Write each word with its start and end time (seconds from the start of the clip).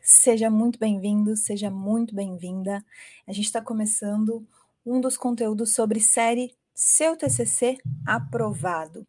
Seja 0.00 0.50
muito 0.50 0.78
bem-vindo, 0.78 1.36
seja 1.36 1.70
muito 1.70 2.14
bem-vinda. 2.14 2.84
A 3.26 3.32
gente 3.32 3.44
está 3.44 3.60
começando 3.60 4.46
um 4.84 5.00
dos 5.00 5.16
conteúdos 5.16 5.74
sobre 5.74 6.00
série 6.00 6.54
Seu 6.74 7.16
TCC 7.16 7.78
aprovado. 8.06 9.06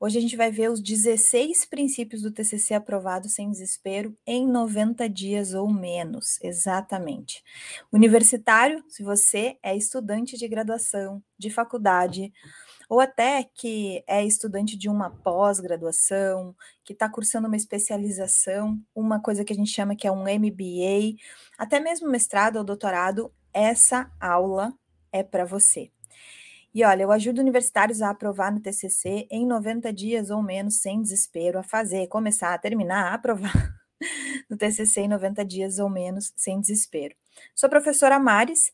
Hoje 0.00 0.18
a 0.18 0.20
gente 0.20 0.36
vai 0.36 0.50
ver 0.50 0.70
os 0.70 0.80
16 0.80 1.66
princípios 1.66 2.22
do 2.22 2.30
TCC 2.30 2.74
aprovado 2.74 3.28
sem 3.28 3.50
desespero 3.50 4.16
em 4.26 4.46
90 4.46 5.08
dias 5.08 5.54
ou 5.54 5.72
menos, 5.72 6.38
exatamente. 6.42 7.42
Universitário, 7.92 8.84
se 8.88 9.02
você 9.02 9.56
é 9.62 9.76
estudante 9.76 10.36
de 10.36 10.48
graduação, 10.48 11.22
de 11.38 11.48
faculdade, 11.48 12.32
ou 12.88 13.00
até 13.00 13.48
que 13.54 14.04
é 14.06 14.24
estudante 14.24 14.76
de 14.76 14.88
uma 14.88 15.10
pós-graduação, 15.10 16.54
que 16.84 16.92
está 16.92 17.08
cursando 17.08 17.46
uma 17.46 17.56
especialização, 17.56 18.78
uma 18.94 19.20
coisa 19.20 19.44
que 19.44 19.52
a 19.52 19.56
gente 19.56 19.70
chama 19.70 19.96
que 19.96 20.06
é 20.06 20.12
um 20.12 20.24
MBA, 20.24 21.16
até 21.56 21.80
mesmo 21.80 22.10
mestrado 22.10 22.56
ou 22.56 22.64
doutorado, 22.64 23.32
essa 23.52 24.10
aula 24.20 24.72
é 25.12 25.22
para 25.22 25.44
você. 25.44 25.90
E 26.74 26.84
olha, 26.84 27.04
eu 27.04 27.12
ajudo 27.12 27.40
universitários 27.40 28.02
a 28.02 28.10
aprovar 28.10 28.52
no 28.52 28.58
TCC 28.58 29.28
em 29.30 29.46
90 29.46 29.92
dias 29.92 30.28
ou 30.28 30.42
menos, 30.42 30.78
sem 30.80 31.00
desespero, 31.00 31.60
a 31.60 31.62
fazer, 31.62 32.08
começar, 32.08 32.58
terminar, 32.58 33.12
a 33.12 33.14
aprovar 33.14 33.76
no 34.50 34.56
TCC 34.56 35.02
em 35.02 35.08
90 35.08 35.44
dias 35.44 35.78
ou 35.78 35.88
menos, 35.88 36.32
sem 36.36 36.60
desespero. 36.60 37.14
Sou 37.54 37.70
professora 37.70 38.18
Mares, 38.18 38.72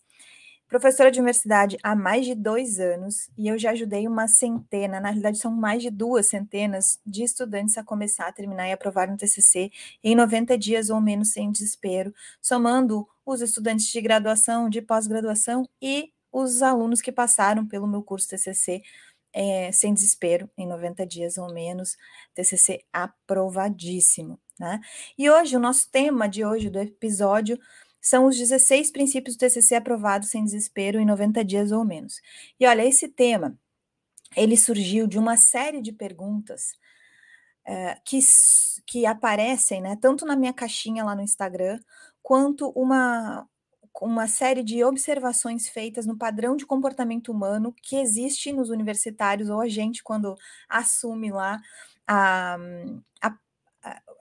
professora 0.67 1.11
de 1.11 1.21
universidade 1.21 1.77
há 1.83 1.95
mais 1.95 2.25
de 2.25 2.35
dois 2.35 2.81
anos 2.81 3.29
e 3.37 3.49
eu 3.49 3.59
já 3.59 3.73
ajudei 3.73 4.09
uma 4.09 4.27
centena, 4.27 4.98
na 4.98 5.09
realidade 5.09 5.37
são 5.37 5.53
mais 5.53 5.83
de 5.83 5.91
duas 5.91 6.27
centenas 6.29 6.98
de 7.05 7.23
estudantes 7.23 7.77
a 7.77 7.85
começar, 7.85 8.29
a 8.29 8.33
terminar 8.33 8.67
e 8.67 8.73
aprovar 8.73 9.11
no 9.11 9.17
TCC 9.19 9.70
em 10.03 10.17
90 10.17 10.57
dias 10.57 10.89
ou 10.89 11.03
menos 11.03 11.33
sem 11.33 11.51
desespero, 11.51 12.14
somando 12.41 13.07
os 13.27 13.42
estudantes 13.42 13.89
de 13.89 14.01
graduação, 14.01 14.70
de 14.70 14.81
pós-graduação 14.81 15.69
e 15.83 16.11
os 16.33 16.62
alunos 16.62 17.00
que 17.00 17.12
passaram 17.12 17.67
pelo 17.67 17.86
meu 17.86 18.03
curso 18.03 18.28
TCC 18.28 18.83
é, 19.33 19.70
sem 19.73 19.95
desespero, 19.95 20.50
em 20.56 20.67
90 20.67 21.06
dias 21.06 21.39
ou 21.39 21.53
menos, 21.53 21.97
TCC 22.34 22.84
aprovadíssimo, 22.92 24.41
né? 24.58 24.81
E 25.17 25.31
hoje, 25.31 25.56
o 25.56 25.61
nosso 25.61 25.89
tema 25.91 26.28
de 26.28 26.45
hoje, 26.45 26.69
do 26.69 26.78
episódio, 26.81 27.58
são 28.01 28.27
os 28.27 28.36
16 28.36 28.91
princípios 28.91 29.36
do 29.36 29.41
TCC 29.41 29.75
aprovados 29.75 30.31
sem 30.31 30.45
desespero 30.45 30.98
em 30.98 31.06
90 31.06 31.45
dias 31.45 31.70
ou 31.70 31.84
menos. 31.84 32.20
E 32.58 32.67
olha, 32.67 32.84
esse 32.84 33.08
tema, 33.08 33.56
ele 34.36 34.56
surgiu 34.56 35.06
de 35.06 35.19
uma 35.19 35.36
série 35.36 35.83
de 35.83 35.92
perguntas 35.92 36.73
é, 37.64 37.98
que, 38.05 38.19
que 38.86 39.06
aparecem, 39.06 39.81
né, 39.81 39.97
tanto 40.01 40.25
na 40.25 40.34
minha 40.36 40.53
caixinha 40.53 41.05
lá 41.05 41.14
no 41.14 41.23
Instagram, 41.23 41.78
quanto 42.23 42.70
uma, 42.70 43.47
uma 44.01 44.27
série 44.27 44.62
de 44.62 44.83
observações 44.84 45.69
feitas 45.69 46.06
no 46.06 46.17
padrão 46.17 46.56
de 46.56 46.67
comportamento 46.67 47.31
humano 47.31 47.75
que 47.83 47.97
existe 47.97 48.53
nos 48.53 48.70
universitários, 48.70 49.51
ou 49.51 49.61
a 49.61 49.69
gente, 49.69 50.03
quando 50.03 50.37
assume 50.69 51.31
lá 51.31 51.61
a, 52.07 52.57
a 53.23 53.37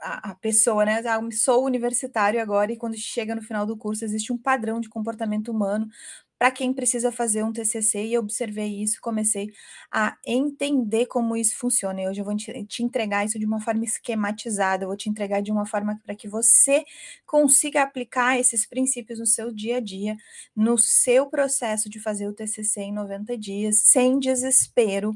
a, 0.01 0.31
a, 0.31 0.35
pessoa, 0.35 0.85
né? 0.85 1.01
Ah, 1.05 1.19
sou 1.33 1.65
universitário 1.65 2.41
agora, 2.41 2.71
e 2.71 2.77
quando 2.77 2.95
chega 2.97 3.35
no 3.35 3.41
final 3.41 3.65
do 3.65 3.75
curso, 3.75 4.05
existe 4.05 4.31
um 4.31 4.37
padrão 4.37 4.79
de 4.79 4.87
comportamento 4.89 5.51
humano 5.51 5.87
para 6.39 6.51
quem 6.51 6.73
precisa 6.73 7.11
fazer 7.11 7.43
um 7.43 7.51
TCC, 7.51 8.05
e 8.05 8.13
eu 8.13 8.21
observei 8.21 8.81
isso, 8.81 9.01
comecei 9.01 9.51
a 9.91 10.17
entender 10.25 11.05
como 11.07 11.35
isso 11.35 11.57
funciona. 11.57 12.01
E 12.01 12.07
hoje 12.07 12.21
eu 12.21 12.25
vou 12.25 12.35
te, 12.35 12.81
entregar 12.81 13.25
isso 13.25 13.37
de 13.37 13.45
uma 13.45 13.59
forma 13.59 13.83
esquematizada, 13.83 14.85
eu 14.85 14.87
vou 14.87 14.95
te 14.95 15.09
entregar 15.09 15.41
de 15.41 15.51
uma 15.51 15.65
forma 15.65 15.99
para 16.01 16.15
que 16.15 16.29
você 16.29 16.85
consiga 17.25 17.83
aplicar 17.83 18.39
esses 18.39 18.65
princípios 18.65 19.19
no 19.19 19.25
seu 19.25 19.51
dia 19.51 19.77
a 19.77 19.79
dia, 19.81 20.15
no 20.55 20.77
seu 20.77 21.25
processo 21.29 21.89
de 21.89 21.99
fazer 21.99 22.25
o 22.29 22.33
TCC 22.33 22.83
em 22.83 22.93
90 22.93 23.37
dias, 23.37 23.81
sem 23.83 24.17
desespero, 24.17 25.13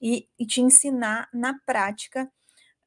e, 0.00 0.28
e 0.38 0.46
te 0.46 0.60
ensinar 0.60 1.28
na 1.34 1.58
prática 1.66 2.30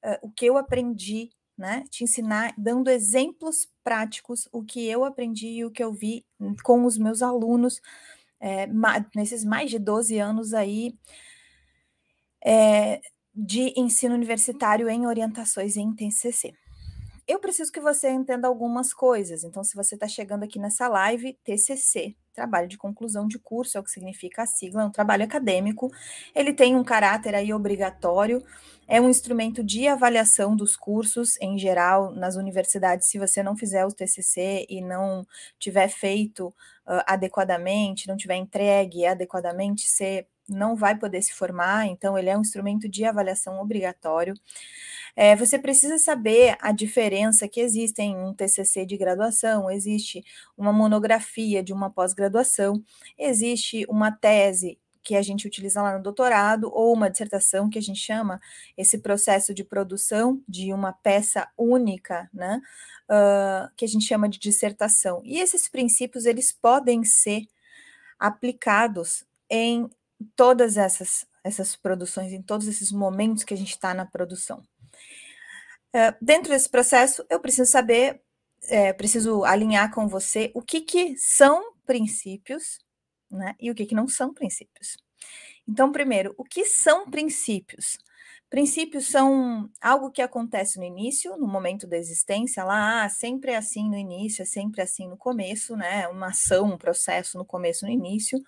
uh, 0.04 0.18
o 0.28 0.32
que 0.32 0.46
eu 0.46 0.58
aprendi, 0.58 1.30
né? 1.58 1.84
Te 1.90 2.04
ensinar 2.04 2.54
dando 2.58 2.90
exemplos 2.90 3.68
práticos, 3.84 4.48
o 4.52 4.64
que 4.64 4.88
eu 4.88 5.04
aprendi 5.06 5.48
e 5.48 5.66
o 5.66 5.72
que 5.72 5.84
eu 5.84 5.94
vi 5.94 6.26
com 6.64 6.86
os 6.86 6.98
meus 6.98 7.22
alunos 7.22 7.82
é, 8.40 8.68
nesses 9.16 9.44
mais 9.46 9.70
de 9.70 9.80
12 9.80 10.18
anos 10.18 10.54
aí 10.54 10.94
é, 12.44 13.02
de 13.34 13.74
ensino 13.78 14.14
universitário 14.14 14.90
em 14.90 15.08
orientações 15.08 15.78
em 15.78 15.94
TCC. 15.94 16.54
Eu 17.26 17.40
preciso 17.40 17.72
que 17.72 17.80
você 17.80 18.10
entenda 18.10 18.48
algumas 18.48 18.94
coisas. 18.94 19.44
Então, 19.46 19.64
se 19.64 19.76
você 19.76 19.96
está 19.96 20.08
chegando 20.08 20.44
aqui 20.44 20.60
nessa 20.60 20.90
live, 20.90 21.40
TCC, 21.44 22.16
trabalho 22.34 22.68
de 22.68 22.78
conclusão 22.78 23.28
de 23.28 23.40
curso, 23.40 23.78
é 23.78 23.80
o 23.80 23.84
que 23.84 23.92
significa 23.92 24.44
a 24.44 24.46
sigla, 24.46 24.82
é 24.82 24.86
um 24.86 24.92
trabalho 24.92 25.24
acadêmico. 25.24 25.92
Ele 26.36 26.54
tem 26.54 26.76
um 26.76 26.84
caráter 26.84 27.36
aí 27.36 27.54
obrigatório, 27.54 28.44
é 28.88 29.00
um 29.00 29.10
instrumento 29.10 29.64
de 29.64 29.88
avaliação 29.88 30.56
dos 30.56 30.76
cursos 30.76 31.40
em 31.40 31.58
geral 31.58 32.12
nas 32.12 32.36
universidades. 32.36 33.08
Se 33.08 33.18
você 33.18 33.42
não 33.42 33.56
fizer 33.56 33.86
o 33.86 33.92
TCC 33.92 34.66
e 34.70 34.82
não 34.82 35.26
tiver 35.58 35.88
feito 35.88 36.48
uh, 36.48 37.04
adequadamente, 37.06 38.08
não 38.08 38.18
tiver 38.18 38.36
entregue 38.36 39.06
adequadamente, 39.06 39.88
você 39.88 40.28
não 40.48 40.76
vai 40.76 40.98
poder 40.98 41.22
se 41.22 41.34
formar. 41.34 41.88
Então, 41.88 42.18
ele 42.18 42.30
é 42.30 42.38
um 42.38 42.42
instrumento 42.42 42.88
de 42.90 43.06
avaliação 43.06 43.60
obrigatório. 43.60 44.34
É, 45.16 45.36
você 45.36 45.60
precisa 45.60 45.98
saber 45.98 46.58
a 46.60 46.72
diferença 46.72 47.48
que 47.48 47.60
existe 47.60 48.02
em 48.02 48.16
um 48.18 48.34
TCC 48.34 48.86
de 48.86 48.98
graduação, 48.98 49.70
existe 49.70 50.24
uma 50.58 50.74
monografia 50.74 51.64
de 51.64 51.72
uma 51.72 51.90
pós-graduação, 51.90 52.84
existe 53.18 53.86
uma 53.88 54.12
tese 54.12 54.80
que 55.04 55.16
a 55.16 55.22
gente 55.22 55.46
utiliza 55.46 55.82
lá 55.82 55.98
no 55.98 56.04
doutorado, 56.04 56.72
ou 56.74 56.94
uma 56.94 57.10
dissertação 57.10 57.70
que 57.70 57.78
a 57.78 57.82
gente 57.82 58.00
chama 58.00 58.40
esse 58.78 58.98
processo 58.98 59.54
de 59.54 59.64
produção 59.64 60.42
de 60.48 60.74
uma 60.74 60.94
peça 60.94 61.48
única, 61.58 62.30
né? 62.34 62.62
Uh, 63.04 63.70
que 63.76 63.84
a 63.84 63.88
gente 63.88 64.06
chama 64.06 64.30
de 64.30 64.40
dissertação. 64.40 65.22
E 65.26 65.40
esses 65.40 65.68
princípios 65.68 66.26
eles 66.26 66.54
podem 66.54 67.04
ser 67.04 67.46
aplicados 68.18 69.26
em 69.50 69.90
todas 70.36 70.78
essas 70.78 71.26
essas 71.44 71.76
produções, 71.76 72.32
em 72.32 72.42
todos 72.42 72.68
esses 72.68 72.92
momentos 72.92 73.44
que 73.44 73.54
a 73.54 73.58
gente 73.58 73.72
está 73.72 73.94
na 73.94 74.06
produção. 74.06 74.64
Uh, 75.94 76.16
dentro 76.22 76.50
desse 76.50 76.70
processo, 76.70 77.24
eu 77.30 77.40
preciso 77.40 77.70
saber, 77.70 78.22
é, 78.70 78.94
preciso 78.94 79.44
alinhar 79.44 79.94
com 79.94 80.08
você 80.08 80.52
o 80.56 80.62
que, 80.62 80.82
que 80.82 81.18
são 81.18 81.74
princípios 81.86 82.80
né, 83.30 83.56
e 83.60 83.70
o 83.70 83.76
que, 83.76 83.86
que 83.86 83.94
não 83.94 84.08
são 84.08 84.34
princípios. 84.34 84.98
Então, 85.68 85.92
primeiro, 85.92 86.34
o 86.38 86.44
que 86.44 86.66
são 86.66 87.10
princípios? 87.10 87.98
Princípios 88.54 89.08
são 89.08 89.68
algo 89.82 90.12
que 90.12 90.22
acontece 90.22 90.78
no 90.78 90.84
início, 90.84 91.36
no 91.38 91.48
momento 91.48 91.88
da 91.88 91.98
existência, 91.98 92.64
lá, 92.64 93.04
ah, 93.04 93.10
sempre 93.10 93.52
é 93.52 93.56
assim 93.56 93.90
no 93.90 93.98
início, 93.98 94.44
é 94.44 94.46
sempre 94.46 94.80
assim 94.80 95.10
no 95.10 95.18
começo, 95.18 95.76
né? 95.76 96.08
Uma 96.08 96.28
ação, 96.28 96.66
um 96.66 96.78
processo 96.78 97.36
no 97.36 97.44
começo, 97.44 97.84
no 97.84 97.92
início. 97.92 98.40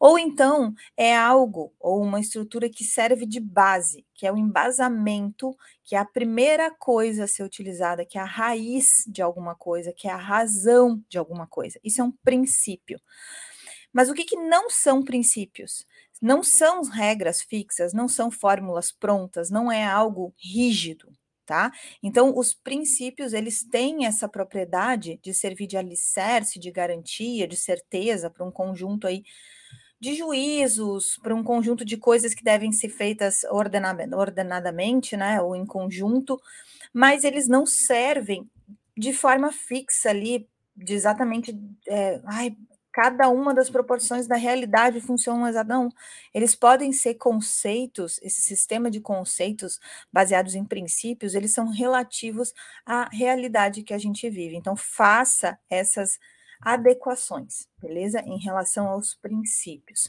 Ou 0.00 0.18
então 0.18 0.74
é 0.96 1.16
algo 1.16 1.72
ou 1.78 2.02
uma 2.02 2.18
estrutura 2.18 2.68
que 2.68 2.82
serve 2.82 3.26
de 3.26 3.38
base, 3.38 4.04
que 4.12 4.26
é 4.26 4.32
o 4.32 4.36
embasamento, 4.36 5.56
que 5.84 5.94
é 5.94 6.00
a 6.00 6.04
primeira 6.04 6.72
coisa 6.72 7.22
a 7.22 7.28
ser 7.28 7.44
utilizada, 7.44 8.04
que 8.04 8.18
é 8.18 8.20
a 8.20 8.24
raiz 8.24 9.04
de 9.06 9.22
alguma 9.22 9.54
coisa, 9.54 9.92
que 9.92 10.08
é 10.08 10.10
a 10.10 10.16
razão 10.16 11.00
de 11.08 11.16
alguma 11.16 11.46
coisa. 11.46 11.78
Isso 11.84 12.00
é 12.00 12.04
um 12.04 12.10
princípio. 12.10 13.00
Mas 13.92 14.10
o 14.10 14.14
que, 14.14 14.24
que 14.24 14.36
não 14.36 14.68
são 14.68 15.04
princípios? 15.04 15.86
Não 16.22 16.42
são 16.42 16.82
regras 16.82 17.42
fixas, 17.42 17.92
não 17.92 18.08
são 18.08 18.30
fórmulas 18.30 18.92
prontas, 18.92 19.50
não 19.50 19.70
é 19.70 19.84
algo 19.84 20.32
rígido, 20.38 21.08
tá? 21.44 21.70
Então, 22.02 22.32
os 22.36 22.54
princípios, 22.54 23.32
eles 23.32 23.62
têm 23.64 24.06
essa 24.06 24.28
propriedade 24.28 25.18
de 25.22 25.34
servir 25.34 25.66
de 25.66 25.76
alicerce, 25.76 26.58
de 26.58 26.70
garantia, 26.70 27.46
de 27.48 27.56
certeza 27.56 28.30
para 28.30 28.44
um 28.46 28.50
conjunto 28.50 29.06
aí 29.06 29.22
de 30.00 30.14
juízos, 30.14 31.18
para 31.22 31.34
um 31.34 31.42
conjunto 31.44 31.84
de 31.84 31.96
coisas 31.96 32.34
que 32.34 32.44
devem 32.44 32.72
ser 32.72 32.90
feitas 32.90 33.42
ordenadamente, 33.50 35.16
né, 35.16 35.40
ou 35.40 35.56
em 35.56 35.66
conjunto, 35.66 36.40
mas 36.92 37.24
eles 37.24 37.48
não 37.48 37.66
servem 37.66 38.48
de 38.96 39.12
forma 39.12 39.52
fixa 39.52 40.10
ali, 40.10 40.48
de 40.76 40.94
exatamente, 40.94 41.58
é, 41.88 42.20
ai, 42.24 42.56
cada 42.94 43.28
uma 43.28 43.52
das 43.52 43.68
proporções 43.68 44.28
da 44.28 44.36
realidade 44.36 45.00
funcionam. 45.00 45.50
Não, 45.64 45.88
eles 46.32 46.54
podem 46.54 46.92
ser 46.92 47.14
conceitos, 47.14 48.20
esse 48.22 48.40
sistema 48.40 48.88
de 48.88 49.00
conceitos 49.00 49.80
baseados 50.12 50.54
em 50.54 50.64
princípios, 50.64 51.34
eles 51.34 51.52
são 51.52 51.68
relativos 51.68 52.54
à 52.86 53.08
realidade 53.10 53.82
que 53.82 53.92
a 53.92 53.98
gente 53.98 54.30
vive. 54.30 54.54
Então, 54.54 54.76
faça 54.76 55.58
essas 55.68 56.20
adequações, 56.60 57.68
beleza? 57.82 58.20
Em 58.20 58.38
relação 58.38 58.86
aos 58.86 59.16
princípios. 59.16 60.08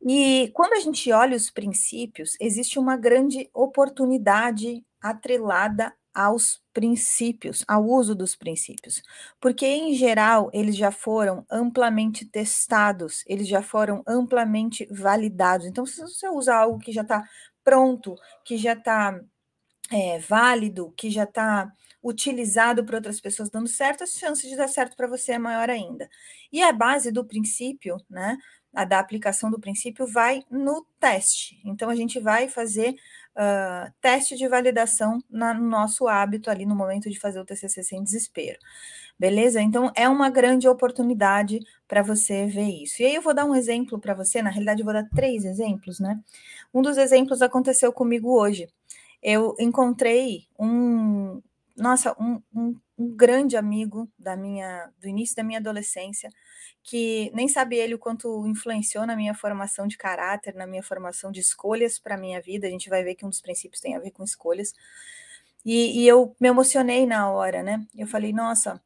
E 0.00 0.52
quando 0.54 0.74
a 0.74 0.80
gente 0.80 1.10
olha 1.10 1.36
os 1.36 1.50
princípios, 1.50 2.36
existe 2.40 2.78
uma 2.78 2.96
grande 2.96 3.50
oportunidade 3.52 4.84
atrelada 5.02 5.92
aos 6.14 6.62
princípios, 6.72 7.64
ao 7.68 7.84
uso 7.84 8.14
dos 8.14 8.36
princípios, 8.36 9.02
porque 9.40 9.66
em 9.66 9.94
geral 9.94 10.50
eles 10.52 10.76
já 10.76 10.90
foram 10.90 11.44
amplamente 11.50 12.24
testados, 12.24 13.24
eles 13.26 13.48
já 13.48 13.62
foram 13.62 14.02
amplamente 14.06 14.86
validados. 14.90 15.66
Então, 15.66 15.84
se 15.86 16.00
você 16.00 16.28
usa 16.28 16.54
algo 16.54 16.78
que 16.78 16.92
já 16.92 17.02
está 17.02 17.24
pronto, 17.64 18.14
que 18.44 18.56
já 18.56 18.74
está 18.74 19.20
é, 19.90 20.18
válido, 20.18 20.92
que 20.96 21.10
já 21.10 21.24
está 21.24 21.72
utilizado 22.02 22.84
por 22.84 22.96
outras 22.96 23.20
pessoas 23.20 23.48
dando 23.50 23.68
certo, 23.68 24.04
a 24.04 24.06
chance 24.06 24.46
de 24.46 24.56
dar 24.56 24.68
certo 24.68 24.96
para 24.96 25.06
você 25.06 25.32
é 25.32 25.38
maior 25.38 25.70
ainda. 25.70 26.08
E 26.52 26.62
a 26.62 26.72
base 26.72 27.10
do 27.10 27.24
princípio, 27.24 27.96
né? 28.10 28.36
A 28.74 28.84
da 28.84 28.98
aplicação 28.98 29.50
do 29.50 29.60
princípio 29.60 30.06
vai 30.06 30.42
no 30.50 30.86
teste. 31.00 31.60
Então, 31.64 31.88
a 31.88 31.94
gente 31.96 32.20
vai 32.20 32.48
fazer 32.48 32.94
uh, 33.36 33.92
teste 34.00 34.36
de 34.36 34.48
validação 34.48 35.22
na, 35.30 35.54
no 35.54 35.68
nosso 35.68 36.08
hábito 36.08 36.50
ali 36.50 36.64
no 36.66 36.74
momento 36.74 37.10
de 37.10 37.18
fazer 37.18 37.40
o 37.40 37.44
TCC 37.44 37.82
sem 37.82 38.02
desespero. 38.02 38.58
Beleza? 39.18 39.60
Então, 39.60 39.92
é 39.94 40.08
uma 40.08 40.28
grande 40.28 40.68
oportunidade 40.68 41.60
para 41.86 42.02
você 42.02 42.46
ver 42.46 42.68
isso. 42.82 43.02
E 43.02 43.06
aí, 43.06 43.14
eu 43.14 43.22
vou 43.22 43.34
dar 43.34 43.44
um 43.44 43.54
exemplo 43.54 43.98
para 43.98 44.14
você. 44.14 44.42
Na 44.42 44.50
realidade, 44.50 44.80
eu 44.80 44.84
vou 44.84 44.94
dar 44.94 45.08
três 45.14 45.44
exemplos, 45.44 46.00
né? 46.00 46.20
Um 46.72 46.82
dos 46.82 46.96
exemplos 46.96 47.42
aconteceu 47.42 47.92
comigo 47.92 48.30
hoje. 48.36 48.68
Eu 49.22 49.54
encontrei 49.58 50.46
um, 50.58 51.40
nossa, 51.76 52.14
um, 52.20 52.40
um, 52.54 52.80
um, 52.98 53.16
grande 53.16 53.56
amigo 53.56 54.08
da 54.18 54.36
minha, 54.36 54.90
do 55.00 55.08
início 55.08 55.34
da 55.34 55.42
minha 55.42 55.58
adolescência, 55.58 56.30
que 56.82 57.30
nem 57.34 57.48
sabe 57.48 57.76
ele 57.76 57.94
o 57.94 57.98
quanto 57.98 58.46
influenciou 58.46 59.06
na 59.06 59.16
minha 59.16 59.34
formação 59.34 59.86
de 59.86 59.96
caráter, 59.96 60.54
na 60.54 60.66
minha 60.66 60.82
formação 60.82 61.32
de 61.32 61.40
escolhas 61.40 61.98
para 61.98 62.14
a 62.14 62.18
minha 62.18 62.40
vida. 62.40 62.66
A 62.66 62.70
gente 62.70 62.88
vai 62.88 63.02
ver 63.02 63.14
que 63.14 63.26
um 63.26 63.30
dos 63.30 63.40
princípios 63.40 63.80
tem 63.80 63.96
a 63.96 64.00
ver 64.00 64.12
com 64.12 64.22
escolhas. 64.22 64.72
E, 65.64 66.02
e 66.02 66.08
eu 66.08 66.36
me 66.40 66.48
emocionei 66.48 67.06
na 67.06 67.30
hora, 67.30 67.62
né? 67.62 67.84
Eu 67.96 68.06
falei, 68.06 68.32
nossa, 68.32 68.80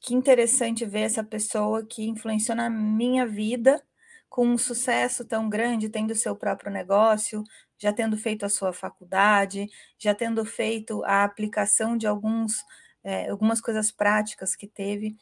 que 0.00 0.14
interessante 0.14 0.84
ver 0.84 1.02
essa 1.02 1.22
pessoa 1.22 1.84
que 1.86 2.06
influenciou 2.08 2.56
na 2.56 2.68
minha 2.70 3.26
vida 3.26 3.82
com 4.28 4.46
um 4.48 4.58
sucesso 4.58 5.24
tão 5.24 5.48
grande, 5.48 5.88
tendo 5.88 6.14
seu 6.14 6.34
próprio 6.34 6.72
negócio, 6.72 7.44
já 7.84 7.92
tendo 7.92 8.16
feito 8.16 8.46
a 8.46 8.48
sua 8.48 8.72
faculdade, 8.72 9.68
já 9.98 10.14
tendo 10.14 10.42
feito 10.42 11.04
a 11.04 11.22
aplicação 11.22 11.98
de 11.98 12.06
alguns, 12.06 12.64
é, 13.04 13.28
algumas 13.28 13.60
coisas 13.60 13.92
práticas 13.92 14.56
que 14.56 14.66
teve. 14.66 15.14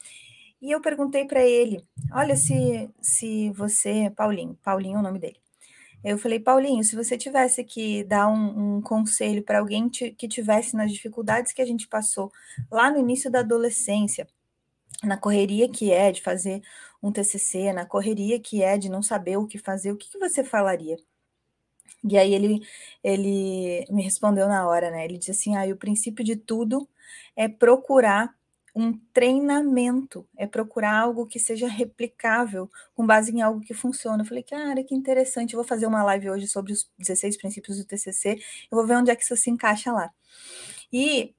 E 0.61 0.71
eu 0.71 0.81
perguntei 0.81 1.25
para 1.25 1.43
ele: 1.43 1.85
olha, 2.13 2.37
se, 2.37 2.89
se 3.01 3.51
você, 3.51 4.13
Paulinho, 4.15 4.57
Paulinho 4.63 4.97
é 4.97 5.01
o 5.01 5.03
nome 5.03 5.19
dele. 5.19 5.41
Eu 6.05 6.19
falei, 6.19 6.39
Paulinho, 6.39 6.85
se 6.85 6.95
você 6.95 7.19
tivesse 7.19 7.65
que 7.65 8.05
dar 8.05 8.29
um, 8.29 8.77
um 8.77 8.81
conselho 8.81 9.43
para 9.43 9.59
alguém 9.59 9.89
que 9.89 10.29
tivesse 10.29 10.77
nas 10.77 10.93
dificuldades 10.93 11.53
que 11.53 11.63
a 11.63 11.67
gente 11.67 11.89
passou 11.89 12.31
lá 12.71 12.91
no 12.91 12.99
início 12.99 13.31
da 13.31 13.41
adolescência, 13.41 14.27
na 15.03 15.17
correria 15.17 15.69
que 15.69 15.91
é 15.93 16.13
de 16.13 16.23
fazer 16.23 16.63
um 17.03 17.11
TCC, 17.11 17.73
na 17.73 17.87
correria 17.87 18.39
que 18.41 18.63
é 18.63 18.79
de 18.79 18.89
não 18.89 19.03
saber 19.03 19.37
o 19.37 19.47
que 19.47 19.59
fazer, 19.59 19.93
o 19.93 19.97
que, 19.97 20.11
que 20.11 20.19
você 20.19 20.45
falaria? 20.45 20.97
E 22.05 22.19
aí 22.19 22.35
ele, 22.35 22.61
ele 23.03 23.87
me 23.91 24.03
respondeu 24.03 24.49
na 24.49 24.67
hora, 24.67 24.91
né? 24.91 25.05
Ele 25.05 25.19
disse 25.19 25.31
assim: 25.31 25.57
ah, 25.57 25.65
o 25.73 25.77
princípio 25.77 26.25
de 26.25 26.37
tudo 26.37 26.89
é 27.37 27.49
procurar 27.49 28.35
um 28.75 28.99
treinamento, 29.13 30.27
é 30.37 30.47
procurar 30.47 30.99
algo 30.99 31.27
que 31.27 31.39
seja 31.39 31.69
replicável, 31.69 32.71
com 32.95 33.07
base 33.07 33.31
em 33.31 33.43
algo 33.43 33.61
que 33.61 33.75
funciona. 33.75 34.23
Eu 34.23 34.27
falei, 34.27 34.43
cara, 34.43 34.83
que 34.83 34.95
interessante, 34.95 35.53
eu 35.53 35.59
vou 35.59 35.67
fazer 35.67 35.87
uma 35.87 36.03
live 36.03 36.31
hoje 36.31 36.49
sobre 36.49 36.73
os 36.73 36.91
16 36.99 37.37
princípios 37.37 37.79
do 37.79 37.85
TCC, 37.85 38.39
eu 38.71 38.77
vou 38.77 38.87
ver 38.87 38.97
onde 38.97 39.11
é 39.11 39.17
que 39.17 39.23
isso 39.23 39.37
se 39.37 39.51
encaixa 39.51 39.93
lá. 39.93 40.11
E 40.93 41.35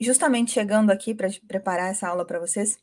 justamente 0.00 0.52
chegando 0.52 0.90
aqui 0.90 1.14
para 1.14 1.28
preparar 1.48 1.90
essa 1.90 2.08
aula 2.08 2.26
para 2.26 2.40
vocês, 2.40 2.78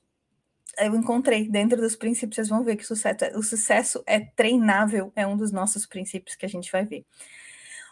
eu 0.77 0.95
encontrei 0.95 1.47
dentro 1.47 1.79
dos 1.79 1.95
princípios, 1.95 2.35
vocês 2.35 2.49
vão 2.49 2.63
ver 2.63 2.75
que 2.75 2.83
o 2.83 2.87
sucesso, 2.87 3.23
é, 3.23 3.37
o 3.37 3.43
sucesso 3.43 4.03
é 4.05 4.19
treinável, 4.19 5.11
é 5.15 5.25
um 5.25 5.37
dos 5.37 5.51
nossos 5.51 5.85
princípios 5.85 6.35
que 6.35 6.45
a 6.45 6.49
gente 6.49 6.71
vai 6.71 6.85
ver. 6.85 7.05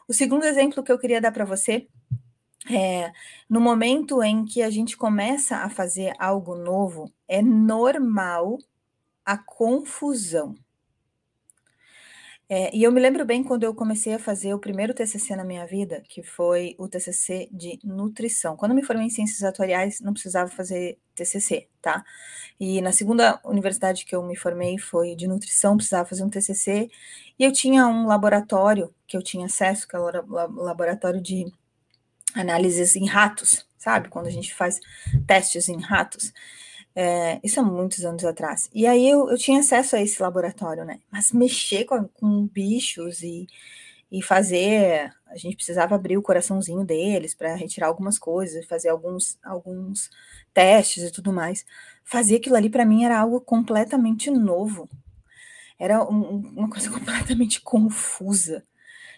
O 0.07 0.13
segundo 0.13 0.45
exemplo 0.45 0.83
que 0.83 0.91
eu 0.91 0.99
queria 0.99 1.21
dar 1.21 1.31
para 1.31 1.45
você 1.45 1.87
é 2.69 3.11
no 3.49 3.59
momento 3.59 4.21
em 4.21 4.45
que 4.45 4.61
a 4.61 4.69
gente 4.69 4.97
começa 4.97 5.57
a 5.57 5.69
fazer 5.69 6.13
algo 6.19 6.55
novo, 6.55 7.11
é 7.27 7.41
normal 7.41 8.57
a 9.25 9.37
confusão. 9.37 10.55
É, 12.53 12.69
e 12.75 12.83
eu 12.83 12.92
me 12.92 13.00
lembro 13.00 13.24
bem 13.24 13.42
quando 13.45 13.63
eu 13.63 13.74
comecei 13.74 14.13
a 14.13 14.19
fazer 14.19 14.53
o 14.53 14.59
primeiro 14.59 14.94
TCC 14.94 15.38
na 15.38 15.45
minha 15.45 15.65
vida, 15.65 16.03
que 16.09 16.21
foi 16.21 16.75
o 16.77 16.86
TCC 16.86 17.48
de 17.50 17.80
nutrição. 17.81 18.57
Quando 18.57 18.71
eu 18.71 18.75
me 18.75 18.83
formei 18.83 19.07
em 19.07 19.09
ciências 19.09 19.42
atuariais, 19.42 20.01
não 20.01 20.12
precisava 20.12 20.51
fazer 20.51 21.00
TCC, 21.15 21.69
tá? 21.81 22.03
E 22.59 22.81
na 22.81 22.92
segunda 22.92 23.39
universidade 23.45 24.03
que 24.03 24.13
eu 24.13 24.21
me 24.21 24.36
formei 24.36 24.77
foi 24.77 25.15
de 25.15 25.30
nutrição, 25.30 25.77
precisava 25.77 26.09
fazer 26.09 26.25
um 26.25 26.30
TCC. 26.30 26.89
E 27.39 27.44
eu 27.45 27.53
tinha 27.53 27.88
um 27.88 28.06
laboratório 28.06 28.94
que 29.07 29.15
eu 29.15 29.24
tinha 29.24 29.45
acesso, 29.45 29.88
que 29.88 29.95
é 29.95 30.00
o 30.00 30.12
laboratório 30.62 31.21
de 31.21 31.45
análises 32.36 32.98
em 32.98 33.07
ratos, 33.07 33.65
sabe? 33.77 34.09
Quando 34.09 34.27
a 34.27 34.30
gente 34.31 34.53
faz 34.53 34.77
testes 35.25 35.69
em 35.69 35.80
ratos. 35.80 36.33
É, 36.95 37.39
isso 37.43 37.59
há 37.59 37.63
muitos 37.63 38.03
anos 38.05 38.23
atrás. 38.25 38.69
E 38.73 38.85
aí 38.85 39.09
eu, 39.09 39.29
eu 39.29 39.38
tinha 39.38 39.59
acesso 39.59 39.95
a 39.95 40.01
esse 40.01 40.21
laboratório, 40.21 40.83
né? 40.85 40.99
Mas 41.11 41.31
mexer 41.31 41.85
com, 41.85 42.07
com 42.07 42.47
bichos 42.47 43.21
e, 43.23 43.47
e 44.11 44.21
fazer. 44.21 45.13
A 45.27 45.38
gente 45.38 45.55
precisava 45.55 45.95
abrir 45.95 46.17
o 46.17 46.21
coraçãozinho 46.21 46.83
deles 46.83 47.33
para 47.33 47.55
retirar 47.55 47.88
algumas 47.88 48.19
coisas, 48.19 48.65
fazer 48.65 48.89
alguns, 48.89 49.38
alguns 49.43 50.09
testes 50.53 51.03
e 51.03 51.11
tudo 51.11 51.31
mais. 51.31 51.65
Fazer 52.03 52.38
aquilo 52.38 52.55
ali 52.55 52.69
para 52.69 52.85
mim 52.85 53.05
era 53.05 53.19
algo 53.19 53.39
completamente 53.41 54.29
novo. 54.29 54.89
Era 55.79 56.03
um, 56.03 56.38
uma 56.57 56.69
coisa 56.69 56.91
completamente 56.91 57.61
confusa. 57.61 58.65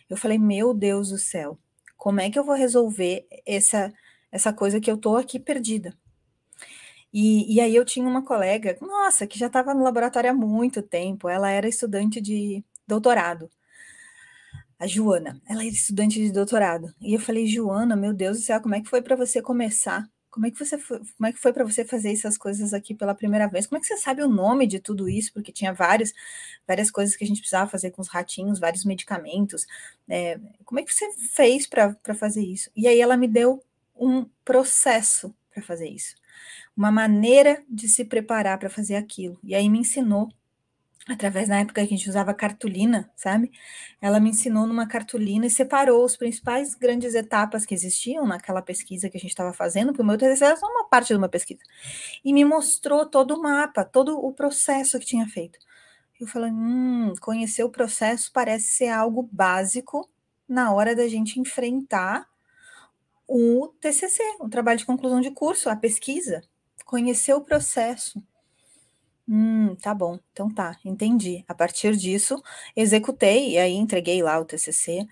Eu 0.10 0.18
falei, 0.18 0.38
meu 0.38 0.74
Deus 0.74 1.10
do 1.10 1.18
céu, 1.18 1.58
como 1.98 2.22
é 2.22 2.30
que 2.30 2.38
eu 2.38 2.44
vou 2.44 2.56
resolver 2.56 3.25
essa, 3.46 3.92
essa 4.31 4.54
coisa 4.54 4.80
que 4.80 4.92
eu 4.92 4.98
tô 4.98 5.16
aqui 5.18 5.40
perdida? 5.40 5.98
E, 7.13 7.56
e 7.56 7.62
aí 7.62 7.75
eu 7.75 7.86
tinha 7.86 8.07
uma 8.07 8.24
colega, 8.24 8.75
nossa, 8.81 9.27
que 9.27 9.38
já 9.38 9.45
estava 9.48 9.74
no 9.74 9.83
laboratório 9.83 10.31
há 10.31 10.33
muito 10.33 10.81
tempo, 10.81 11.30
ela 11.30 11.50
era 11.51 11.68
estudante 11.68 12.19
de 12.19 12.63
doutorado. 12.88 13.50
A 14.79 14.88
Joana, 14.88 15.39
ela 15.48 15.62
era 15.63 15.72
estudante 15.72 16.20
de 16.20 16.32
doutorado. 16.32 16.93
E 17.00 17.13
eu 17.13 17.20
falei, 17.20 17.48
Joana, 17.48 17.96
meu 17.96 18.13
Deus 18.13 18.38
do 18.39 18.43
céu, 18.43 18.60
como 18.60 18.75
é 18.75 18.82
que 18.82 18.89
foi 18.89 19.01
para 19.01 19.15
você 19.15 19.41
começar? 19.41 20.10
Como 20.29 20.48
é 20.48 20.51
que 20.51 20.58
você 20.58 20.77
foi, 20.79 21.00
como 21.00 21.27
é 21.27 21.32
que 21.32 21.39
foi 21.39 21.53
para 21.53 21.63
você 21.63 21.86
fazer 21.86 22.12
essas 22.12 22.38
coisas 22.38 22.74
aqui 22.74 22.96
pela 22.96 23.13
primeira 23.13 23.48
vez? 23.48 23.67
Como 23.67 23.77
é 23.77 23.82
que 23.82 23.86
você 23.86 23.98
sabe 23.98 24.24
o 24.24 24.27
nome 24.27 24.65
de 24.65 24.79
tudo 24.79 25.08
isso? 25.08 25.32
Porque 25.32 25.51
tinha 25.51 25.72
vários, 25.72 26.12
várias 26.67 26.89
coisas 26.89 27.15
que 27.15 27.24
a 27.24 27.27
gente 27.27 27.39
precisava 27.39 27.70
fazer 27.70 27.91
com 27.91 28.01
os 28.01 28.08
ratinhos, 28.10 28.60
vários 28.60 28.84
medicamentos. 28.84 29.67
É, 30.10 30.39
como 30.65 30.79
é 30.79 30.84
que 30.84 30.93
você 30.93 31.08
fez 31.36 31.67
para 31.67 31.96
fazer 32.15 32.41
isso? 32.43 32.72
E 32.75 32.88
aí 32.88 33.00
ela 33.00 33.15
me 33.15 33.27
deu 33.27 33.63
um 33.96 34.25
processo 34.43 35.34
para 35.53 35.62
fazer 35.62 35.88
isso 35.88 36.15
uma 36.75 36.92
maneira 36.92 37.63
de 37.70 37.88
se 37.88 38.06
preparar 38.06 38.58
para 38.58 38.70
fazer 38.70 38.96
aquilo. 38.96 39.40
E 39.44 39.54
aí 39.54 39.70
me 39.70 39.80
ensinou, 39.80 40.30
através 41.08 41.50
da 41.50 41.58
época 41.58 41.82
que 41.82 41.88
a 41.88 41.90
gente 41.90 42.10
usava 42.10 42.34
cartolina, 42.34 43.12
sabe? 43.16 43.52
Ela 44.02 44.20
me 44.20 44.30
ensinou 44.30 44.66
numa 44.66 44.88
cartolina 44.88 45.46
e 45.46 45.50
separou 45.50 46.04
os 46.04 46.16
principais 46.16 46.75
grandes 46.75 47.13
etapas 47.13 47.66
que 47.66 47.74
existiam 47.74 48.25
naquela 48.25 48.62
pesquisa 48.62 49.10
que 49.10 49.18
a 49.18 49.20
gente 49.20 49.32
estava 49.32 49.54
fazendo, 49.54 49.88
porque 49.88 50.02
o 50.02 50.06
meu 50.06 50.18
TCC 50.18 50.46
era 50.46 50.56
só 50.56 50.66
uma 50.66 50.86
parte 50.86 51.08
de 51.10 51.16
uma 51.16 51.30
pesquisa. 51.30 51.62
E 52.24 52.34
me 52.34 52.46
mostrou 52.46 53.06
todo 53.06 53.36
o 53.36 53.42
mapa, 53.42 53.84
todo 53.86 54.18
o 54.18 54.34
processo 54.34 55.00
que 55.00 55.06
tinha 55.06 55.28
feito. 55.28 55.60
Eu 56.20 56.28
falei, 56.28 56.52
hum, 56.52 57.13
conhecer 57.20 57.63
o 57.63 57.70
processo 57.70 58.32
parece 58.32 58.68
ser 58.68 58.90
algo 58.90 59.28
básico 59.32 60.10
na 60.48 60.72
hora 60.74 60.96
da 60.96 61.08
gente 61.08 61.40
enfrentar 61.40 62.28
o 63.27 63.68
TCC, 63.80 64.22
o 64.39 64.50
trabalho 64.50 64.80
de 64.80 64.86
conclusão 64.86 65.22
de 65.22 65.32
curso, 65.32 65.70
a 65.70 65.75
pesquisa, 65.75 66.42
conhecer 66.86 67.34
o 67.34 67.42
processo. 67.42 68.22
Hum, 69.27 69.75
tá 69.75 69.94
bom, 69.94 70.20
então 70.32 70.50
tá, 70.53 70.77
entendi. 70.84 71.46
A 71.48 71.56
partir 71.56 71.96
disso, 71.96 72.42
executei 72.75 73.51
e 73.51 73.58
aí 73.58 73.74
entreguei 73.74 74.22
lá 74.22 74.38
o 74.39 74.46
TCC 74.46 75.08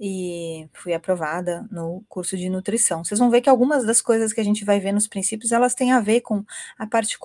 e 0.00 0.68
fui 0.72 0.92
aprovada 0.92 1.66
no 1.70 2.02
curso 2.08 2.36
de 2.36 2.48
nutrição. 2.48 3.04
Vocês 3.04 3.20
vão 3.20 3.30
ver 3.30 3.40
que 3.40 3.48
algumas 3.48 3.86
das 3.86 4.00
coisas 4.02 4.32
que 4.32 4.40
a 4.40 4.44
gente 4.44 4.64
vai 4.64 4.80
ver 4.80 4.90
nos 4.90 5.06
princípios, 5.06 5.52
elas 5.52 5.74
têm 5.76 5.92
a 5.92 6.00
ver 6.00 6.22
com 6.22 6.44
a 6.76 6.86
parte 6.88 7.16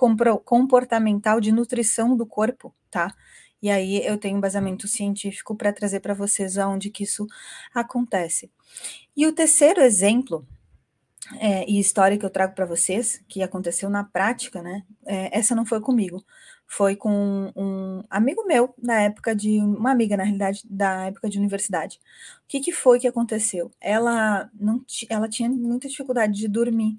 comportamental 0.44 1.40
de 1.40 1.50
nutrição 1.50 2.16
do 2.16 2.24
corpo, 2.24 2.72
tá? 2.88 3.12
E 3.60 3.70
aí 3.70 4.04
eu 4.06 4.16
tenho 4.18 4.34
um 4.34 4.38
embasamento 4.38 4.86
científico 4.86 5.56
para 5.56 5.72
trazer 5.72 6.00
para 6.00 6.14
vocês 6.14 6.58
aonde 6.58 6.90
que 6.90 7.04
isso 7.04 7.26
acontece. 7.74 8.50
E 9.16 9.26
o 9.26 9.32
terceiro 9.32 9.80
exemplo 9.80 10.46
é, 11.36 11.68
e 11.68 11.78
história 11.78 12.16
que 12.16 12.24
eu 12.24 12.30
trago 12.30 12.54
para 12.54 12.64
vocês, 12.64 13.22
que 13.28 13.42
aconteceu 13.42 13.90
na 13.90 14.04
prática, 14.04 14.62
né? 14.62 14.84
É, 15.06 15.36
essa 15.38 15.54
não 15.54 15.66
foi 15.66 15.80
comigo, 15.80 16.24
foi 16.66 16.96
com 16.96 17.52
um 17.56 18.02
amigo 18.08 18.44
meu 18.46 18.74
na 18.78 19.02
época 19.02 19.34
de 19.34 19.58
uma 19.60 19.90
amiga 19.90 20.16
na 20.16 20.22
realidade 20.24 20.62
da 20.68 21.06
época 21.06 21.28
de 21.28 21.38
universidade. 21.38 21.98
O 22.44 22.48
que, 22.48 22.60
que 22.60 22.72
foi 22.72 22.98
que 23.00 23.08
aconteceu? 23.08 23.70
Ela 23.80 24.50
não 24.54 24.84
ela 25.08 25.28
tinha 25.28 25.48
muita 25.48 25.88
dificuldade 25.88 26.34
de 26.34 26.48
dormir 26.48 26.98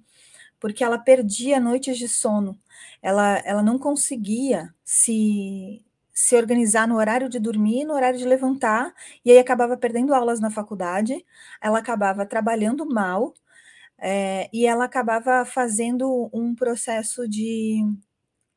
porque 0.60 0.84
ela 0.84 0.98
perdia 0.98 1.60
noites 1.60 1.98
de 1.98 2.08
sono. 2.08 2.58
Ela 3.02 3.38
ela 3.46 3.64
não 3.64 3.80
conseguia 3.80 4.74
se 4.84 5.84
se 6.20 6.36
organizar 6.36 6.86
no 6.86 6.98
horário 6.98 7.30
de 7.30 7.40
dormir, 7.40 7.86
no 7.86 7.94
horário 7.94 8.20
de 8.20 8.26
levantar, 8.26 8.94
e 9.24 9.32
aí 9.32 9.40
acabava 9.40 9.78
perdendo 9.78 10.14
aulas 10.14 10.42
na 10.42 10.52
faculdade, 10.52 11.26
ela 11.62 11.80
acabava 11.80 12.26
trabalhando 12.26 12.86
mal, 12.86 13.34
é, 13.98 14.50
e 14.52 14.66
ela 14.66 14.84
acabava 14.84 15.46
fazendo 15.46 16.30
um 16.34 16.54
processo 16.54 17.28
de 17.28 17.86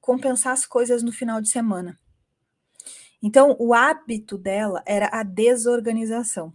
compensar 0.01 0.53
as 0.53 0.67
coisas 0.67 1.05
no 1.05 1.13
final 1.13 1.41
de 1.41 1.51
semana. 1.51 1.97
Então, 3.23 3.57
o 3.61 3.73
hábito 3.73 4.37
dela 4.37 4.83
era 4.85 5.09
a 5.13 5.23
desorganização. 5.23 6.53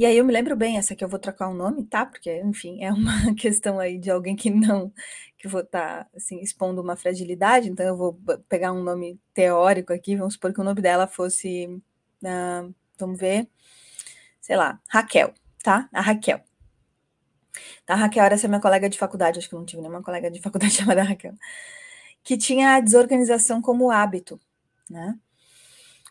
E 0.00 0.06
aí 0.06 0.16
eu 0.16 0.24
me 0.24 0.32
lembro 0.32 0.56
bem, 0.56 0.78
essa 0.78 0.94
aqui 0.94 1.04
eu 1.04 1.08
vou 1.10 1.18
trocar 1.18 1.48
o 1.48 1.50
um 1.52 1.54
nome, 1.54 1.84
tá? 1.84 2.06
Porque, 2.06 2.34
enfim, 2.40 2.82
é 2.82 2.90
uma 2.90 3.12
questão 3.36 3.78
aí 3.78 3.98
de 3.98 4.10
alguém 4.10 4.34
que 4.34 4.48
não, 4.48 4.90
que 5.36 5.46
vou 5.46 5.60
estar, 5.60 6.04
tá, 6.06 6.10
assim, 6.16 6.40
expondo 6.40 6.80
uma 6.80 6.96
fragilidade, 6.96 7.68
então 7.68 7.84
eu 7.84 7.94
vou 7.94 8.18
pegar 8.48 8.72
um 8.72 8.82
nome 8.82 9.20
teórico 9.34 9.92
aqui, 9.92 10.16
vamos 10.16 10.34
supor 10.34 10.54
que 10.54 10.60
o 10.62 10.64
nome 10.64 10.80
dela 10.80 11.06
fosse, 11.06 11.66
uh, 12.24 12.74
vamos 12.98 13.20
ver, 13.20 13.46
sei 14.40 14.56
lá, 14.56 14.80
Raquel, 14.88 15.34
tá? 15.62 15.86
A 15.92 16.00
Raquel. 16.00 16.40
Tá, 17.84 17.92
a 17.92 17.96
Raquel 17.96 18.24
era 18.24 18.36
essa 18.36 18.48
minha 18.48 18.58
colega 18.58 18.88
de 18.88 18.96
faculdade, 18.98 19.38
acho 19.38 19.50
que 19.50 19.54
não 19.54 19.66
tive 19.66 19.82
nenhuma 19.82 20.02
colega 20.02 20.30
de 20.30 20.40
faculdade 20.40 20.72
chamada 20.72 21.02
Raquel, 21.02 21.34
que 22.24 22.38
tinha 22.38 22.76
a 22.76 22.80
desorganização 22.80 23.60
como 23.60 23.90
hábito, 23.90 24.40
né? 24.88 25.18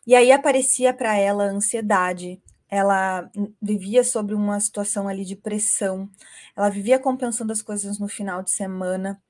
E 0.05 0.13
aí 0.13 0.31
aparecia 0.31 0.93
para 0.93 1.15
ela 1.17 1.45
ansiedade, 1.45 2.39
ela 2.69 3.29
vivia 3.61 4.03
sobre 4.03 4.35
uma 4.35 4.59
situação 4.59 5.07
ali 5.07 5.25
de 5.25 5.35
pressão, 5.35 6.09
ela 6.55 6.69
vivia 6.69 6.99
compensando 6.99 7.51
as 7.51 7.61
coisas 7.61 7.99
no 7.99 8.07
final 8.07 8.43
de 8.43 8.51
semana. 8.51 9.21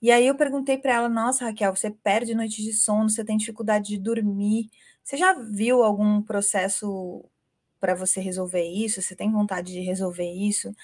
E 0.00 0.10
aí 0.10 0.26
eu 0.26 0.36
perguntei 0.36 0.78
para 0.78 0.94
ela: 0.94 1.08
Nossa, 1.08 1.44
Raquel, 1.46 1.74
você 1.74 1.90
perde 1.90 2.34
noite 2.34 2.62
de 2.62 2.72
sono, 2.72 3.10
você 3.10 3.24
tem 3.24 3.36
dificuldade 3.36 3.88
de 3.88 3.98
dormir. 3.98 4.70
Você 5.02 5.16
já 5.16 5.32
viu 5.34 5.82
algum 5.82 6.22
processo 6.22 7.24
para 7.80 7.94
você 7.94 8.20
resolver 8.20 8.64
isso? 8.64 9.02
Você 9.02 9.16
tem 9.16 9.30
vontade 9.32 9.72
de 9.72 9.80
resolver 9.80 10.30
isso? 10.30 10.74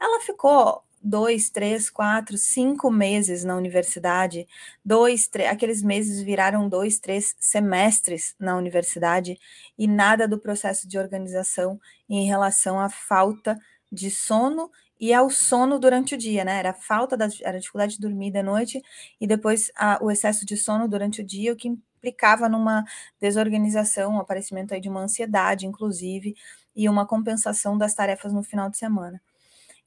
Ela 0.00 0.20
ficou 0.22 0.82
dois, 1.02 1.50
três, 1.50 1.88
quatro, 1.88 2.36
cinco 2.36 2.90
meses 2.90 3.44
na 3.44 3.56
universidade, 3.56 4.46
dois, 4.84 5.26
três, 5.28 5.50
aqueles 5.50 5.82
meses 5.82 6.20
viraram 6.22 6.68
dois, 6.68 6.98
três 6.98 7.34
semestres 7.38 8.34
na 8.38 8.56
universidade 8.56 9.38
e 9.78 9.86
nada 9.86 10.28
do 10.28 10.38
processo 10.38 10.86
de 10.88 10.98
organização 10.98 11.80
em 12.08 12.26
relação 12.26 12.78
à 12.78 12.88
falta 12.90 13.58
de 13.90 14.10
sono 14.10 14.70
e 14.98 15.14
ao 15.14 15.30
sono 15.30 15.78
durante 15.78 16.14
o 16.14 16.18
dia, 16.18 16.44
né? 16.44 16.58
Era 16.58 16.74
falta 16.74 17.16
da 17.16 17.28
era 17.42 17.58
dificuldade 17.58 17.94
de 17.94 18.00
dormir 18.00 18.30
de 18.30 18.42
noite 18.42 18.82
e 19.20 19.26
depois 19.26 19.72
a, 19.74 19.98
o 20.02 20.10
excesso 20.10 20.44
de 20.44 20.56
sono 20.56 20.86
durante 20.86 21.22
o 21.22 21.24
dia, 21.24 21.52
o 21.52 21.56
que 21.56 21.68
implicava 21.68 22.48
numa 22.48 22.84
desorganização, 23.20 24.12
um 24.14 24.20
aparecimento 24.20 24.74
aí 24.74 24.80
de 24.80 24.88
uma 24.88 25.00
ansiedade, 25.00 25.66
inclusive, 25.66 26.34
e 26.76 26.88
uma 26.88 27.06
compensação 27.06 27.76
das 27.78 27.94
tarefas 27.94 28.32
no 28.32 28.42
final 28.42 28.70
de 28.70 28.78
semana. 28.78 29.20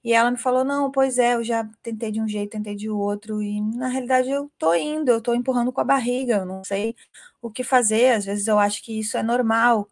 E 0.03 0.13
ela 0.13 0.29
me 0.31 0.37
falou: 0.37 0.63
não, 0.63 0.91
pois 0.91 1.17
é, 1.17 1.35
eu 1.35 1.43
já 1.43 1.63
tentei 1.81 2.11
de 2.11 2.21
um 2.21 2.27
jeito, 2.27 2.51
tentei 2.51 2.75
de 2.75 2.89
outro, 2.89 3.41
e 3.41 3.61
na 3.61 3.87
realidade 3.87 4.29
eu 4.29 4.51
tô 4.57 4.73
indo, 4.75 5.09
eu 5.09 5.21
tô 5.21 5.33
empurrando 5.33 5.71
com 5.71 5.81
a 5.81 5.83
barriga, 5.83 6.37
eu 6.37 6.45
não 6.45 6.63
sei 6.63 6.95
o 7.41 7.49
que 7.51 7.63
fazer, 7.63 8.11
às 8.15 8.25
vezes 8.25 8.47
eu 8.47 8.59
acho 8.59 8.83
que 8.83 8.99
isso 8.99 9.17
é 9.17 9.23
normal. 9.23 9.87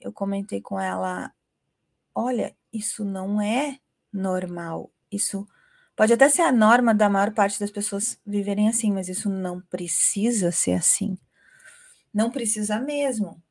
Eu 0.00 0.12
comentei 0.12 0.60
com 0.60 0.78
ela: 0.80 1.32
olha, 2.14 2.56
isso 2.72 3.04
não 3.04 3.40
é 3.40 3.78
normal, 4.12 4.90
isso 5.10 5.46
pode 5.96 6.12
até 6.12 6.28
ser 6.28 6.42
a 6.42 6.52
norma 6.52 6.94
da 6.94 7.08
maior 7.10 7.32
parte 7.34 7.60
das 7.60 7.70
pessoas 7.70 8.20
viverem 8.26 8.68
assim, 8.68 8.92
mas 8.92 9.08
isso 9.08 9.30
não 9.30 9.60
precisa 9.62 10.52
ser 10.52 10.74
assim. 10.74 11.18
Não 12.14 12.30
precisa 12.30 12.80
mesmo. 12.80 13.42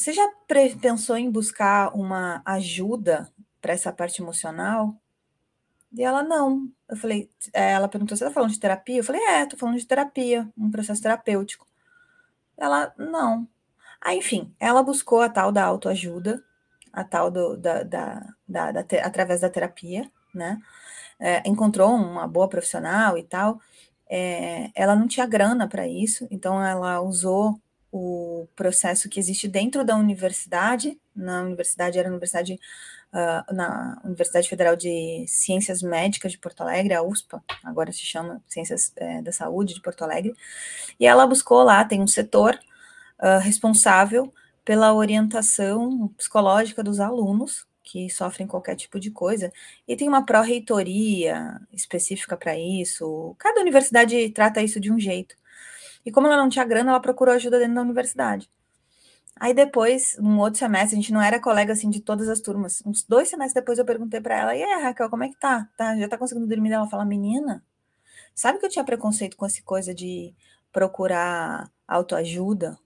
Você 0.00 0.14
já 0.14 0.26
pensou 0.80 1.14
em 1.18 1.30
buscar 1.30 1.94
uma 1.94 2.40
ajuda 2.46 3.30
para 3.60 3.74
essa 3.74 3.92
parte 3.92 4.22
emocional? 4.22 4.96
E 5.92 6.02
ela, 6.02 6.22
não. 6.22 6.70
Eu 6.88 6.96
falei, 6.96 7.28
é, 7.52 7.72
ela 7.72 7.86
perguntou, 7.86 8.16
você 8.16 8.24
está 8.24 8.32
falando 8.32 8.50
de 8.50 8.58
terapia? 8.58 8.96
Eu 8.96 9.04
falei, 9.04 9.20
é, 9.20 9.42
estou 9.42 9.58
falando 9.58 9.76
de 9.76 9.86
terapia, 9.86 10.48
um 10.56 10.70
processo 10.70 11.02
terapêutico. 11.02 11.66
Ela, 12.56 12.94
não. 12.96 13.46
Aí, 14.00 14.16
enfim, 14.16 14.54
ela 14.58 14.82
buscou 14.82 15.20
a 15.20 15.28
tal 15.28 15.52
da 15.52 15.66
autoajuda, 15.66 16.42
a 16.90 17.04
tal 17.04 17.30
do, 17.30 17.58
da, 17.58 17.82
da, 17.82 18.34
da, 18.48 18.72
da 18.72 18.80
através 19.04 19.42
da 19.42 19.50
terapia, 19.50 20.10
né? 20.34 20.62
É, 21.18 21.46
encontrou 21.46 21.90
uma 21.94 22.26
boa 22.26 22.48
profissional 22.48 23.18
e 23.18 23.22
tal. 23.22 23.60
É, 24.08 24.70
ela 24.74 24.96
não 24.96 25.06
tinha 25.06 25.26
grana 25.26 25.68
para 25.68 25.86
isso, 25.86 26.26
então 26.30 26.64
ela 26.64 27.02
usou 27.02 27.60
o 27.92 28.29
processo 28.54 29.08
que 29.08 29.18
existe 29.18 29.48
dentro 29.48 29.84
da 29.84 29.96
universidade, 29.96 30.98
na 31.14 31.42
universidade, 31.42 31.98
era 31.98 32.08
a 32.08 32.10
universidade, 32.10 32.58
uh, 33.12 33.54
na 33.54 34.00
Universidade 34.04 34.48
Federal 34.48 34.76
de 34.76 35.24
Ciências 35.28 35.82
Médicas 35.82 36.32
de 36.32 36.38
Porto 36.38 36.62
Alegre, 36.62 36.94
a 36.94 37.02
USPA, 37.02 37.42
agora 37.64 37.92
se 37.92 38.00
chama 38.00 38.42
Ciências 38.46 38.92
é, 38.96 39.22
da 39.22 39.32
Saúde 39.32 39.74
de 39.74 39.82
Porto 39.82 40.02
Alegre, 40.02 40.34
e 40.98 41.06
ela 41.06 41.26
buscou 41.26 41.62
lá, 41.62 41.84
tem 41.84 42.00
um 42.00 42.06
setor 42.06 42.58
uh, 43.18 43.38
responsável 43.40 44.32
pela 44.64 44.94
orientação 44.94 46.08
psicológica 46.16 46.82
dos 46.82 47.00
alunos, 47.00 47.66
que 47.82 48.08
sofrem 48.08 48.46
qualquer 48.46 48.76
tipo 48.76 49.00
de 49.00 49.10
coisa, 49.10 49.52
e 49.86 49.96
tem 49.96 50.08
uma 50.08 50.24
pró-reitoria 50.24 51.60
específica 51.72 52.36
para 52.36 52.56
isso, 52.56 53.34
cada 53.38 53.60
universidade 53.60 54.30
trata 54.30 54.62
isso 54.62 54.78
de 54.78 54.92
um 54.92 54.98
jeito. 54.98 55.39
E 56.04 56.10
como 56.10 56.26
ela 56.26 56.36
não 56.36 56.48
tinha 56.48 56.64
grana, 56.64 56.90
ela 56.90 57.00
procurou 57.00 57.34
ajuda 57.34 57.58
dentro 57.58 57.74
da 57.74 57.82
universidade. 57.82 58.48
Aí 59.36 59.54
depois, 59.54 60.16
num 60.18 60.38
outro 60.38 60.58
semestre, 60.58 60.94
a 60.98 61.00
gente 61.00 61.12
não 61.12 61.22
era 61.22 61.40
colega 61.40 61.72
assim 61.72 61.88
de 61.88 62.00
todas 62.00 62.28
as 62.28 62.40
turmas. 62.40 62.82
Uns 62.84 63.02
dois 63.02 63.28
semestres 63.28 63.54
depois 63.54 63.78
eu 63.78 63.84
perguntei 63.84 64.20
para 64.20 64.38
ela: 64.38 64.56
"E 64.56 64.62
aí, 64.62 64.82
Raquel, 64.82 65.08
como 65.08 65.24
é 65.24 65.28
que 65.28 65.38
tá? 65.38 65.68
Tá, 65.76 65.96
já 65.96 66.08
tá 66.08 66.18
conseguindo 66.18 66.46
dormir?" 66.46 66.72
Ela 66.72 66.88
fala: 66.88 67.04
"Menina, 67.04 67.64
sabe 68.34 68.58
que 68.58 68.66
eu 68.66 68.70
tinha 68.70 68.84
preconceito 68.84 69.36
com 69.36 69.46
essa 69.46 69.62
coisa 69.62 69.94
de 69.94 70.34
procurar 70.72 71.70
autoajuda?" 71.88 72.78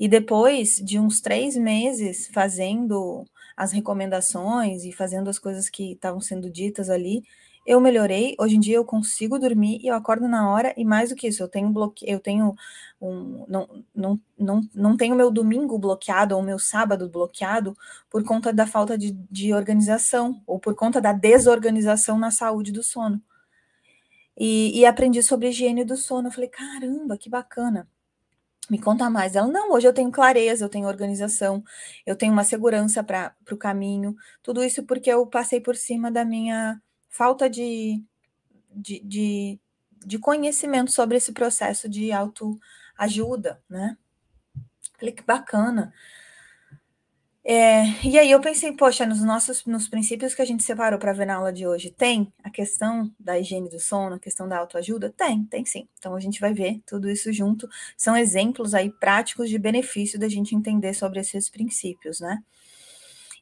E 0.00 0.08
depois 0.08 0.76
de 0.76 0.98
uns 0.98 1.20
três 1.20 1.56
meses 1.56 2.28
fazendo 2.32 3.26
as 3.56 3.72
recomendações 3.72 4.84
e 4.84 4.92
fazendo 4.92 5.28
as 5.28 5.38
coisas 5.38 5.68
que 5.68 5.92
estavam 5.92 6.20
sendo 6.20 6.48
ditas 6.48 6.88
ali, 6.88 7.24
eu 7.68 7.80
melhorei, 7.82 8.34
hoje 8.40 8.56
em 8.56 8.60
dia 8.60 8.76
eu 8.76 8.84
consigo 8.84 9.38
dormir 9.38 9.78
e 9.82 9.88
eu 9.88 9.94
acordo 9.94 10.26
na 10.26 10.50
hora, 10.50 10.72
e 10.74 10.86
mais 10.86 11.10
do 11.10 11.14
que 11.14 11.28
isso, 11.28 11.42
eu 11.42 11.48
tenho 11.48 11.68
bloqueio, 11.68 12.10
eu 12.10 12.18
tenho 12.18 12.56
um. 12.98 13.44
Não, 13.46 13.84
não, 13.94 14.20
não, 14.38 14.60
não 14.74 14.96
tenho 14.96 15.14
meu 15.14 15.30
domingo 15.30 15.78
bloqueado 15.78 16.34
ou 16.34 16.42
meu 16.42 16.58
sábado 16.58 17.10
bloqueado 17.10 17.76
por 18.08 18.24
conta 18.24 18.54
da 18.54 18.66
falta 18.66 18.96
de, 18.96 19.12
de 19.30 19.52
organização, 19.52 20.42
ou 20.46 20.58
por 20.58 20.74
conta 20.74 20.98
da 20.98 21.12
desorganização 21.12 22.18
na 22.18 22.30
saúde 22.30 22.72
do 22.72 22.82
sono. 22.82 23.22
E, 24.34 24.78
e 24.80 24.86
aprendi 24.86 25.22
sobre 25.22 25.48
higiene 25.50 25.84
do 25.84 25.96
sono. 25.96 26.28
Eu 26.28 26.32
falei, 26.32 26.48
caramba, 26.48 27.18
que 27.18 27.28
bacana. 27.28 27.86
Me 28.70 28.78
conta 28.80 29.10
mais. 29.10 29.36
Ela, 29.36 29.48
não, 29.48 29.72
hoje 29.72 29.86
eu 29.88 29.92
tenho 29.92 30.10
clareza, 30.10 30.64
eu 30.64 30.68
tenho 30.70 30.88
organização, 30.88 31.62
eu 32.06 32.16
tenho 32.16 32.32
uma 32.32 32.44
segurança 32.44 33.04
para 33.04 33.34
o 33.50 33.56
caminho. 33.56 34.16
Tudo 34.42 34.64
isso 34.64 34.84
porque 34.84 35.10
eu 35.10 35.26
passei 35.26 35.60
por 35.60 35.76
cima 35.76 36.10
da 36.10 36.24
minha 36.24 36.80
falta 37.08 37.48
de, 37.48 38.02
de, 38.74 39.00
de, 39.00 39.60
de 40.04 40.18
conhecimento 40.18 40.92
sobre 40.92 41.16
esse 41.16 41.32
processo 41.32 41.88
de 41.88 42.12
autoajuda, 42.12 43.62
né? 43.68 43.96
Falei 44.98 45.12
que 45.14 45.22
bacana. 45.22 45.92
É, 47.50 47.84
e 48.04 48.18
aí 48.18 48.30
eu 48.30 48.40
pensei, 48.42 48.72
poxa, 48.72 49.06
nos 49.06 49.22
nossos 49.22 49.64
nos 49.64 49.88
princípios 49.88 50.34
que 50.34 50.42
a 50.42 50.44
gente 50.44 50.62
separou 50.62 50.98
para 50.98 51.14
ver 51.14 51.24
na 51.24 51.36
aula 51.36 51.50
de 51.50 51.66
hoje, 51.66 51.90
tem 51.90 52.30
a 52.44 52.50
questão 52.50 53.10
da 53.18 53.38
higiene 53.38 53.70
do 53.70 53.80
sono, 53.80 54.16
a 54.16 54.18
questão 54.18 54.46
da 54.46 54.58
autoajuda? 54.58 55.14
Tem, 55.16 55.44
tem 55.44 55.64
sim. 55.64 55.88
Então 55.98 56.14
a 56.14 56.20
gente 56.20 56.40
vai 56.40 56.52
ver 56.52 56.82
tudo 56.84 57.08
isso 57.08 57.32
junto. 57.32 57.66
São 57.96 58.14
exemplos 58.14 58.74
aí 58.74 58.90
práticos 58.90 59.48
de 59.48 59.58
benefício 59.58 60.18
da 60.18 60.28
gente 60.28 60.54
entender 60.54 60.92
sobre 60.92 61.20
esses 61.20 61.48
princípios, 61.48 62.20
né? 62.20 62.42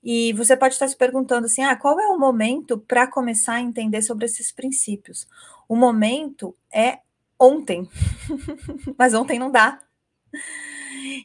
E 0.08 0.32
você 0.34 0.56
pode 0.56 0.74
estar 0.74 0.86
se 0.86 0.96
perguntando 0.96 1.46
assim: 1.46 1.64
ah, 1.64 1.74
qual 1.74 1.98
é 1.98 2.06
o 2.06 2.16
momento 2.16 2.78
para 2.78 3.08
começar 3.08 3.54
a 3.54 3.60
entender 3.60 4.02
sobre 4.02 4.24
esses 4.24 4.52
princípios? 4.52 5.26
O 5.68 5.74
momento 5.74 6.56
é 6.72 7.00
ontem, 7.36 7.90
mas 8.96 9.14
ontem 9.14 9.36
não 9.36 9.50
dá. 9.50 9.80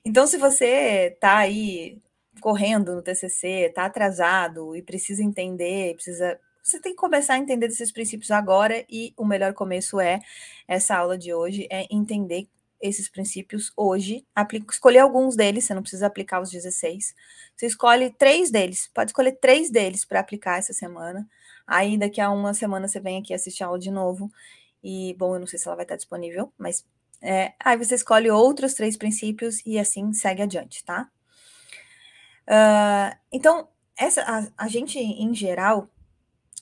Então, 0.03 0.25
se 0.25 0.35
você 0.35 1.11
está 1.13 1.37
aí 1.37 1.99
correndo 2.41 2.95
no 2.95 3.03
TCC, 3.03 3.67
está 3.67 3.85
atrasado 3.85 4.75
e 4.75 4.81
precisa 4.81 5.21
entender, 5.21 5.93
precisa 5.93 6.39
você 6.63 6.79
tem 6.79 6.93
que 6.93 6.97
começar 6.99 7.35
a 7.35 7.39
entender 7.39 7.67
desses 7.67 7.91
princípios 7.91 8.31
agora 8.31 8.83
e 8.89 9.13
o 9.17 9.25
melhor 9.25 9.53
começo 9.53 9.99
é 9.99 10.19
essa 10.67 10.95
aula 10.95 11.17
de 11.17 11.33
hoje 11.33 11.67
é 11.71 11.87
entender 11.91 12.47
esses 12.81 13.09
princípios 13.09 13.71
hoje, 13.75 14.25
aplica, 14.35 14.73
escolher 14.73 14.99
alguns 14.99 15.35
deles, 15.35 15.65
você 15.65 15.73
não 15.73 15.81
precisa 15.81 16.07
aplicar 16.07 16.41
os 16.41 16.49
16. 16.49 17.15
Você 17.55 17.65
escolhe 17.65 18.09
três 18.11 18.49
deles, 18.51 18.89
pode 18.93 19.11
escolher 19.11 19.33
três 19.33 19.69
deles 19.69 20.03
para 20.03 20.19
aplicar 20.19 20.57
essa 20.57 20.73
semana. 20.73 21.27
Aí 21.67 21.97
daqui 21.97 22.19
a 22.19 22.29
uma 22.29 22.53
semana 22.53 22.87
você 22.87 22.99
vem 22.99 23.19
aqui 23.19 23.33
assistir 23.33 23.63
a 23.63 23.67
aula 23.67 23.79
de 23.79 23.91
novo. 23.91 24.31
E, 24.83 25.15
bom, 25.17 25.35
eu 25.35 25.39
não 25.39 25.47
sei 25.47 25.59
se 25.59 25.67
ela 25.67 25.75
vai 25.75 25.85
estar 25.85 25.95
disponível, 25.95 26.51
mas 26.57 26.83
é, 27.21 27.53
aí 27.59 27.77
você 27.77 27.95
escolhe 27.95 28.31
outros 28.31 28.73
três 28.73 28.97
princípios 28.97 29.61
e 29.65 29.77
assim 29.77 30.11
segue 30.11 30.41
adiante, 30.41 30.83
tá? 30.83 31.07
Uh, 32.47 33.15
então, 33.31 33.67
essa, 33.95 34.23
a, 34.23 34.65
a 34.65 34.67
gente, 34.67 34.97
em 34.97 35.33
geral, 35.33 35.87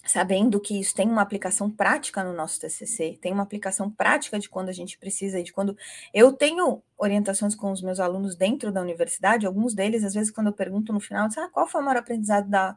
sabendo 0.10 0.60
que 0.60 0.80
isso 0.80 0.96
tem 0.96 1.08
uma 1.08 1.22
aplicação 1.22 1.70
prática 1.70 2.24
no 2.24 2.34
nosso 2.34 2.60
TCC, 2.60 3.20
tem 3.22 3.32
uma 3.32 3.44
aplicação 3.44 3.92
prática 3.92 4.40
de 4.40 4.50
quando 4.50 4.70
a 4.70 4.74
gente 4.74 4.98
precisa 4.98 5.40
e 5.40 5.44
de 5.44 5.54
quando 5.54 5.78
eu 6.12 6.34
tenho 6.34 6.82
orientações 6.98 7.54
com 7.54 7.72
os 7.72 7.82
meus 7.84 8.00
alunos 8.00 8.36
dentro 8.36 8.72
da 8.72 8.82
universidade, 8.82 9.46
alguns 9.46 9.76
deles, 9.76 10.04
às 10.04 10.16
vezes, 10.16 10.32
quando 10.32 10.48
eu 10.48 10.54
pergunto 10.54 10.92
no 10.92 11.00
final, 11.00 11.30
ah, 11.38 11.50
qual 11.52 11.68
foi 11.68 11.82
o 11.82 11.86
maior 11.86 12.00
aprendizado 12.00 12.50
da, 12.50 12.76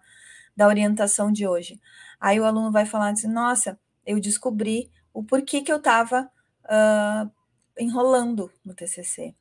da 0.55 0.69
orientação 0.69 1.33
de 1.33 1.47
hoje? 1.47 1.81
Aí 2.21 2.39
o 2.39 2.45
aluno 2.45 2.71
vai 2.71 2.85
falar 2.85 3.09
assim, 3.09 3.29
nossa, 3.29 3.81
eu 4.05 4.21
descobri 4.21 4.91
o 5.13 5.25
porquê 5.25 5.63
que 5.63 5.73
eu 5.73 5.79
estava 5.79 6.31
uh, 6.65 7.31
enrolando 7.79 8.51
no 8.63 8.75
TCC. 8.75 9.35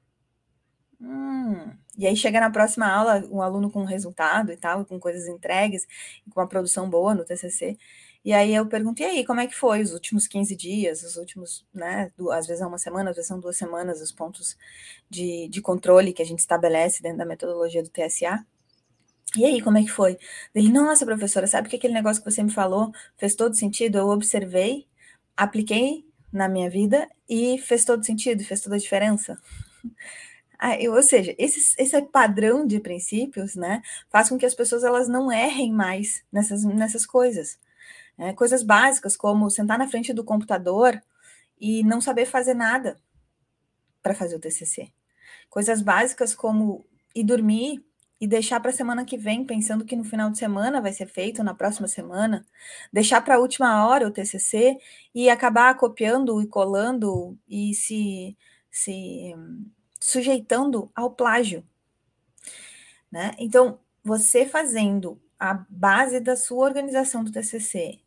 Hum. 1.01 1.71
E 1.97 2.05
aí 2.05 2.15
chega 2.15 2.39
na 2.39 2.51
próxima 2.51 2.87
aula 2.87 3.23
um 3.31 3.41
aluno 3.41 3.71
com 3.71 3.83
resultado 3.83 4.51
e 4.51 4.57
tal, 4.57 4.85
com 4.85 4.99
coisas 4.99 5.27
entregues, 5.27 5.87
com 6.29 6.39
uma 6.39 6.47
produção 6.47 6.89
boa 6.89 7.15
no 7.15 7.25
TCC. 7.25 7.77
E 8.23 8.33
aí 8.33 8.53
eu 8.53 8.67
pergunto, 8.67 9.01
e 9.01 9.05
aí, 9.05 9.25
como 9.25 9.39
é 9.39 9.47
que 9.47 9.55
foi 9.55 9.81
os 9.81 9.93
últimos 9.93 10.27
15 10.27 10.55
dias, 10.55 11.01
os 11.01 11.17
últimos, 11.17 11.65
né, 11.73 12.11
às 12.31 12.45
vezes 12.45 12.61
é 12.61 12.65
uma 12.67 12.77
semana, 12.77 13.09
às 13.09 13.15
vezes 13.15 13.27
são 13.27 13.39
duas 13.39 13.57
semanas, 13.57 13.99
os 13.99 14.11
pontos 14.11 14.55
de, 15.09 15.47
de 15.49 15.59
controle 15.59 16.13
que 16.13 16.21
a 16.21 16.25
gente 16.25 16.39
estabelece 16.39 17.01
dentro 17.01 17.17
da 17.17 17.25
metodologia 17.25 17.81
do 17.81 17.89
TSA. 17.89 18.45
E 19.35 19.45
aí, 19.45 19.61
como 19.61 19.77
é 19.77 19.83
que 19.83 19.89
foi? 19.89 20.17
Ele, 20.53 20.69
nossa, 20.71 21.05
professora, 21.05 21.47
sabe 21.47 21.69
que 21.69 21.75
aquele 21.77 21.93
negócio 21.93 22.23
que 22.23 22.29
você 22.29 22.43
me 22.43 22.51
falou 22.51 22.91
fez 23.17 23.33
todo 23.35 23.55
sentido? 23.55 23.97
Eu 23.97 24.09
observei, 24.09 24.87
apliquei 25.35 26.05
na 26.31 26.47
minha 26.47 26.69
vida 26.69 27.09
e 27.29 27.57
fez 27.57 27.85
todo 27.85 28.05
sentido, 28.05 28.43
fez 28.43 28.61
toda 28.61 28.75
a 28.75 28.79
diferença. 28.79 29.39
Ah, 30.63 30.77
ou 30.91 31.01
seja, 31.01 31.33
esse, 31.39 31.73
esse 31.81 32.01
padrão 32.03 32.67
de 32.67 32.79
princípios, 32.79 33.55
né, 33.55 33.81
faz 34.11 34.29
com 34.29 34.37
que 34.37 34.45
as 34.45 34.53
pessoas 34.53 34.83
elas 34.83 35.09
não 35.09 35.31
errem 35.31 35.73
mais 35.73 36.23
nessas, 36.31 36.63
nessas 36.63 37.03
coisas. 37.03 37.57
Né? 38.15 38.31
Coisas 38.33 38.61
básicas 38.61 39.17
como 39.17 39.49
sentar 39.49 39.79
na 39.79 39.87
frente 39.87 40.13
do 40.13 40.23
computador 40.23 41.01
e 41.59 41.83
não 41.83 41.99
saber 41.99 42.27
fazer 42.27 42.53
nada 42.53 42.99
para 44.03 44.13
fazer 44.13 44.35
o 44.35 44.39
TCC. 44.39 44.91
Coisas 45.49 45.81
básicas 45.81 46.35
como 46.35 46.85
ir 47.15 47.23
dormir 47.23 47.83
e 48.19 48.27
deixar 48.27 48.59
para 48.59 48.69
a 48.69 48.73
semana 48.73 49.03
que 49.03 49.17
vem, 49.17 49.43
pensando 49.43 49.83
que 49.83 49.95
no 49.95 50.03
final 50.03 50.29
de 50.29 50.37
semana 50.37 50.79
vai 50.79 50.93
ser 50.93 51.07
feito, 51.07 51.43
na 51.43 51.55
próxima 51.55 51.87
semana, 51.87 52.45
deixar 52.93 53.21
para 53.21 53.35
a 53.37 53.39
última 53.39 53.87
hora 53.87 54.07
o 54.07 54.11
TCC 54.11 54.77
e 55.15 55.27
acabar 55.27 55.75
copiando 55.75 56.39
e 56.39 56.45
colando 56.45 57.35
e 57.49 57.73
se, 57.73 58.37
se 58.69 59.33
sujeitando 60.01 60.91
ao 60.95 61.11
plágio. 61.11 61.63
Né? 63.11 63.31
Então, 63.37 63.79
você 64.03 64.45
fazendo 64.45 65.21
a 65.39 65.53
base 65.69 66.19
da 66.19 66.35
sua 66.35 66.65
organização 66.65 67.23
do 67.23 67.31
TCC, 67.31 67.99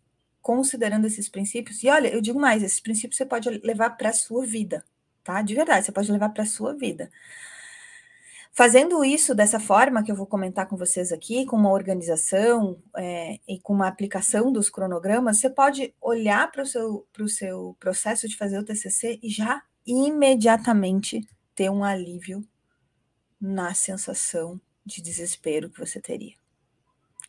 considerando 0.42 1.06
esses 1.06 1.28
princípios, 1.28 1.82
e 1.82 1.88
olha, 1.88 2.08
eu 2.08 2.20
digo 2.20 2.38
mais, 2.38 2.62
esses 2.62 2.80
princípios 2.80 3.16
você 3.16 3.24
pode 3.24 3.48
levar 3.64 3.90
para 3.90 4.10
a 4.10 4.12
sua 4.12 4.44
vida, 4.44 4.84
tá? 5.22 5.40
De 5.40 5.54
verdade, 5.54 5.86
você 5.86 5.92
pode 5.92 6.12
levar 6.12 6.28
para 6.30 6.42
a 6.42 6.46
sua 6.46 6.74
vida. 6.74 7.10
Fazendo 8.52 9.04
isso 9.04 9.34
dessa 9.34 9.58
forma 9.58 10.02
que 10.04 10.12
eu 10.12 10.16
vou 10.16 10.26
comentar 10.26 10.68
com 10.68 10.76
vocês 10.76 11.10
aqui, 11.10 11.44
com 11.44 11.56
uma 11.56 11.72
organização 11.72 12.78
é, 12.96 13.40
e 13.48 13.58
com 13.58 13.72
uma 13.72 13.88
aplicação 13.88 14.52
dos 14.52 14.70
cronogramas, 14.70 15.40
você 15.40 15.50
pode 15.50 15.92
olhar 16.00 16.50
para 16.52 16.62
o 16.62 16.66
seu, 16.66 17.04
seu 17.26 17.76
processo 17.80 18.28
de 18.28 18.36
fazer 18.36 18.58
o 18.58 18.64
TCC 18.64 19.18
e 19.20 19.28
já 19.28 19.60
imediatamente 19.84 21.26
ter 21.54 21.70
um 21.70 21.84
alívio 21.84 22.46
na 23.40 23.74
sensação 23.74 24.60
de 24.84 25.00
desespero 25.00 25.70
que 25.70 25.78
você 25.78 26.00
teria. 26.00 26.34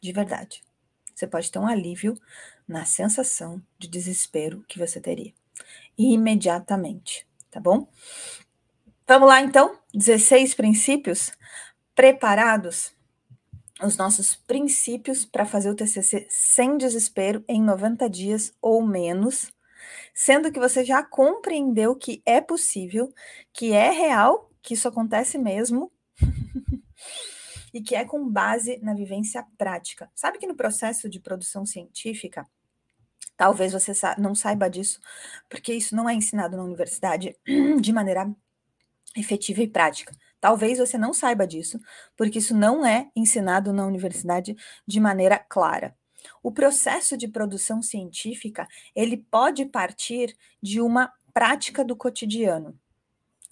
De 0.01 0.11
verdade. 0.11 0.63
Você 1.13 1.25
pode 1.25 1.51
ter 1.51 1.59
um 1.59 1.67
alívio 1.67 2.19
na 2.67 2.85
sensação 2.85 3.61
de 3.77 3.87
desespero 3.87 4.63
que 4.67 4.77
você 4.77 4.99
teria. 4.99 5.33
Imediatamente, 5.97 7.25
tá 7.49 7.59
bom? 7.59 7.87
Vamos 9.07 9.29
lá 9.29 9.41
então, 9.41 9.79
16 9.93 10.55
princípios 10.55 11.31
preparados 11.93 12.93
os 13.81 13.97
nossos 13.97 14.35
princípios 14.35 15.25
para 15.25 15.45
fazer 15.45 15.69
o 15.69 15.75
TCC 15.75 16.27
sem 16.29 16.77
desespero 16.77 17.43
em 17.47 17.61
90 17.61 18.09
dias 18.09 18.53
ou 18.61 18.81
menos 18.85 19.51
sendo 20.15 20.51
que 20.51 20.59
você 20.59 20.85
já 20.85 21.03
compreendeu 21.03 21.95
que 21.95 22.23
é 22.25 22.41
possível, 22.41 23.13
que 23.53 23.73
é 23.73 23.91
real, 23.91 24.49
que 24.61 24.73
isso 24.73 24.87
acontece 24.87 25.37
mesmo. 25.37 25.91
e 27.75 27.81
que 27.81 27.93
é 27.93 28.05
com 28.05 28.25
base 28.29 28.79
na 28.81 28.93
vivência 28.93 29.45
prática. 29.57 30.09
Sabe 30.15 30.37
que 30.37 30.47
no 30.47 30.55
processo 30.55 31.09
de 31.09 31.19
produção 31.19 31.65
científica, 31.65 32.47
talvez 33.35 33.73
você 33.73 33.91
não 34.17 34.33
saiba 34.33 34.69
disso, 34.69 35.01
porque 35.49 35.73
isso 35.73 35.93
não 35.93 36.07
é 36.07 36.13
ensinado 36.13 36.55
na 36.55 36.63
universidade 36.63 37.35
de 37.81 37.91
maneira 37.91 38.33
efetiva 39.13 39.61
e 39.61 39.67
prática. 39.67 40.15
Talvez 40.39 40.77
você 40.77 40.97
não 40.97 41.13
saiba 41.13 41.45
disso, 41.45 41.77
porque 42.15 42.39
isso 42.39 42.55
não 42.55 42.85
é 42.85 43.09
ensinado 43.13 43.73
na 43.73 43.85
universidade 43.85 44.55
de 44.87 44.99
maneira 45.01 45.37
clara. 45.37 45.93
O 46.45 46.51
processo 46.51 47.17
de 47.17 47.27
produção 47.27 47.81
científica, 47.81 48.67
ele 48.95 49.17
pode 49.17 49.65
partir 49.65 50.37
de 50.61 50.79
uma 50.79 51.11
prática 51.33 51.83
do 51.83 51.95
cotidiano. 51.95 52.79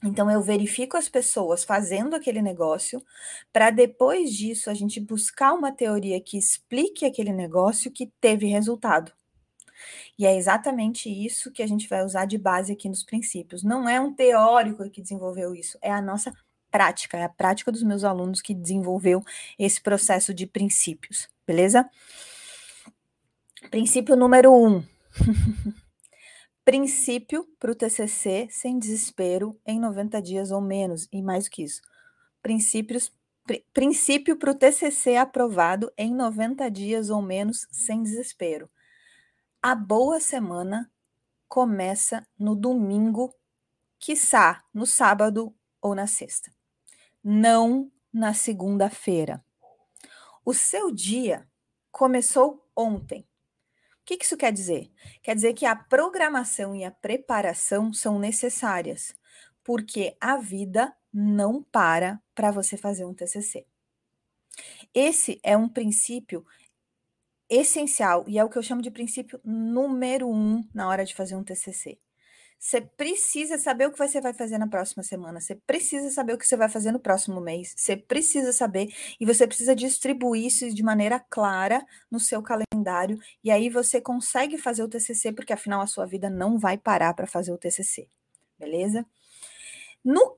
Então, 0.04 0.30
eu 0.30 0.44
verifico 0.44 0.96
as 0.96 1.10
pessoas 1.10 1.64
fazendo 1.64 2.16
aquele 2.16 2.40
negócio, 2.40 3.04
para 3.52 3.72
depois 3.72 4.32
disso 4.32 4.70
a 4.70 4.76
gente 4.76 5.00
buscar 5.00 5.54
uma 5.54 5.72
teoria 5.72 6.22
que 6.22 6.38
explique 6.38 7.04
aquele 7.04 7.34
negócio 7.34 7.92
que 7.92 8.14
teve 8.22 8.46
resultado. 8.46 9.12
E 10.16 10.28
é 10.28 10.38
exatamente 10.38 11.10
isso 11.10 11.52
que 11.52 11.64
a 11.64 11.68
gente 11.68 11.90
vai 11.90 12.06
usar 12.06 12.26
de 12.26 12.38
base 12.38 12.74
aqui 12.74 12.88
nos 12.88 13.04
princípios. 13.04 13.64
Não 13.64 13.90
é 13.90 14.00
um 14.00 14.14
teórico 14.14 14.88
que 14.92 15.02
desenvolveu 15.02 15.56
isso, 15.56 15.80
é 15.82 15.92
a 15.92 16.00
nossa 16.00 16.32
prática, 16.70 17.18
é 17.18 17.24
a 17.24 17.30
prática 17.30 17.72
dos 17.72 17.82
meus 17.82 18.04
alunos 18.04 18.40
que 18.40 18.54
desenvolveu 18.54 19.24
esse 19.58 19.82
processo 19.82 20.32
de 20.32 20.46
princípios, 20.46 21.28
beleza? 21.48 21.90
Princípio 23.70 24.16
número 24.16 24.54
um. 24.54 24.84
Princípio 26.66 27.46
para 27.60 27.72
o 27.72 27.76
TCC 27.76 28.48
sem 28.50 28.80
desespero 28.80 29.60
em 29.66 29.80
90 29.80 30.22
dias 30.22 30.52
ou 30.52 30.62
menos, 30.62 31.08
e 31.12 31.22
mais 31.22 31.46
do 31.46 31.52
que 31.52 31.64
isso. 31.64 31.82
Princípios, 32.42 33.12
pr 33.46 33.56
princípio 33.74 34.38
para 34.38 34.52
o 34.52 34.56
TCC 34.56 35.18
aprovado 35.18 35.92
em 35.98 36.14
90 36.14 36.70
dias 36.72 37.10
ou 37.10 37.22
menos 37.22 37.68
sem 37.72 38.02
desespero. 38.02 38.70
A 39.62 39.76
boa 39.76 40.20
semana 40.20 40.90
começa 41.48 42.26
no 42.40 42.56
domingo, 42.56 43.34
quiçá 44.00 44.64
no 44.74 44.86
sábado 44.86 45.54
ou 45.82 45.94
na 45.94 46.08
sexta. 46.08 46.52
Não 47.24 47.92
na 48.12 48.34
segunda-feira. 48.34 49.44
O 50.46 50.54
seu 50.54 50.92
dia 50.92 51.48
começou 51.92 52.66
ontem 52.76 53.26
o 54.04 54.06
que 54.06 54.22
isso 54.22 54.36
quer 54.36 54.52
dizer? 54.52 54.92
Quer 55.22 55.34
dizer 55.34 55.54
que 55.54 55.66
a 55.66 55.76
programação 55.76 56.76
e 56.76 56.84
a 56.84 56.92
preparação 56.92 57.94
são 57.94 58.20
necessárias, 58.20 59.16
porque 59.64 60.18
a 60.20 60.36
vida 60.36 60.94
não 61.12 61.64
para 61.64 62.22
para 62.36 62.52
você 62.52 62.76
fazer 62.76 63.06
um 63.06 63.14
TCC. 63.14 63.66
Esse 64.94 65.40
é 65.42 65.56
um 65.56 65.70
princípio 65.70 66.46
essencial 67.50 68.26
e 68.28 68.38
é 68.38 68.44
o 68.44 68.50
que 68.50 68.58
eu 68.58 68.64
chamo 68.64 68.82
de 68.82 68.92
princípio 68.92 69.40
número 69.44 70.30
um 70.30 70.68
na 70.74 70.90
hora 70.90 71.06
de 71.06 71.16
fazer 71.16 71.36
um 71.36 71.44
TCC. 71.44 71.98
Você 72.64 72.80
precisa 72.80 73.58
saber 73.58 73.88
o 73.88 73.92
que 73.92 73.98
você 73.98 74.22
vai 74.22 74.34
fazer 74.34 74.58
na 74.58 74.70
próxima 74.70 75.04
semana, 75.04 75.42
você 75.42 75.54
precisa 75.54 76.10
saber 76.10 76.32
o 76.32 76.38
que 76.38 76.48
você 76.48 76.56
vai 76.56 76.70
fazer 76.70 76.94
no 76.94 77.00
próximo 77.00 77.42
mês, 77.42 77.74
você 77.76 77.98
precisa 77.98 78.54
saber 78.54 78.88
e 79.20 79.26
você 79.26 79.46
precisa 79.46 79.76
distribuir 79.76 80.46
isso 80.46 80.74
de 80.74 80.82
maneira 80.82 81.20
clara 81.20 81.86
no 82.10 82.22
seu 82.22 82.42
calendário 82.42 83.20
e 83.44 83.52
aí 83.52 83.70
você 83.70 84.00
consegue 84.00 84.58
fazer 84.58 84.82
o 84.82 84.88
TCC, 84.88 85.34
porque 85.34 85.52
afinal 85.52 85.82
a 85.82 85.88
sua 85.88 86.06
vida 86.06 86.30
não 86.30 86.58
vai 86.58 86.78
parar 86.78 87.14
para 87.14 87.28
fazer 87.28 87.52
o 87.52 87.58
TCC, 87.58 88.08
beleza? 88.58 89.06
No 90.04 90.38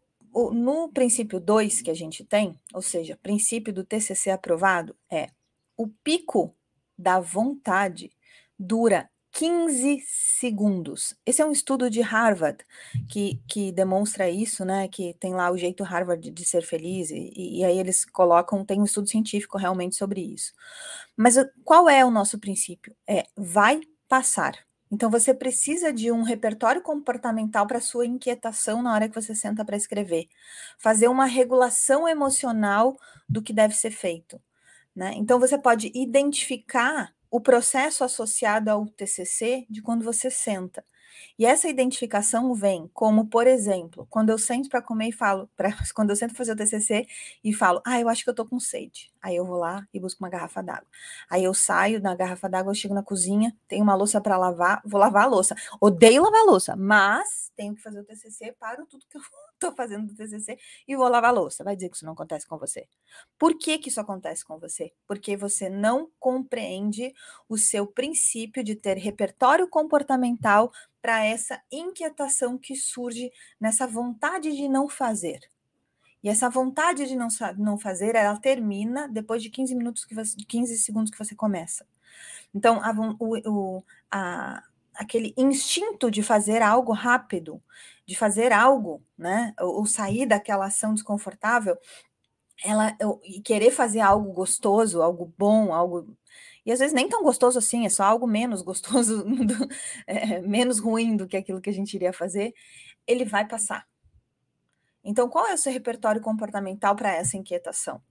no 0.51 0.89
princípio 0.89 1.39
2 1.39 1.83
que 1.83 1.91
a 1.91 1.93
gente 1.93 2.25
tem, 2.25 2.59
ou 2.73 2.81
seja, 2.81 3.19
princípio 3.21 3.71
do 3.71 3.85
TCC 3.85 4.31
aprovado, 4.31 4.95
é 5.11 5.29
o 5.77 5.87
pico 5.87 6.55
da 6.97 7.19
vontade 7.19 8.11
dura 8.57 9.09
15 9.35 10.01
segundos. 10.07 11.13
Esse 11.25 11.41
é 11.41 11.45
um 11.45 11.51
estudo 11.51 11.89
de 11.89 11.99
Harvard 11.99 12.63
que, 13.09 13.41
que 13.49 13.69
demonstra 13.69 14.29
isso, 14.29 14.63
né? 14.63 14.87
Que 14.87 15.13
tem 15.15 15.33
lá 15.33 15.51
o 15.51 15.57
jeito 15.57 15.83
Harvard 15.83 16.31
de 16.31 16.45
ser 16.45 16.61
feliz, 16.61 17.11
e, 17.11 17.59
e 17.59 17.63
aí 17.65 17.77
eles 17.77 18.05
colocam, 18.05 18.63
tem 18.63 18.79
um 18.79 18.85
estudo 18.85 19.09
científico 19.09 19.57
realmente 19.57 19.97
sobre 19.97 20.21
isso. 20.21 20.53
Mas 21.17 21.35
qual 21.65 21.89
é 21.89 22.05
o 22.05 22.09
nosso 22.09 22.39
princípio? 22.39 22.95
É 23.05 23.25
vai 23.35 23.81
passar. 24.07 24.57
Então 24.89 25.09
você 25.09 25.33
precisa 25.33 25.91
de 25.91 26.09
um 26.13 26.21
repertório 26.21 26.81
comportamental 26.81 27.67
para 27.67 27.81
sua 27.81 28.05
inquietação 28.05 28.81
na 28.81 28.93
hora 28.93 29.09
que 29.09 29.15
você 29.15 29.35
senta 29.35 29.65
para 29.65 29.75
escrever. 29.75 30.29
Fazer 30.77 31.09
uma 31.09 31.25
regulação 31.25 32.07
emocional 32.07 32.97
do 33.27 33.41
que 33.41 33.51
deve 33.51 33.75
ser 33.75 33.91
feito. 33.91 34.41
Né? 34.95 35.13
Então 35.17 35.41
você 35.41 35.57
pode 35.57 35.91
identificar 35.93 37.13
o 37.35 37.41
processo 37.41 38.05
associado 38.05 38.71
ao 38.71 38.85
TCC 38.85 39.65
de 39.69 39.81
quando 39.81 40.05
você 40.05 40.31
senta. 40.31 40.85
E 41.37 41.45
essa 41.45 41.67
identificação 41.67 42.55
vem 42.55 42.89
como, 42.93 43.27
por 43.27 43.45
exemplo, 43.45 44.07
quando 44.09 44.29
eu 44.29 44.37
sento 44.37 44.69
para 44.69 44.81
comer 44.81 45.09
e 45.09 45.11
falo, 45.11 45.49
pra, 45.57 45.75
quando 45.93 46.11
eu 46.11 46.15
sento 46.15 46.33
fazer 46.33 46.53
o 46.53 46.55
TCC 46.55 47.05
e 47.43 47.53
falo, 47.53 47.81
ah, 47.85 47.99
eu 47.99 48.07
acho 48.07 48.23
que 48.23 48.29
eu 48.29 48.33
tô 48.33 48.45
com 48.45 48.57
sede. 48.57 49.11
Aí 49.21 49.35
eu 49.35 49.45
vou 49.45 49.57
lá 49.57 49.85
e 49.93 49.99
busco 49.99 50.23
uma 50.23 50.29
garrafa 50.29 50.63
d'água. 50.63 50.87
Aí 51.29 51.43
eu 51.43 51.53
saio 51.53 51.99
da 51.99 52.15
garrafa 52.15 52.47
d'água, 52.47 52.71
eu 52.71 52.75
chego 52.75 52.93
na 52.93 53.03
cozinha, 53.03 53.53
tenho 53.67 53.83
uma 53.83 53.95
louça 53.95 54.21
para 54.21 54.37
lavar, 54.37 54.81
vou 54.85 54.97
lavar 54.97 55.23
a 55.23 55.27
louça. 55.27 55.57
Odeio 55.81 56.23
lavar 56.23 56.39
a 56.39 56.45
louça, 56.45 56.73
mas 56.77 57.51
tenho 57.53 57.75
que 57.75 57.81
fazer 57.81 57.99
o 57.99 58.05
TCC, 58.05 58.53
paro 58.57 58.85
tudo 58.85 59.05
que 59.09 59.17
eu 59.17 59.21
tô 59.59 59.71
fazendo 59.71 60.07
do 60.07 60.15
TCC 60.15 60.57
e 60.87 60.95
vou 60.95 61.07
lavar 61.07 61.31
a 61.31 61.33
louça. 61.33 61.63
Vai 61.63 61.75
dizer 61.75 61.89
que 61.89 61.95
isso 61.95 62.05
não 62.05 62.13
acontece 62.13 62.47
com 62.47 62.57
você. 62.57 62.87
Por 63.37 63.57
que 63.57 63.77
que 63.77 63.89
isso 63.89 63.99
acontece 64.01 64.43
com 64.45 64.59
você? 64.59 64.93
Porque 65.07 65.35
você 65.35 65.69
não 65.69 66.09
compreende 66.19 67.13
o 67.47 67.57
seu 67.57 67.87
princípio 67.87 68.63
de 68.63 68.75
ter 68.75 68.97
repertório 68.97 69.67
comportamental 69.67 70.71
para 71.01 71.23
essa 71.23 71.61
inquietação 71.71 72.57
que 72.57 72.75
surge 72.75 73.31
nessa 73.59 73.85
vontade 73.85 74.51
de 74.55 74.67
não 74.67 74.89
fazer. 74.89 75.39
E 76.23 76.29
essa 76.29 76.49
vontade 76.49 77.05
de 77.05 77.15
não, 77.15 77.27
não 77.57 77.77
fazer, 77.77 78.15
ela 78.15 78.39
termina 78.39 79.07
depois 79.07 79.43
de 79.43 79.49
15 79.51 79.75
minutos 79.75 80.03
que 80.03 80.15
você, 80.15 80.35
15 80.35 80.75
segundos 80.79 81.11
que 81.11 81.17
você 81.19 81.35
começa. 81.35 81.85
Então, 82.53 82.81
a, 82.81 82.91
o, 83.19 83.83
a, 84.09 84.63
aquele 84.95 85.33
instinto 85.37 86.09
de 86.09 86.23
fazer 86.23 86.61
algo 86.61 86.91
rápido, 86.93 87.61
de 88.05 88.15
fazer 88.15 88.51
algo, 88.51 89.03
né? 89.17 89.53
Ou, 89.59 89.79
ou 89.79 89.85
sair 89.85 90.25
daquela 90.25 90.65
ação 90.65 90.93
desconfortável, 90.93 91.77
ela 92.63 92.95
e 93.23 93.41
querer 93.41 93.71
fazer 93.71 93.99
algo 93.99 94.31
gostoso, 94.33 95.01
algo 95.01 95.33
bom, 95.37 95.73
algo 95.73 96.15
e 96.65 96.71
às 96.71 96.79
vezes 96.79 96.95
nem 96.95 97.07
tão 97.07 97.21
gostoso 97.21 97.59
assim, 97.59 97.85
é 97.85 97.89
só 97.89 98.03
algo 98.03 98.25
menos 98.25 98.61
gostoso, 98.63 99.23
é, 100.07 100.41
menos 100.41 100.79
ruim 100.79 101.15
do 101.15 101.27
que 101.27 101.37
aquilo 101.37 101.61
que 101.61 101.69
a 101.69 101.73
gente 101.73 101.93
iria 101.93 102.11
fazer, 102.11 102.53
ele 103.05 103.23
vai 103.23 103.47
passar. 103.47 103.87
Então, 105.03 105.29
qual 105.29 105.45
é 105.45 105.53
o 105.53 105.57
seu 105.57 105.71
repertório 105.71 106.19
comportamental 106.19 106.95
para 106.95 107.13
essa 107.13 107.37
inquietação? 107.37 108.01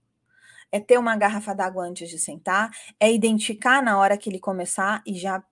É 0.71 0.79
ter 0.79 0.97
uma 0.97 1.17
garrafa 1.17 1.53
d'água 1.53 1.85
antes 1.85 2.09
de 2.09 2.17
sentar, 2.17 2.71
é 2.97 3.11
identificar 3.11 3.83
na 3.83 3.99
hora 3.99 4.17
que 4.17 4.29
ele 4.29 4.39
começar 4.39 5.03
e 5.05 5.13
já 5.13 5.43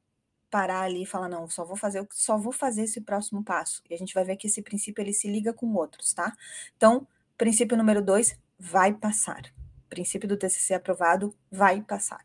parar 0.54 0.82
ali 0.82 1.02
e 1.02 1.06
falar 1.08 1.28
não, 1.28 1.50
só 1.50 1.66
vou 1.66 1.76
fazer 1.76 2.08
só 2.12 2.38
vou 2.38 2.54
fazer 2.54 2.84
esse 2.84 3.02
próximo 3.02 3.44
passo. 3.44 3.82
E 3.90 3.94
a 3.96 3.98
gente 3.98 4.14
vai 4.14 4.24
ver 4.24 4.36
que 4.36 4.46
esse 4.46 4.62
princípio 4.62 5.02
ele 5.02 5.12
se 5.12 5.28
liga 5.28 5.52
com 5.52 5.74
outros, 5.74 6.14
tá? 6.14 6.32
Então, 6.78 7.08
princípio 7.36 7.76
número 7.76 8.04
dois, 8.04 8.38
vai 8.60 8.94
passar. 8.94 9.52
Princípio 9.90 10.30
do 10.30 10.38
TCC 10.38 10.76
aprovado, 10.76 11.36
vai 11.52 11.82
passar. 11.82 12.22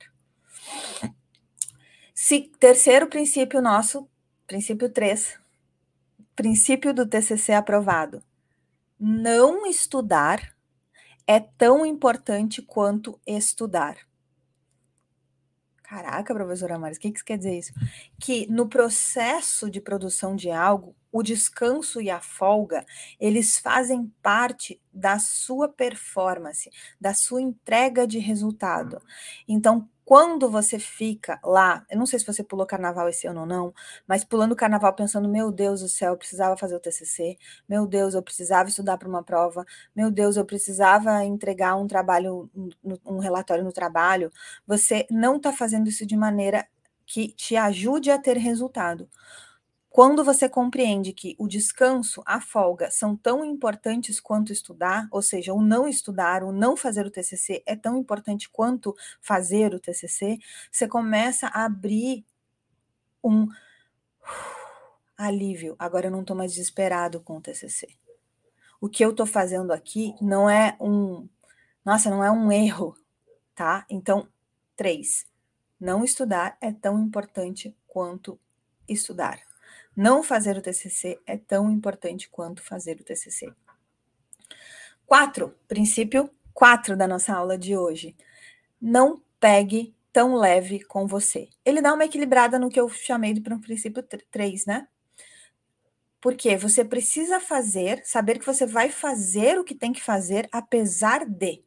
Se, 2.14 2.52
terceiro 2.60 3.06
princípio 3.06 3.62
nosso, 3.62 4.06
princípio 4.46 4.90
3, 4.90 5.38
princípio 6.36 6.92
do 6.92 7.06
TCC 7.06 7.54
aprovado. 7.54 8.22
Não 9.00 9.66
estudar 9.66 10.54
é 11.26 11.40
tão 11.40 11.86
importante 11.86 12.60
quanto 12.60 13.18
estudar. 13.26 14.07
Caraca, 15.88 16.34
professora 16.34 16.78
Maris, 16.78 16.98
o 16.98 17.00
que, 17.00 17.10
que 17.10 17.24
quer 17.24 17.38
dizer 17.38 17.58
isso? 17.58 17.72
Que 18.20 18.46
no 18.52 18.68
processo 18.68 19.70
de 19.70 19.80
produção 19.80 20.36
de 20.36 20.50
algo, 20.50 20.94
o 21.10 21.22
descanso 21.22 21.98
e 21.98 22.10
a 22.10 22.20
folga, 22.20 22.84
eles 23.18 23.58
fazem 23.58 24.12
parte 24.22 24.78
da 24.92 25.18
sua 25.18 25.66
performance, 25.66 26.68
da 27.00 27.14
sua 27.14 27.40
entrega 27.40 28.06
de 28.06 28.18
resultado. 28.18 29.00
Então, 29.48 29.88
quando 30.08 30.48
você 30.50 30.78
fica 30.78 31.38
lá, 31.44 31.84
eu 31.90 31.98
não 31.98 32.06
sei 32.06 32.18
se 32.18 32.24
você 32.24 32.42
pulou 32.42 32.66
carnaval 32.66 33.10
esse 33.10 33.26
ano 33.26 33.40
ou 33.40 33.46
não, 33.46 33.74
mas 34.06 34.24
pulando 34.24 34.56
carnaval 34.56 34.94
pensando, 34.94 35.28
meu 35.28 35.52
Deus 35.52 35.82
do 35.82 35.88
céu, 35.88 36.14
eu 36.14 36.16
precisava 36.16 36.56
fazer 36.56 36.74
o 36.74 36.80
TCC, 36.80 37.36
meu 37.68 37.86
Deus, 37.86 38.14
eu 38.14 38.22
precisava 38.22 38.70
estudar 38.70 38.96
para 38.96 39.06
uma 39.06 39.22
prova, 39.22 39.66
meu 39.94 40.10
Deus, 40.10 40.38
eu 40.38 40.46
precisava 40.46 41.22
entregar 41.26 41.76
um 41.76 41.86
trabalho, 41.86 42.50
um 43.04 43.18
relatório 43.18 43.62
no 43.62 43.70
trabalho, 43.70 44.32
você 44.66 45.06
não 45.10 45.36
está 45.36 45.52
fazendo 45.52 45.88
isso 45.90 46.06
de 46.06 46.16
maneira 46.16 46.66
que 47.04 47.28
te 47.28 47.54
ajude 47.54 48.10
a 48.10 48.16
ter 48.18 48.38
resultado. 48.38 49.10
Quando 49.98 50.22
você 50.22 50.48
compreende 50.48 51.12
que 51.12 51.34
o 51.40 51.48
descanso, 51.48 52.22
a 52.24 52.40
folga 52.40 52.88
são 52.88 53.16
tão 53.16 53.44
importantes 53.44 54.20
quanto 54.20 54.52
estudar, 54.52 55.08
ou 55.10 55.20
seja, 55.20 55.52
o 55.52 55.60
não 55.60 55.88
estudar, 55.88 56.44
o 56.44 56.52
não 56.52 56.76
fazer 56.76 57.04
o 57.04 57.10
TCC 57.10 57.64
é 57.66 57.74
tão 57.74 57.98
importante 57.98 58.48
quanto 58.48 58.94
fazer 59.20 59.74
o 59.74 59.80
TCC, 59.80 60.38
você 60.70 60.86
começa 60.86 61.48
a 61.48 61.64
abrir 61.64 62.24
um 63.24 63.48
alívio. 65.18 65.74
Agora 65.76 66.06
eu 66.06 66.12
não 66.12 66.20
estou 66.20 66.36
mais 66.36 66.52
desesperado 66.52 67.20
com 67.20 67.38
o 67.38 67.40
TCC. 67.40 67.88
O 68.80 68.88
que 68.88 69.04
eu 69.04 69.10
estou 69.10 69.26
fazendo 69.26 69.72
aqui 69.72 70.14
não 70.20 70.48
é 70.48 70.76
um, 70.80 71.28
nossa, 71.84 72.08
não 72.08 72.22
é 72.22 72.30
um 72.30 72.52
erro, 72.52 72.96
tá? 73.52 73.84
Então, 73.90 74.28
três, 74.76 75.26
não 75.80 76.04
estudar 76.04 76.56
é 76.60 76.70
tão 76.70 77.00
importante 77.00 77.76
quanto 77.88 78.38
estudar. 78.88 79.47
Não 79.98 80.22
fazer 80.22 80.56
o 80.56 80.62
TCC 80.62 81.20
é 81.26 81.36
tão 81.36 81.68
importante 81.68 82.30
quanto 82.30 82.62
fazer 82.62 83.00
o 83.00 83.02
TCC. 83.02 83.52
Quatro, 85.04 85.58
princípio 85.66 86.30
quatro 86.54 86.96
da 86.96 87.08
nossa 87.08 87.34
aula 87.34 87.58
de 87.58 87.76
hoje. 87.76 88.16
Não 88.80 89.20
pegue 89.40 89.92
tão 90.12 90.36
leve 90.36 90.84
com 90.84 91.04
você. 91.04 91.48
Ele 91.64 91.82
dá 91.82 91.92
uma 91.92 92.04
equilibrada 92.04 92.60
no 92.60 92.68
que 92.68 92.78
eu 92.78 92.88
chamei 92.88 93.34
de 93.34 93.40
princípio 93.40 94.00
3, 94.30 94.66
né? 94.66 94.86
Porque 96.20 96.56
você 96.56 96.84
precisa 96.84 97.40
fazer, 97.40 98.00
saber 98.04 98.38
que 98.38 98.46
você 98.46 98.66
vai 98.66 98.90
fazer 98.90 99.58
o 99.58 99.64
que 99.64 99.74
tem 99.74 99.92
que 99.92 100.00
fazer, 100.00 100.48
apesar 100.52 101.26
de. 101.26 101.64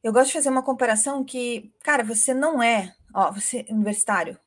Eu 0.00 0.12
gosto 0.12 0.28
de 0.28 0.34
fazer 0.34 0.50
uma 0.50 0.62
comparação 0.62 1.24
que, 1.24 1.74
cara, 1.82 2.04
você 2.04 2.32
não 2.32 2.62
é, 2.62 2.94
ó, 3.12 3.32
você 3.32 3.66
universitário, 3.68 4.38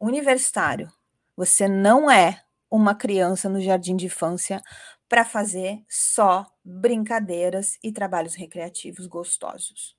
universitário, 0.00 0.92
você 1.40 1.66
não 1.66 2.10
é 2.10 2.44
uma 2.70 2.94
criança 2.94 3.48
no 3.48 3.62
jardim 3.62 3.96
de 3.96 4.04
infância 4.04 4.60
para 5.08 5.24
fazer 5.24 5.82
só 5.88 6.46
brincadeiras 6.62 7.78
e 7.82 7.90
trabalhos 7.90 8.34
recreativos 8.34 9.06
gostosos. 9.06 9.96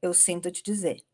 Eu 0.00 0.14
sinto 0.14 0.52
te 0.52 0.62
dizer. 0.62 1.04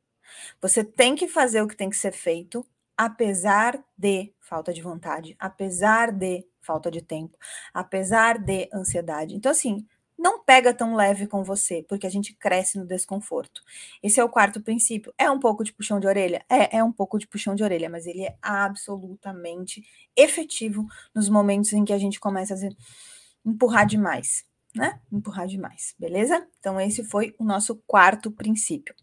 Você 0.61 0.85
tem 0.85 1.15
que 1.15 1.27
fazer 1.27 1.63
o 1.63 1.67
que 1.67 1.75
tem 1.75 1.89
que 1.89 1.97
ser 1.97 2.13
feito, 2.13 2.63
apesar 2.95 3.83
de 3.97 4.35
falta 4.39 4.71
de 4.71 4.83
vontade, 4.83 5.35
apesar 5.39 6.13
de 6.13 6.47
falta 6.61 6.91
de 6.91 7.01
tempo, 7.01 7.39
apesar 7.73 8.39
de 8.39 8.69
ansiedade. 8.71 9.35
Então, 9.35 9.51
assim, 9.51 9.87
não 10.19 10.43
pega 10.43 10.75
tão 10.75 10.97
leve 10.97 11.29
com 11.29 11.45
você, 11.45 11.85
porque 11.89 12.07
a 12.07 12.11
gente 12.11 12.35
cresce 12.35 12.77
no 12.77 12.85
desconforto. 12.85 13.63
Esse 14.03 14.19
é 14.19 14.25
o 14.25 14.29
quarto 14.29 14.61
princípio. 14.61 15.15
É 15.17 15.31
um 15.31 15.39
pouco 15.39 15.63
de 15.63 15.73
puxão 15.73 16.01
de 16.01 16.09
orelha? 16.09 16.45
É, 16.51 16.79
é 16.79 16.85
um 16.85 16.91
pouco 16.93 17.19
de 17.19 17.27
puxão 17.29 17.55
de 17.55 17.63
orelha, 17.63 17.89
mas 17.89 18.07
ele 18.07 18.25
é 18.25 18.37
absolutamente 18.43 19.87
efetivo 20.17 20.87
nos 21.15 21.29
momentos 21.29 21.73
em 21.73 21.85
que 21.85 21.93
a 21.93 21.99
gente 21.99 22.19
começa 22.19 22.55
a 22.55 23.49
empurrar 23.49 23.87
demais, 23.87 24.45
né? 24.75 25.01
Empurrar 25.13 25.47
demais, 25.47 25.95
beleza? 25.97 26.47
Então, 26.59 26.81
esse 26.81 27.05
foi 27.05 27.35
o 27.39 27.45
nosso 27.45 27.77
quarto 27.87 28.31
princípio. 28.33 28.95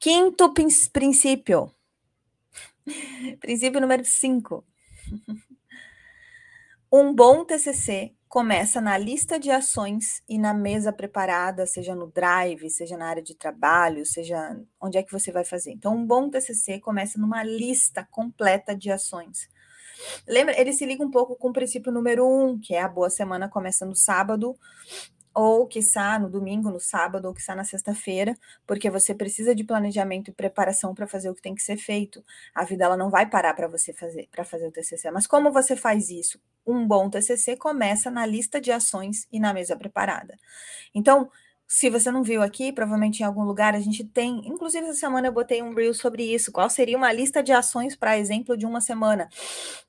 Quinto 0.00 0.52
princípio. 0.92 1.70
princípio 3.38 3.80
número 3.80 4.04
5. 4.04 4.64
Um 6.96 7.12
bom 7.12 7.44
TCC 7.44 8.14
começa 8.28 8.80
na 8.80 8.96
lista 8.96 9.36
de 9.36 9.50
ações 9.50 10.22
e 10.28 10.38
na 10.38 10.54
mesa 10.54 10.92
preparada, 10.92 11.66
seja 11.66 11.92
no 11.92 12.06
drive, 12.06 12.70
seja 12.70 12.96
na 12.96 13.08
área 13.08 13.20
de 13.20 13.34
trabalho, 13.34 14.06
seja 14.06 14.56
onde 14.80 14.96
é 14.96 15.02
que 15.02 15.10
você 15.10 15.32
vai 15.32 15.44
fazer. 15.44 15.72
Então, 15.72 15.96
um 15.96 16.06
bom 16.06 16.30
TCC 16.30 16.78
começa 16.78 17.18
numa 17.18 17.42
lista 17.42 18.06
completa 18.12 18.76
de 18.76 18.92
ações. 18.92 19.48
Lembra, 20.24 20.56
ele 20.56 20.72
se 20.72 20.86
liga 20.86 21.04
um 21.04 21.10
pouco 21.10 21.34
com 21.34 21.48
o 21.48 21.52
princípio 21.52 21.90
número 21.90 22.24
um, 22.24 22.60
que 22.60 22.76
é 22.76 22.82
a 22.82 22.88
boa 22.88 23.10
semana 23.10 23.48
começando 23.48 23.96
sábado, 23.96 24.56
ou 25.34 25.66
que 25.66 25.78
está 25.80 26.18
no 26.18 26.30
domingo, 26.30 26.70
no 26.70 26.80
sábado, 26.80 27.26
ou 27.26 27.34
que 27.34 27.40
está 27.40 27.54
na 27.54 27.64
sexta-feira, 27.64 28.36
porque 28.66 28.88
você 28.88 29.14
precisa 29.14 29.54
de 29.54 29.64
planejamento 29.64 30.30
e 30.30 30.34
preparação 30.34 30.94
para 30.94 31.06
fazer 31.06 31.30
o 31.30 31.34
que 31.34 31.42
tem 31.42 31.54
que 31.54 31.62
ser 31.62 31.76
feito. 31.76 32.24
A 32.54 32.64
vida 32.64 32.84
ela 32.84 32.96
não 32.96 33.10
vai 33.10 33.28
parar 33.28 33.54
para 33.54 33.68
você 33.68 33.92
fazer 33.92 34.28
para 34.30 34.44
fazer 34.44 34.66
o 34.66 34.72
TCC. 34.72 35.10
Mas 35.10 35.26
como 35.26 35.52
você 35.52 35.76
faz 35.76 36.10
isso? 36.10 36.40
Um 36.66 36.86
bom 36.86 37.10
TCC 37.10 37.56
começa 37.56 38.10
na 38.10 38.24
lista 38.24 38.60
de 38.60 38.72
ações 38.72 39.26
e 39.32 39.38
na 39.40 39.52
mesa 39.52 39.76
preparada. 39.76 40.38
Então, 40.94 41.30
se 41.66 41.88
você 41.88 42.10
não 42.10 42.22
viu 42.22 42.42
aqui, 42.42 42.72
provavelmente 42.72 43.20
em 43.20 43.24
algum 43.24 43.42
lugar 43.42 43.74
a 43.74 43.80
gente 43.80 44.04
tem, 44.04 44.46
inclusive 44.46 44.86
essa 44.86 44.98
semana 44.98 45.28
eu 45.28 45.32
botei 45.32 45.62
um 45.62 45.74
reel 45.74 45.94
sobre 45.94 46.22
isso. 46.22 46.52
Qual 46.52 46.68
seria 46.68 46.96
uma 46.96 47.12
lista 47.12 47.42
de 47.42 47.52
ações 47.52 47.96
para 47.96 48.18
exemplo 48.18 48.56
de 48.56 48.66
uma 48.66 48.80
semana? 48.80 49.28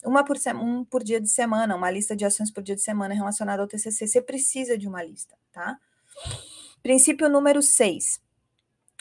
Uma 0.03 0.23
por 0.23 0.37
um 0.55 0.85
por 0.85 1.03
dia 1.03 1.19
de 1.19 1.29
semana, 1.29 1.75
uma 1.75 1.91
lista 1.91 2.15
de 2.15 2.25
ações 2.25 2.49
por 2.49 2.63
dia 2.63 2.75
de 2.75 2.81
semana 2.81 3.13
relacionada 3.13 3.61
ao 3.61 3.67
TCC. 3.67 4.07
Você 4.07 4.21
precisa 4.21 4.77
de 4.77 4.87
uma 4.87 5.03
lista, 5.03 5.35
tá? 5.51 5.77
Princípio 6.81 7.29
número 7.29 7.61
6. 7.61 8.21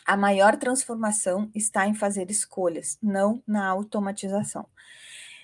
A 0.06 0.16
maior 0.16 0.56
transformação 0.56 1.50
está 1.54 1.86
em 1.86 1.94
fazer 1.94 2.30
escolhas, 2.30 2.98
não 3.02 3.42
na 3.46 3.66
automatização. 3.66 4.66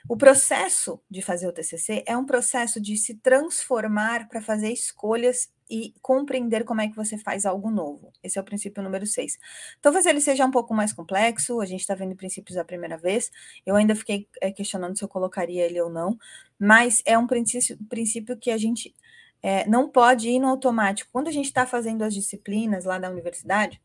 O 0.09 0.17
processo 0.17 1.01
de 1.09 1.23
fazer 1.23 1.47
o 1.47 1.53
TCC 1.53 2.03
é 2.07 2.17
um 2.17 2.27
processo 2.27 2.81
de 2.81 2.97
se 2.97 3.15
transformar 3.15 4.29
para 4.29 4.43
fazer 4.43 4.71
escolhas 4.73 5.49
e 5.71 5.95
compreender 6.03 6.65
como 6.65 6.81
é 6.81 6.89
que 6.89 6.97
você 6.97 7.17
faz 7.17 7.47
algo 7.47 7.71
novo. 7.71 8.13
Esse 8.23 8.39
é 8.39 8.43
o 8.43 8.45
princípio 8.45 8.83
número 8.83 9.07
6. 9.07 9.39
Talvez 9.81 10.05
ele 10.05 10.21
seja 10.21 10.45
um 10.45 10.51
pouco 10.51 10.75
mais 10.75 10.93
complexo, 10.93 11.61
a 11.61 11.67
gente 11.67 11.81
está 11.81 11.95
vendo 11.95 12.17
princípios 12.17 12.59
a 12.59 12.65
primeira 12.65 12.99
vez, 12.99 13.31
eu 13.65 13.77
ainda 13.77 13.95
fiquei 13.95 14.29
é, 14.41 14.51
questionando 14.51 14.99
se 14.99 15.05
eu 15.05 15.09
colocaria 15.09 15.65
ele 15.65 15.81
ou 15.81 15.89
não, 15.89 16.19
mas 16.59 17.03
é 17.07 17.17
um 17.17 17.27
princípio, 17.27 17.79
princípio 17.89 18.37
que 18.37 18.51
a 18.51 18.59
gente 18.59 18.95
é, 19.43 19.67
não 19.69 19.89
pode 19.89 20.29
ir 20.29 20.41
no 20.41 20.49
automático. 20.49 21.09
Quando 21.13 21.29
a 21.29 21.33
gente 21.33 21.47
está 21.47 21.65
fazendo 21.65 22.03
as 22.03 22.13
disciplinas 22.13 22.85
lá 22.85 22.99
da 22.99 23.09
universidade, 23.09 23.81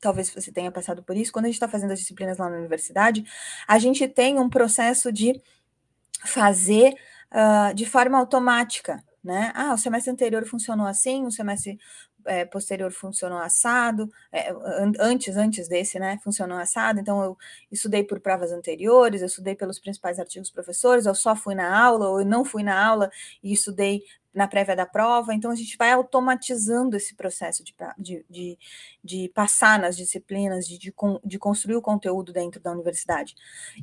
talvez 0.00 0.28
você 0.28 0.52
tenha 0.52 0.70
passado 0.70 1.02
por 1.02 1.16
isso, 1.16 1.32
quando 1.32 1.46
a 1.46 1.48
gente 1.48 1.56
está 1.56 1.68
fazendo 1.68 1.92
as 1.92 2.00
disciplinas 2.00 2.38
lá 2.38 2.50
na 2.50 2.58
universidade, 2.58 3.24
a 3.66 3.78
gente 3.78 4.06
tem 4.08 4.38
um 4.38 4.50
processo 4.50 5.12
de 5.12 5.40
fazer 6.26 6.94
uh, 7.32 7.74
de 7.74 7.86
forma 7.86 8.18
automática 8.18 9.02
né? 9.24 9.52
Ah, 9.54 9.72
o 9.72 9.78
semestre 9.78 10.12
anterior 10.12 10.44
funcionou 10.46 10.86
assim, 10.86 11.24
o 11.26 11.30
semestre 11.30 11.78
é, 12.26 12.44
posterior 12.44 12.90
funcionou 12.92 13.38
assado, 13.38 14.08
é, 14.32 14.52
antes, 15.00 15.36
antes 15.36 15.68
desse, 15.68 15.98
né, 15.98 16.18
funcionou 16.22 16.58
assado, 16.58 17.00
então 17.00 17.22
eu 17.22 17.36
estudei 17.70 18.02
por 18.04 18.20
provas 18.20 18.52
anteriores, 18.52 19.20
eu 19.20 19.26
estudei 19.26 19.54
pelos 19.54 19.78
principais 19.78 20.18
artigos 20.18 20.50
professores, 20.50 21.06
eu 21.06 21.14
só 21.14 21.36
fui 21.36 21.54
na 21.54 21.76
aula, 21.84 22.08
ou 22.08 22.20
eu 22.20 22.26
não 22.26 22.44
fui 22.44 22.62
na 22.62 22.82
aula 22.82 23.10
e 23.42 23.52
estudei 23.52 24.02
na 24.34 24.48
prévia 24.48 24.74
da 24.74 24.84
prova, 24.84 25.32
então 25.32 25.50
a 25.50 25.54
gente 25.54 25.76
vai 25.76 25.92
automatizando 25.92 26.96
esse 26.96 27.14
processo 27.14 27.62
de, 27.62 27.74
de, 27.96 28.26
de, 28.28 28.58
de 29.02 29.28
passar 29.34 29.78
nas 29.78 29.96
disciplinas, 29.96 30.66
de, 30.66 30.76
de, 30.76 30.92
de, 31.24 31.38
construir 31.38 31.76
o 31.76 31.82
conteúdo 31.82 32.32
dentro 32.32 32.60
da 32.60 32.72
universidade. 32.72 33.34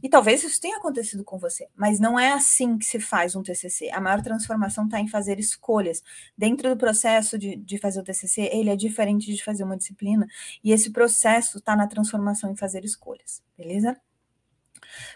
E 0.03 0.09
talvez 0.09 0.43
isso 0.43 0.59
tenha 0.59 0.77
acontecido 0.77 1.23
com 1.23 1.39
você, 1.39 1.67
mas 1.75 1.99
não 1.99 2.19
é 2.19 2.33
assim 2.33 2.77
que 2.77 2.85
se 2.85 2.99
faz 2.99 3.35
um 3.35 3.41
TCC. 3.41 3.89
A 3.91 4.01
maior 4.01 4.21
transformação 4.21 4.85
está 4.85 4.99
em 4.99 5.07
fazer 5.07 5.39
escolhas. 5.39 6.03
Dentro 6.37 6.69
do 6.69 6.77
processo 6.77 7.37
de, 7.37 7.55
de 7.55 7.77
fazer 7.77 8.01
o 8.01 8.03
TCC, 8.03 8.49
ele 8.51 8.69
é 8.69 8.75
diferente 8.75 9.33
de 9.33 9.41
fazer 9.41 9.63
uma 9.63 9.77
disciplina, 9.77 10.27
e 10.63 10.71
esse 10.71 10.91
processo 10.91 11.59
está 11.59 11.75
na 11.75 11.87
transformação 11.87 12.51
em 12.51 12.55
fazer 12.57 12.83
escolhas, 12.83 13.41
beleza? 13.57 13.99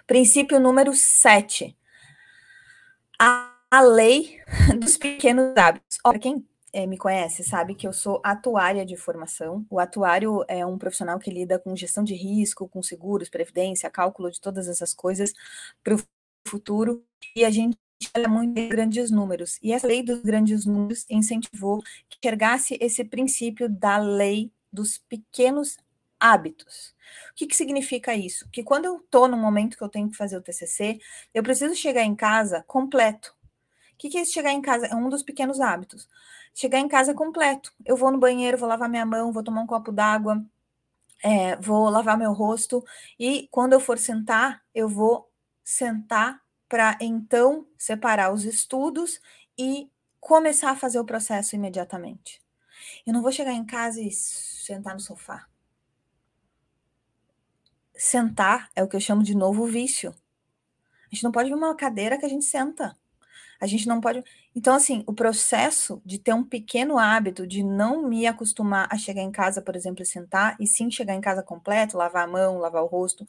Princípio 0.07 0.59
número 0.59 0.93
7. 0.95 1.77
A 3.19 3.54
a 3.75 3.81
lei 3.81 4.39
dos 4.79 4.95
pequenos 4.95 5.53
hábitos. 5.57 5.97
Para 6.01 6.17
quem 6.17 6.47
é, 6.71 6.87
me 6.87 6.97
conhece 6.97 7.43
sabe 7.43 7.75
que 7.75 7.85
eu 7.85 7.91
sou 7.91 8.21
atuária 8.23 8.85
de 8.85 8.95
formação. 8.95 9.65
O 9.69 9.81
atuário 9.81 10.45
é 10.47 10.65
um 10.65 10.77
profissional 10.77 11.19
que 11.19 11.29
lida 11.29 11.59
com 11.59 11.75
gestão 11.75 12.01
de 12.01 12.15
risco, 12.15 12.69
com 12.69 12.81
seguros, 12.81 13.27
previdência, 13.27 13.89
cálculo 13.89 14.31
de 14.31 14.39
todas 14.39 14.69
essas 14.69 14.93
coisas 14.93 15.33
para 15.83 15.93
o 15.93 15.99
futuro. 16.47 17.03
E 17.35 17.43
a 17.43 17.51
gente 17.51 17.77
olha 18.15 18.29
muito 18.29 18.57
em 18.57 18.69
grandes 18.69 19.11
números. 19.11 19.59
E 19.61 19.73
essa 19.73 19.87
lei 19.87 20.01
dos 20.01 20.21
grandes 20.21 20.65
números 20.65 21.05
incentivou 21.09 21.81
que 22.07 22.17
enxergasse 22.17 22.77
esse 22.79 23.03
princípio 23.03 23.67
da 23.67 23.97
lei 23.97 24.53
dos 24.71 24.99
pequenos 24.99 25.77
hábitos. 26.17 26.95
O 27.31 27.35
que, 27.35 27.45
que 27.45 27.55
significa 27.55 28.15
isso? 28.15 28.47
Que 28.53 28.63
quando 28.63 28.85
eu 28.85 28.97
estou 28.99 29.27
no 29.27 29.35
momento 29.35 29.75
que 29.75 29.83
eu 29.83 29.89
tenho 29.89 30.09
que 30.09 30.15
fazer 30.15 30.37
o 30.37 30.41
TCC, 30.41 30.97
eu 31.33 31.43
preciso 31.43 31.75
chegar 31.75 32.03
em 32.03 32.15
casa 32.15 32.63
completo. 32.65 33.35
O 33.95 33.97
que, 33.97 34.09
que 34.09 34.17
é 34.17 34.25
chegar 34.25 34.51
em 34.51 34.61
casa? 34.61 34.87
É 34.87 34.95
um 34.95 35.09
dos 35.09 35.23
pequenos 35.23 35.61
hábitos. 35.61 36.07
Chegar 36.53 36.79
em 36.79 36.87
casa 36.87 37.13
completo. 37.13 37.73
Eu 37.85 37.95
vou 37.95 38.11
no 38.11 38.17
banheiro, 38.17 38.57
vou 38.57 38.67
lavar 38.67 38.89
minha 38.89 39.05
mão, 39.05 39.31
vou 39.31 39.41
tomar 39.43 39.61
um 39.61 39.67
copo 39.67 39.91
d'água, 39.91 40.45
é, 41.23 41.55
vou 41.55 41.89
lavar 41.89 42.17
meu 42.17 42.33
rosto 42.33 42.83
e 43.19 43.47
quando 43.49 43.73
eu 43.73 43.79
for 43.79 43.97
sentar, 43.97 44.63
eu 44.73 44.87
vou 44.87 45.31
sentar 45.63 46.41
para 46.67 46.97
então 47.01 47.65
separar 47.77 48.33
os 48.33 48.43
estudos 48.43 49.21
e 49.57 49.89
começar 50.19 50.71
a 50.71 50.75
fazer 50.75 50.99
o 50.99 51.05
processo 51.05 51.55
imediatamente. 51.55 52.41
Eu 53.07 53.13
não 53.13 53.21
vou 53.21 53.31
chegar 53.31 53.53
em 53.53 53.65
casa 53.65 54.01
e 54.01 54.11
sentar 54.11 54.93
no 54.93 54.99
sofá. 54.99 55.47
Sentar 57.95 58.69
é 58.75 58.83
o 58.83 58.87
que 58.87 58.95
eu 58.95 58.99
chamo 59.01 59.23
de 59.23 59.35
novo 59.35 59.65
vício. 59.65 60.13
A 61.11 61.15
gente 61.15 61.23
não 61.23 61.31
pode 61.31 61.49
ver 61.49 61.55
uma 61.55 61.75
cadeira 61.75 62.17
que 62.17 62.25
a 62.25 62.29
gente 62.29 62.45
senta. 62.45 62.95
A 63.59 63.67
gente 63.67 63.87
não 63.87 64.01
pode. 64.01 64.23
Então, 64.55 64.75
assim, 64.75 65.03
o 65.07 65.13
processo 65.13 66.01
de 66.05 66.19
ter 66.19 66.33
um 66.33 66.43
pequeno 66.43 66.97
hábito 66.97 67.47
de 67.47 67.63
não 67.63 68.07
me 68.07 68.27
acostumar 68.27 68.87
a 68.91 68.97
chegar 68.97 69.21
em 69.21 69.31
casa, 69.31 69.61
por 69.61 69.75
exemplo, 69.75 70.03
e 70.03 70.05
sentar, 70.05 70.55
e 70.59 70.67
sim 70.67 70.91
chegar 70.91 71.13
em 71.13 71.21
casa 71.21 71.41
completo, 71.41 71.97
lavar 71.97 72.25
a 72.25 72.27
mão, 72.27 72.57
lavar 72.57 72.83
o 72.83 72.87
rosto, 72.87 73.27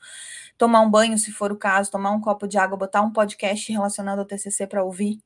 tomar 0.58 0.80
um 0.80 0.90
banho, 0.90 1.18
se 1.18 1.32
for 1.32 1.52
o 1.52 1.56
caso, 1.56 1.90
tomar 1.90 2.10
um 2.10 2.20
copo 2.20 2.46
de 2.46 2.58
água, 2.58 2.76
botar 2.76 3.02
um 3.02 3.12
podcast 3.12 3.72
relacionado 3.72 4.18
ao 4.18 4.24
TCC 4.24 4.66
para 4.66 4.84
ouvir, 4.84 5.20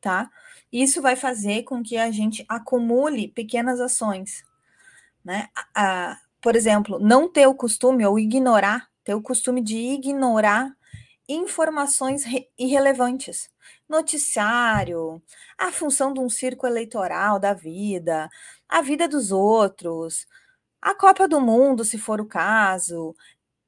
tá? 0.00 0.30
Isso 0.72 1.02
vai 1.02 1.16
fazer 1.16 1.62
com 1.64 1.82
que 1.82 1.96
a 1.96 2.10
gente 2.10 2.44
acumule 2.48 3.28
pequenas 3.28 3.80
ações, 3.80 4.44
né? 5.24 5.48
A, 5.74 6.18
por 6.40 6.54
exemplo, 6.56 6.98
não 7.00 7.28
ter 7.30 7.46
o 7.46 7.54
costume 7.54 8.06
ou 8.06 8.18
ignorar, 8.18 8.88
ter 9.04 9.14
o 9.14 9.22
costume 9.22 9.60
de 9.62 9.76
ignorar 9.76 10.72
informações 11.28 12.24
irrelevantes 12.58 13.50
noticiário, 13.88 15.22
a 15.58 15.72
função 15.72 16.12
de 16.12 16.20
um 16.20 16.28
circo 16.30 16.66
eleitoral 16.66 17.38
da 17.38 17.52
vida, 17.54 18.28
a 18.68 18.82
vida 18.82 19.08
dos 19.08 19.32
outros, 19.32 20.26
a 20.82 20.94
Copa 20.94 21.28
do 21.28 21.40
Mundo, 21.40 21.84
se 21.84 21.98
for 21.98 22.20
o 22.20 22.26
caso, 22.26 23.14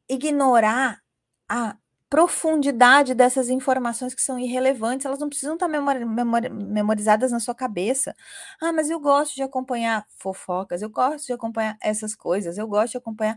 ignorar 0.09 1.01
a 1.49 1.77
profundidade 2.11 3.15
dessas 3.15 3.51
informações 3.51 4.15
que 4.15 4.23
são 4.23 4.39
irrelevantes, 4.39 5.05
elas 5.05 5.19
não 5.19 5.29
precisam 5.29 5.55
estar 5.55 5.69
memori 5.69 6.05
memori 6.07 6.49
memorizadas 6.49 7.31
na 7.33 7.41
sua 7.41 7.55
cabeça. 7.55 8.15
Ah, 8.63 8.73
mas 8.73 8.89
eu 8.91 8.99
gosto 9.01 9.35
de 9.35 9.43
acompanhar 9.43 10.07
fofocas, 10.19 10.81
eu 10.83 10.89
gosto 10.91 11.27
de 11.27 11.33
acompanhar 11.35 11.77
essas 11.83 12.15
coisas, 12.15 12.57
eu 12.59 12.67
gosto 12.67 12.93
de 12.93 12.99
acompanhar 12.99 13.37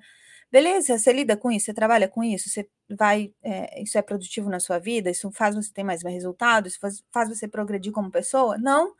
Beleza, 0.51 0.97
você 0.97 1.13
lida 1.13 1.37
com 1.37 1.49
isso, 1.49 1.67
você 1.67 1.73
trabalha 1.73 2.09
com 2.09 2.21
isso, 2.23 2.49
você 2.49 2.69
vai, 2.89 3.33
é, 3.41 3.81
isso 3.81 3.97
é 3.97 4.01
produtivo 4.01 4.49
na 4.49 4.59
sua 4.59 4.79
vida, 4.79 5.09
isso 5.09 5.31
faz 5.31 5.55
você 5.55 5.71
ter 5.71 5.83
mais 5.83 6.03
resultados, 6.03 6.75
faz, 6.75 7.01
faz 7.09 7.29
você 7.29 7.47
progredir 7.47 7.93
como 7.93 8.11
pessoa? 8.11 8.57
Não. 8.57 8.93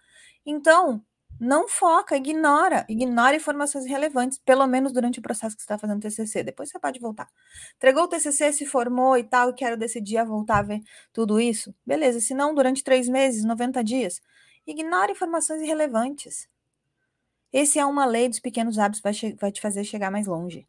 Então, 0.45 1.03
não 1.39 1.67
foca, 1.67 2.15
ignora, 2.15 2.85
ignora 2.87 3.35
informações 3.35 3.85
relevantes, 3.85 4.37
pelo 4.39 4.65
menos 4.65 4.93
durante 4.93 5.19
o 5.19 5.21
processo 5.21 5.55
que 5.55 5.61
você 5.61 5.65
está 5.65 5.77
fazendo 5.77 5.99
TCC. 6.01 6.43
Depois 6.43 6.69
você 6.69 6.79
pode 6.79 6.99
voltar. 6.99 7.27
Entregou 7.75 8.03
o 8.03 8.07
TCC, 8.07 8.53
se 8.53 8.65
formou 8.65 9.17
e 9.17 9.23
tal, 9.23 9.49
e 9.49 9.53
quero 9.53 9.75
decidir 9.75 10.17
a 10.17 10.23
voltar 10.23 10.59
a 10.59 10.63
ver 10.63 10.81
tudo 11.11 11.39
isso. 11.39 11.75
Beleza, 11.85 12.21
se 12.21 12.33
não, 12.33 12.55
durante 12.55 12.83
três 12.83 13.09
meses, 13.09 13.43
90 13.43 13.83
dias, 13.83 14.21
ignora 14.65 15.11
informações 15.11 15.61
irrelevantes. 15.61 16.47
Esse 17.51 17.79
é 17.79 17.85
uma 17.85 18.05
lei 18.05 18.29
dos 18.29 18.39
pequenos 18.39 18.79
hábitos, 18.79 19.01
vai, 19.01 19.13
vai 19.39 19.51
te 19.51 19.59
fazer 19.61 19.83
chegar 19.83 20.11
mais 20.11 20.27
longe 20.27 20.67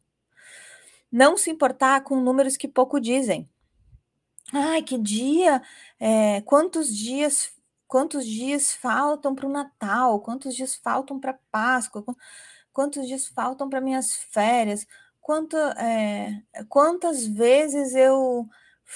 não 1.13 1.37
se 1.37 1.51
importar 1.51 2.01
com 2.03 2.19
números 2.19 2.57
que 2.57 2.67
pouco 2.67 2.99
dizem. 2.99 3.47
Ai, 4.51 4.81
que 4.81 4.97
dia, 4.97 5.61
é, 5.99 6.41
quantos 6.41 6.95
dias, 6.95 7.53
quantos 7.87 8.25
dias 8.25 8.73
faltam 8.73 9.35
para 9.35 9.45
o 9.45 9.51
Natal, 9.51 10.19
quantos 10.21 10.55
dias 10.55 10.73
faltam 10.73 11.19
para 11.19 11.39
Páscoa, 11.51 12.03
quantos 12.73 13.07
dias 13.07 13.27
faltam 13.27 13.69
para 13.69 13.79
minhas 13.79 14.15
férias, 14.15 14.87
quanto, 15.21 15.55
é, 15.55 16.43
quantas 16.67 17.27
vezes 17.27 17.93
eu 17.93 18.49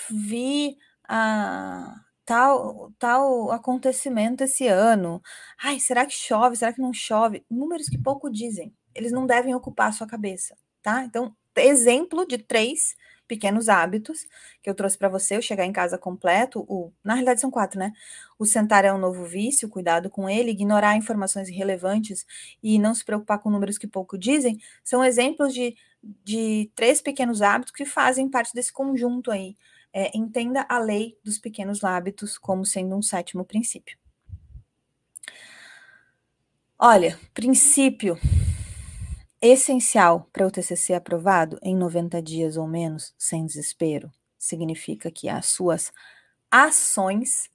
vi 0.09 0.75
a 1.07 2.03
tal, 2.25 2.91
tal 2.99 3.51
acontecimento 3.51 4.43
esse 4.43 4.67
ano. 4.67 5.21
Ai, 5.63 5.79
será 5.79 6.05
que 6.05 6.13
chove? 6.13 6.57
Será 6.57 6.73
que 6.73 6.81
não 6.81 6.93
chove? 6.93 7.45
Números 7.49 7.87
que 7.87 7.97
pouco 7.97 8.29
dizem. 8.29 8.75
Eles 8.95 9.11
não 9.11 9.25
devem 9.27 9.55
ocupar 9.55 9.89
a 9.89 9.91
sua 9.91 10.07
cabeça, 10.07 10.57
tá? 10.81 11.03
Então, 11.05 11.35
exemplo 11.57 12.25
de 12.25 12.37
três 12.37 12.95
pequenos 13.27 13.67
hábitos 13.67 14.25
que 14.63 14.69
eu 14.69 14.73
trouxe 14.73 14.97
para 14.97 15.09
você, 15.09 15.37
o 15.37 15.41
chegar 15.41 15.65
em 15.65 15.73
casa 15.73 15.97
completo, 15.97 16.65
o, 16.67 16.91
na 17.03 17.13
realidade 17.13 17.41
são 17.41 17.51
quatro, 17.51 17.77
né? 17.77 17.91
O 18.39 18.45
sentar 18.45 18.85
é 18.85 18.93
um 18.93 18.97
novo 18.97 19.25
vício, 19.25 19.67
cuidado 19.69 20.09
com 20.09 20.29
ele, 20.29 20.51
ignorar 20.51 20.95
informações 20.95 21.49
irrelevantes 21.49 22.25
e 22.63 22.79
não 22.79 22.95
se 22.95 23.03
preocupar 23.03 23.39
com 23.39 23.49
números 23.49 23.77
que 23.77 23.87
pouco 23.87 24.17
dizem, 24.17 24.59
são 24.83 25.03
exemplos 25.03 25.53
de, 25.53 25.75
de 26.23 26.71
três 26.73 27.01
pequenos 27.01 27.41
hábitos 27.41 27.73
que 27.73 27.85
fazem 27.85 28.29
parte 28.29 28.53
desse 28.53 28.71
conjunto 28.71 29.29
aí. 29.29 29.55
É, 29.93 30.15
entenda 30.15 30.65
a 30.69 30.79
lei 30.79 31.17
dos 31.23 31.37
pequenos 31.39 31.83
hábitos 31.83 32.37
como 32.37 32.65
sendo 32.65 32.95
um 32.95 33.01
sétimo 33.01 33.43
princípio. 33.43 33.97
Olha, 36.79 37.17
princípio 37.33 38.17
essencial 39.41 40.29
para 40.33 40.47
o 40.47 40.51
TCC 40.51 40.93
aprovado 40.93 41.59
em 41.61 41.75
90 41.75 42.21
dias 42.21 42.57
ou 42.57 42.67
menos, 42.67 43.13
sem 43.17 43.45
desespero, 43.45 44.11
significa 44.37 45.11
que 45.11 45.29
as 45.29 45.47
suas 45.47 45.91
ações 46.51 47.49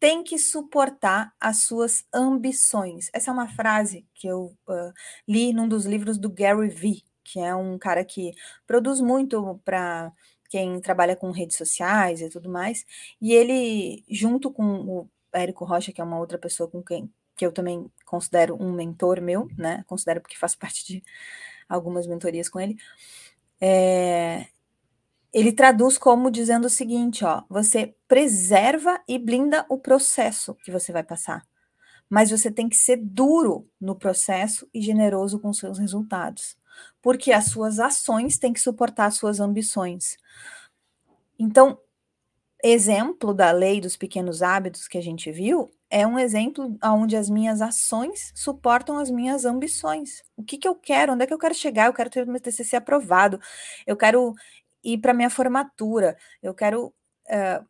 têm 0.00 0.22
que 0.22 0.38
suportar 0.38 1.32
as 1.40 1.58
suas 1.58 2.04
ambições. 2.14 3.10
Essa 3.12 3.30
é 3.30 3.34
uma 3.34 3.48
frase 3.48 4.06
que 4.14 4.28
eu 4.28 4.56
uh, 4.68 4.92
li 5.26 5.52
num 5.52 5.68
dos 5.68 5.84
livros 5.84 6.18
do 6.18 6.30
Gary 6.30 6.68
Vee, 6.68 7.02
que 7.24 7.40
é 7.40 7.54
um 7.54 7.78
cara 7.78 8.04
que 8.04 8.32
produz 8.66 9.00
muito 9.00 9.60
para 9.64 10.12
quem 10.48 10.80
trabalha 10.80 11.16
com 11.16 11.30
redes 11.30 11.56
sociais 11.56 12.20
e 12.22 12.30
tudo 12.30 12.48
mais, 12.48 12.84
e 13.20 13.34
ele, 13.34 14.04
junto 14.08 14.50
com 14.50 14.64
o 14.64 15.10
Érico 15.32 15.64
Rocha, 15.64 15.92
que 15.92 16.00
é 16.00 16.04
uma 16.04 16.18
outra 16.18 16.38
pessoa 16.38 16.70
com 16.70 16.82
quem 16.82 17.12
que 17.38 17.46
eu 17.46 17.52
também 17.52 17.90
considero 18.04 18.60
um 18.60 18.72
mentor 18.72 19.20
meu, 19.20 19.48
né? 19.56 19.84
Considero 19.86 20.20
porque 20.20 20.36
faço 20.36 20.58
parte 20.58 20.84
de 20.84 21.04
algumas 21.68 22.06
mentorias 22.06 22.48
com 22.48 22.58
ele. 22.58 22.76
É, 23.60 24.46
ele 25.32 25.52
traduz 25.52 25.96
como 25.96 26.32
dizendo 26.32 26.64
o 26.66 26.70
seguinte: 26.70 27.24
ó, 27.24 27.44
você 27.48 27.94
preserva 28.08 29.00
e 29.06 29.18
blinda 29.18 29.64
o 29.68 29.78
processo 29.78 30.54
que 30.56 30.72
você 30.72 30.90
vai 30.92 31.04
passar, 31.04 31.46
mas 32.10 32.30
você 32.30 32.50
tem 32.50 32.68
que 32.68 32.76
ser 32.76 32.96
duro 32.96 33.70
no 33.80 33.94
processo 33.94 34.68
e 34.74 34.82
generoso 34.82 35.38
com 35.38 35.52
seus 35.52 35.78
resultados, 35.78 36.58
porque 37.00 37.30
as 37.32 37.46
suas 37.46 37.78
ações 37.78 38.36
têm 38.36 38.52
que 38.52 38.60
suportar 38.60 39.06
as 39.06 39.14
suas 39.14 39.38
ambições. 39.38 40.16
Então, 41.38 41.78
exemplo 42.64 43.32
da 43.32 43.52
lei 43.52 43.80
dos 43.80 43.96
pequenos 43.96 44.42
hábitos 44.42 44.88
que 44.88 44.98
a 44.98 45.02
gente 45.02 45.30
viu 45.30 45.70
é 45.90 46.06
um 46.06 46.18
exemplo 46.18 46.76
onde 46.84 47.16
as 47.16 47.30
minhas 47.30 47.62
ações 47.62 48.32
suportam 48.34 48.98
as 48.98 49.10
minhas 49.10 49.44
ambições. 49.44 50.22
O 50.36 50.44
que, 50.44 50.58
que 50.58 50.68
eu 50.68 50.74
quero? 50.74 51.14
Onde 51.14 51.24
é 51.24 51.26
que 51.26 51.32
eu 51.32 51.38
quero 51.38 51.54
chegar? 51.54 51.86
Eu 51.86 51.94
quero 51.94 52.10
ter 52.10 52.26
meu 52.26 52.40
TCC 52.40 52.76
aprovado. 52.76 53.40
Eu 53.86 53.96
quero 53.96 54.34
ir 54.84 54.98
para 54.98 55.14
minha 55.14 55.30
formatura. 55.30 56.16
Eu 56.42 56.54
quero 56.54 56.94
estar 57.24 57.62
uh, 57.62 57.66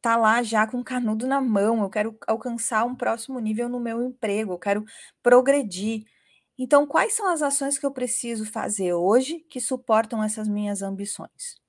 tá 0.00 0.16
lá 0.16 0.42
já 0.42 0.66
com 0.66 0.82
canudo 0.82 1.26
na 1.26 1.40
mão. 1.40 1.82
Eu 1.82 1.90
quero 1.90 2.18
alcançar 2.26 2.84
um 2.84 2.94
próximo 2.94 3.38
nível 3.38 3.68
no 3.68 3.80
meu 3.80 4.02
emprego. 4.02 4.54
Eu 4.54 4.58
quero 4.58 4.84
progredir. 5.22 6.04
Então, 6.58 6.86
quais 6.86 7.14
são 7.14 7.28
as 7.28 7.42
ações 7.42 7.78
que 7.78 7.84
eu 7.84 7.92
preciso 7.92 8.46
fazer 8.46 8.94
hoje 8.94 9.40
que 9.50 9.60
suportam 9.60 10.22
essas 10.22 10.48
minhas 10.48 10.82
ambições? 10.82 11.60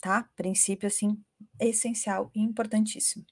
Tá? 0.00 0.28
Princípio 0.36 0.86
assim 0.86 1.16
essencial 1.60 2.30
e 2.34 2.40
importantíssimo. 2.40 3.24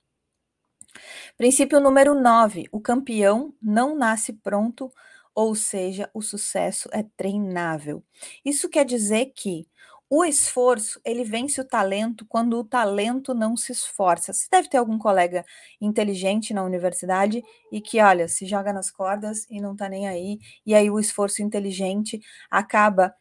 Princípio 1.37 1.80
número 1.80 2.14
9: 2.14 2.66
o 2.72 2.80
campeão 2.80 3.54
não 3.62 3.96
nasce 3.96 4.32
pronto, 4.32 4.90
ou 5.35 5.54
seja, 5.54 6.11
o 6.14 6.22
sucesso 6.22 6.88
é 6.92 7.02
treinável. 7.16 8.02
Isso 8.44 8.68
quer 8.68 8.85
dizer 8.85 9.32
que 9.35 9.66
o 10.09 10.24
esforço, 10.24 11.00
ele 11.04 11.24
vence 11.24 11.61
o 11.61 11.64
talento 11.64 12.24
quando 12.28 12.59
o 12.59 12.64
talento 12.64 13.35
não 13.35 13.56
se 13.56 13.72
esforça. 13.72 14.32
Você 14.32 14.46
deve 14.50 14.68
ter 14.68 14.76
algum 14.76 14.98
colega 14.98 15.44
inteligente 15.80 16.54
na 16.54 16.62
universidade 16.62 17.42
e 17.72 17.80
que, 17.80 18.00
olha, 18.00 18.28
se 18.28 18.46
joga 18.46 18.72
nas 18.72 18.90
cordas 18.90 19.46
e 19.50 19.61
não 19.61 19.74
tá 19.74 19.88
nem 19.88 20.06
aí, 20.09 20.38
e 20.64 20.74
aí 20.74 20.88
o 20.90 21.00
esforço 21.00 21.42
inteligente 21.42 22.20
acaba 22.48 23.12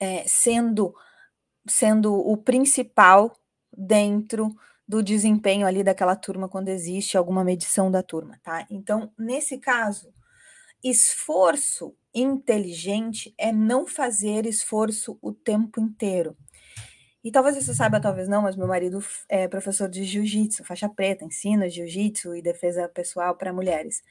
é, 0.00 0.24
sendo, 0.26 0.94
sendo 1.68 2.14
o 2.14 2.36
principal 2.36 3.36
dentro 3.76 4.54
do 4.86 5.02
desempenho 5.02 5.66
ali 5.66 5.82
daquela 5.82 6.14
turma 6.14 6.48
quando 6.48 6.68
existe 6.68 7.16
alguma 7.16 7.42
medição 7.42 7.90
da 7.90 8.02
turma, 8.02 8.38
tá? 8.42 8.66
Então, 8.70 9.10
nesse 9.18 9.58
caso, 9.58 10.12
esforço 10.82 11.94
inteligente 12.14 13.34
é 13.38 13.50
não 13.50 13.86
fazer 13.86 14.46
esforço 14.46 15.18
o 15.22 15.32
tempo 15.32 15.80
inteiro. 15.80 16.36
E 17.24 17.30
talvez 17.30 17.56
você 17.56 17.74
saiba, 17.74 17.98
talvez 17.98 18.28
não, 18.28 18.42
mas 18.42 18.54
meu 18.54 18.66
marido 18.66 19.02
é 19.30 19.48
professor 19.48 19.88
de 19.88 20.04
jiu-jitsu, 20.04 20.62
faixa 20.62 20.90
preta, 20.90 21.24
ensina 21.24 21.70
jiu-jitsu 21.70 22.36
e 22.36 22.42
defesa 22.42 22.86
pessoal 22.86 23.34
para 23.34 23.50
mulheres. 23.50 24.02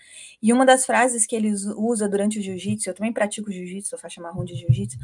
E 0.42 0.52
uma 0.52 0.66
das 0.66 0.84
frases 0.84 1.28
que 1.28 1.36
ele 1.36 1.54
usa 1.78 2.10
durante 2.10 2.40
o 2.40 2.42
jiu-jitsu, 2.42 2.90
eu 2.90 2.94
também 2.96 3.14
pratico 3.14 3.52
jiu-jitsu, 3.52 4.00
faixa 4.00 4.20
marrom 4.20 4.44
de 4.44 4.56
jiu-jitsu, 4.56 4.98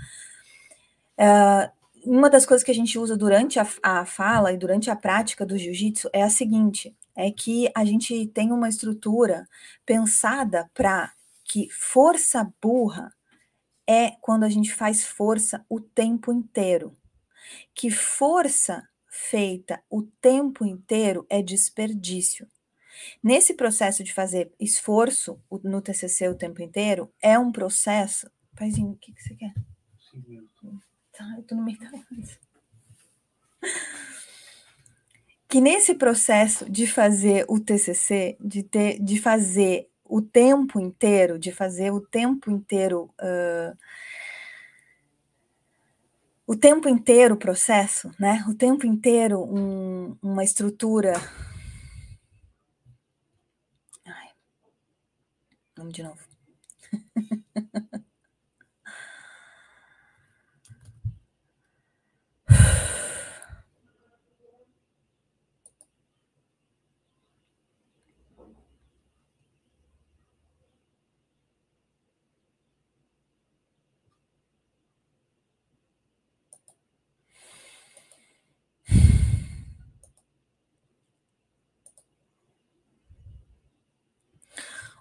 uh, 1.20 1.72
uma 2.04 2.30
das 2.30 2.46
coisas 2.46 2.64
que 2.64 2.72
a 2.72 2.76
gente 2.76 2.98
usa 2.98 3.18
durante 3.18 3.60
a, 3.60 3.68
a 3.82 4.06
fala 4.06 4.52
e 4.52 4.58
durante 4.58 4.90
a 4.90 4.96
prática 4.96 5.46
do 5.46 5.58
jiu-jitsu 5.58 6.10
é 6.14 6.24
a 6.24 6.30
seguinte: 6.30 6.96
é 7.16 7.32
que 7.32 7.70
a 7.76 7.84
gente 7.84 8.28
tem 8.28 8.52
uma 8.52 8.70
estrutura 8.70 9.48
pensada 9.86 10.70
para 10.74 11.12
que 11.44 11.68
força 11.72 12.52
burra 12.62 13.14
é 13.88 14.12
quando 14.22 14.44
a 14.44 14.50
gente 14.50 14.74
faz 14.74 15.04
força 15.04 15.66
o 15.68 15.80
tempo 15.82 16.32
inteiro. 16.32 16.96
Que 17.74 17.90
força 17.90 18.88
feita 19.08 19.82
o 19.90 20.04
tempo 20.04 20.66
inteiro 20.66 21.26
é 21.30 21.42
desperdício. 21.42 22.48
Nesse 23.24 23.54
processo 23.54 24.04
de 24.04 24.14
fazer 24.14 24.54
esforço 24.60 25.42
no 25.64 25.82
TCC 25.82 26.28
o 26.28 26.36
tempo 26.36 26.62
inteiro, 26.62 27.12
é 27.22 27.40
um 27.40 27.52
processo. 27.52 28.30
Paizinho, 28.56 28.92
o 28.92 28.98
que, 28.98 29.14
que 29.14 29.24
você 29.24 29.36
quer? 29.36 29.54
Sim, 30.12 30.49
Tô 31.48 31.56
no 31.56 31.64
meio 31.64 31.78
da. 31.80 31.92
Que 35.50 35.60
nesse 35.60 35.96
processo 35.96 36.70
de 36.70 36.88
fazer 36.88 37.44
o 37.50 37.60
TCC, 37.60 38.38
de, 38.40 38.64
ter, 38.64 39.00
de 39.00 39.20
fazer 39.20 39.90
o 40.06 40.22
tempo 40.22 40.80
inteiro, 40.80 41.38
de 41.38 41.52
fazer 41.52 41.92
o 41.92 42.00
tempo 42.00 42.50
inteiro, 42.50 43.14
uh, 43.20 43.78
o 46.48 46.56
tempo 46.56 46.88
inteiro 46.88 47.36
o 47.36 47.38
processo, 47.38 48.12
né? 48.20 48.46
O 48.48 48.56
tempo 48.56 48.86
inteiro 48.86 49.44
um, 49.44 50.16
uma 50.22 50.44
estrutura. 50.44 51.14
Ai. 54.06 54.30
Vamos 55.76 55.94
de 55.94 56.04
novo. 56.04 56.20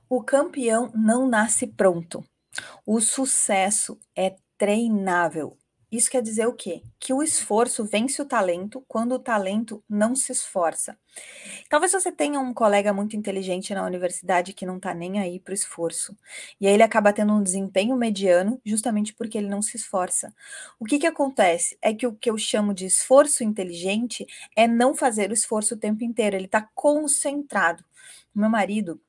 O 0.08 0.22
campeão 0.22 0.90
não 0.94 1.28
nasce 1.28 1.66
pronto. 1.66 2.24
O 2.86 3.00
sucesso 3.00 3.98
é 4.16 4.36
treinável. 4.56 5.56
Isso 5.90 6.10
quer 6.10 6.20
dizer 6.20 6.46
o 6.46 6.52
quê? 6.52 6.82
Que 7.00 7.14
o 7.14 7.22
esforço 7.22 7.82
vence 7.84 8.20
o 8.20 8.26
talento 8.26 8.84
quando 8.86 9.12
o 9.12 9.18
talento 9.18 9.82
não 9.88 10.14
se 10.14 10.32
esforça. 10.32 10.98
Talvez 11.68 11.92
você 11.92 12.12
tenha 12.12 12.38
um 12.40 12.52
colega 12.52 12.92
muito 12.92 13.16
inteligente 13.16 13.74
na 13.74 13.84
universidade 13.84 14.52
que 14.52 14.66
não 14.66 14.76
está 14.76 14.92
nem 14.92 15.18
aí 15.18 15.40
para 15.40 15.52
o 15.52 15.54
esforço. 15.54 16.14
E 16.60 16.66
aí 16.66 16.74
ele 16.74 16.82
acaba 16.82 17.12
tendo 17.12 17.32
um 17.32 17.42
desempenho 17.42 17.96
mediano 17.96 18.60
justamente 18.64 19.14
porque 19.14 19.38
ele 19.38 19.48
não 19.48 19.62
se 19.62 19.78
esforça. 19.78 20.34
O 20.78 20.84
que, 20.84 20.98
que 20.98 21.06
acontece? 21.06 21.78
É 21.80 21.94
que 21.94 22.06
o 22.06 22.14
que 22.14 22.30
eu 22.30 22.36
chamo 22.36 22.74
de 22.74 22.84
esforço 22.84 23.42
inteligente 23.42 24.26
é 24.54 24.68
não 24.68 24.94
fazer 24.94 25.30
o 25.30 25.34
esforço 25.34 25.74
o 25.74 25.78
tempo 25.78 26.04
inteiro, 26.04 26.36
ele 26.36 26.46
está 26.46 26.68
concentrado. 26.74 27.82
Meu 28.34 28.50
marido, 28.50 29.00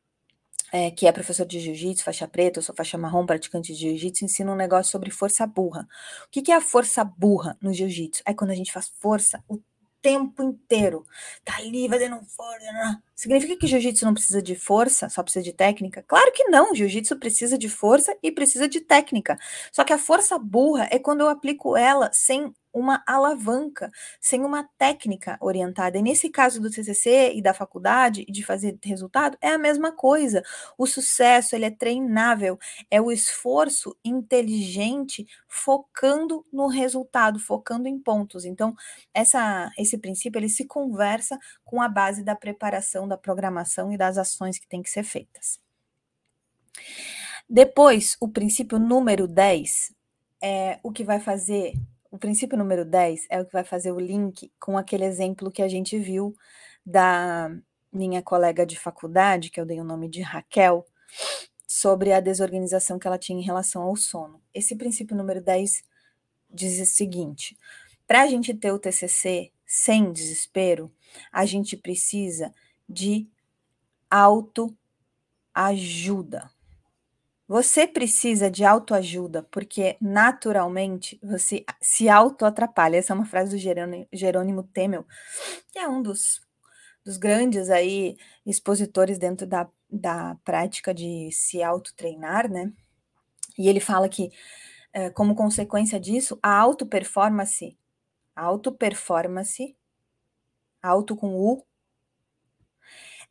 é, 0.71 0.91
que 0.91 1.07
é 1.07 1.11
professor 1.11 1.45
de 1.45 1.59
jiu-jitsu, 1.59 2.03
faixa 2.03 2.27
preta, 2.27 2.59
eu 2.59 2.63
sou 2.63 2.75
faixa 2.75 2.97
marrom, 2.97 3.25
praticante 3.25 3.73
de 3.73 3.79
jiu-jitsu, 3.79 4.25
ensina 4.25 4.51
um 4.51 4.55
negócio 4.55 4.91
sobre 4.91 5.11
força 5.11 5.45
burra. 5.45 5.87
O 6.25 6.29
que, 6.31 6.41
que 6.41 6.51
é 6.51 6.55
a 6.55 6.61
força 6.61 7.03
burra 7.03 7.57
no 7.61 7.73
jiu-jitsu? 7.73 8.23
É 8.25 8.33
quando 8.33 8.51
a 8.51 8.55
gente 8.55 8.71
faz 8.71 8.87
força 8.99 9.43
o 9.47 9.59
tempo 10.01 10.41
inteiro. 10.43 11.05
Tá 11.43 11.57
ali 11.57 11.87
fazendo 11.89 12.19
força. 12.25 12.71
Né? 12.71 12.97
Significa 13.15 13.57
que 13.57 13.67
jiu-jitsu 13.67 14.05
não 14.05 14.13
precisa 14.13 14.41
de 14.41 14.55
força, 14.55 15.09
só 15.09 15.21
precisa 15.21 15.43
de 15.43 15.53
técnica? 15.53 16.03
Claro 16.07 16.31
que 16.31 16.45
não. 16.45 16.73
Jiu-jitsu 16.73 17.17
precisa 17.17 17.57
de 17.57 17.69
força 17.69 18.15
e 18.23 18.31
precisa 18.31 18.67
de 18.67 18.79
técnica. 18.79 19.37
Só 19.71 19.83
que 19.83 19.93
a 19.93 19.97
força 19.97 20.37
burra 20.37 20.87
é 20.91 20.99
quando 20.99 21.21
eu 21.21 21.29
aplico 21.29 21.75
ela 21.75 22.09
sem 22.13 22.53
uma 22.73 23.03
alavanca, 23.07 23.91
sem 24.19 24.43
uma 24.43 24.67
técnica 24.77 25.37
orientada. 25.41 25.97
E 25.97 26.01
nesse 26.01 26.29
caso 26.29 26.61
do 26.61 26.69
TCC 26.69 27.33
e 27.33 27.41
da 27.41 27.53
faculdade 27.53 28.25
de 28.25 28.45
fazer 28.45 28.77
resultado, 28.83 29.37
é 29.41 29.49
a 29.49 29.57
mesma 29.57 29.91
coisa. 29.91 30.43
O 30.77 30.85
sucesso, 30.85 31.55
ele 31.55 31.65
é 31.65 31.71
treinável, 31.71 32.59
é 32.89 33.01
o 33.01 33.11
esforço 33.11 33.95
inteligente 34.03 35.27
focando 35.47 36.45
no 36.51 36.67
resultado, 36.67 37.39
focando 37.39 37.87
em 37.87 37.99
pontos. 37.99 38.45
Então, 38.45 38.75
essa 39.13 39.71
esse 39.77 39.97
princípio 39.97 40.39
ele 40.39 40.49
se 40.49 40.65
conversa 40.65 41.37
com 41.63 41.81
a 41.81 41.87
base 41.87 42.23
da 42.23 42.35
preparação, 42.35 43.07
da 43.07 43.17
programação 43.17 43.91
e 43.91 43.97
das 43.97 44.17
ações 44.17 44.59
que 44.59 44.67
têm 44.67 44.81
que 44.81 44.89
ser 44.89 45.03
feitas. 45.03 45.59
Depois, 47.49 48.15
o 48.19 48.27
princípio 48.27 48.77
número 48.77 49.27
10 49.27 49.93
é 50.41 50.79
o 50.83 50.91
que 50.91 51.03
vai 51.03 51.19
fazer 51.19 51.73
o 52.11 52.17
princípio 52.17 52.57
número 52.57 52.83
10 52.83 53.27
é 53.29 53.39
o 53.39 53.45
que 53.45 53.53
vai 53.53 53.63
fazer 53.63 53.91
o 53.91 53.99
link 53.99 54.51
com 54.59 54.77
aquele 54.77 55.05
exemplo 55.05 55.51
que 55.51 55.61
a 55.61 55.67
gente 55.67 55.97
viu 55.97 56.35
da 56.85 57.51
minha 57.91 58.21
colega 58.21 58.65
de 58.65 58.79
faculdade, 58.79 59.49
que 59.49 59.59
eu 59.59 59.65
dei 59.65 59.79
o 59.79 59.83
nome 59.83 60.09
de 60.09 60.21
Raquel, 60.21 60.85
sobre 61.67 62.11
a 62.11 62.19
desorganização 62.19 62.97
que 62.97 63.07
ela 63.07 63.17
tinha 63.17 63.39
em 63.39 63.43
relação 63.43 63.83
ao 63.83 63.95
sono. 63.95 64.41
Esse 64.53 64.75
princípio 64.75 65.15
número 65.15 65.41
10 65.41 65.83
diz 66.49 66.79
o 66.79 66.85
seguinte: 66.85 67.57
para 68.07 68.23
a 68.23 68.27
gente 68.27 68.53
ter 68.53 68.71
o 68.71 68.79
TCC 68.79 69.51
sem 69.65 70.11
desespero, 70.11 70.91
a 71.31 71.45
gente 71.45 71.77
precisa 71.77 72.51
de 72.87 73.27
autoajuda. 74.09 74.79
Você 77.49 77.87
precisa 77.87 78.47
de 78.47 78.63
autoajuda, 78.63 79.41
porque 79.49 79.97
naturalmente 79.99 81.19
você 81.23 81.65
se 81.81 82.07
auto-atrapalha. 82.07 82.97
Essa 82.97 83.11
é 83.11 83.15
uma 83.15 83.25
frase 83.25 83.57
do 83.57 84.07
Jerônimo, 84.13 84.61
Temel, 84.71 85.03
que 85.71 85.79
é 85.79 85.87
um 85.87 85.99
dos, 85.99 86.41
dos 87.03 87.17
grandes 87.17 87.71
aí 87.71 88.17
expositores 88.45 89.17
dentro 89.17 89.47
da, 89.47 89.67
da 89.89 90.37
prática 90.45 90.93
de 90.93 91.31
se 91.31 91.63
auto-treinar, 91.63 92.47
né? 92.47 92.71
E 93.57 93.67
ele 93.67 93.79
fala 93.79 94.07
que, 94.07 94.29
é, 94.93 95.09
como 95.09 95.33
consequência 95.33 95.99
disso, 95.99 96.37
a 96.43 96.55
auto-performance, 96.55 97.75
auto-performance, 98.35 99.75
auto 100.83 101.15
com 101.15 101.33
U, 101.33 101.65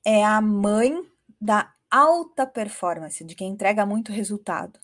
é 0.04 0.24
a 0.24 0.40
mãe 0.40 1.08
da 1.40 1.72
alta 1.90 2.46
performance, 2.46 3.24
de 3.24 3.34
quem 3.34 3.50
entrega 3.50 3.86
muito 3.86 4.12
resultado. 4.12 4.78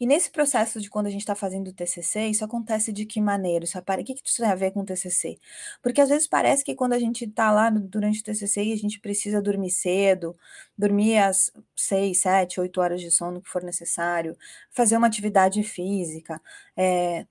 E 0.00 0.06
nesse 0.06 0.30
processo 0.30 0.80
de 0.80 0.88
quando 0.90 1.06
a 1.06 1.10
gente 1.10 1.20
está 1.20 1.34
fazendo 1.34 1.68
o 1.68 1.72
TCC, 1.72 2.26
isso 2.28 2.44
acontece 2.44 2.92
de 2.92 3.04
que 3.06 3.20
maneira? 3.20 3.64
Isso, 3.64 3.78
o 3.78 3.82
que, 4.04 4.14
que 4.14 4.22
isso 4.24 4.42
tem 4.42 4.50
a 4.50 4.54
ver 4.54 4.72
com 4.72 4.80
o 4.80 4.84
TCC? 4.84 5.38
Porque 5.82 6.00
às 6.00 6.08
vezes 6.08 6.26
parece 6.26 6.64
que 6.64 6.74
quando 6.74 6.92
a 6.94 6.98
gente 6.98 7.24
está 7.24 7.50
lá 7.50 7.70
durante 7.70 8.20
o 8.20 8.24
TCC 8.24 8.64
e 8.64 8.72
a 8.72 8.76
gente 8.76 9.00
precisa 9.00 9.42
dormir 9.42 9.70
cedo, 9.70 10.36
dormir 10.76 11.18
às 11.18 11.52
seis, 11.76 12.20
sete, 12.20 12.60
oito 12.60 12.80
horas 12.80 13.00
de 13.00 13.10
sono 13.10 13.40
que 13.42 13.48
for 13.48 13.62
necessário, 13.62 14.36
fazer 14.70 14.96
uma 14.96 15.06
atividade 15.06 15.62
física, 15.62 16.40
é, 16.76 17.26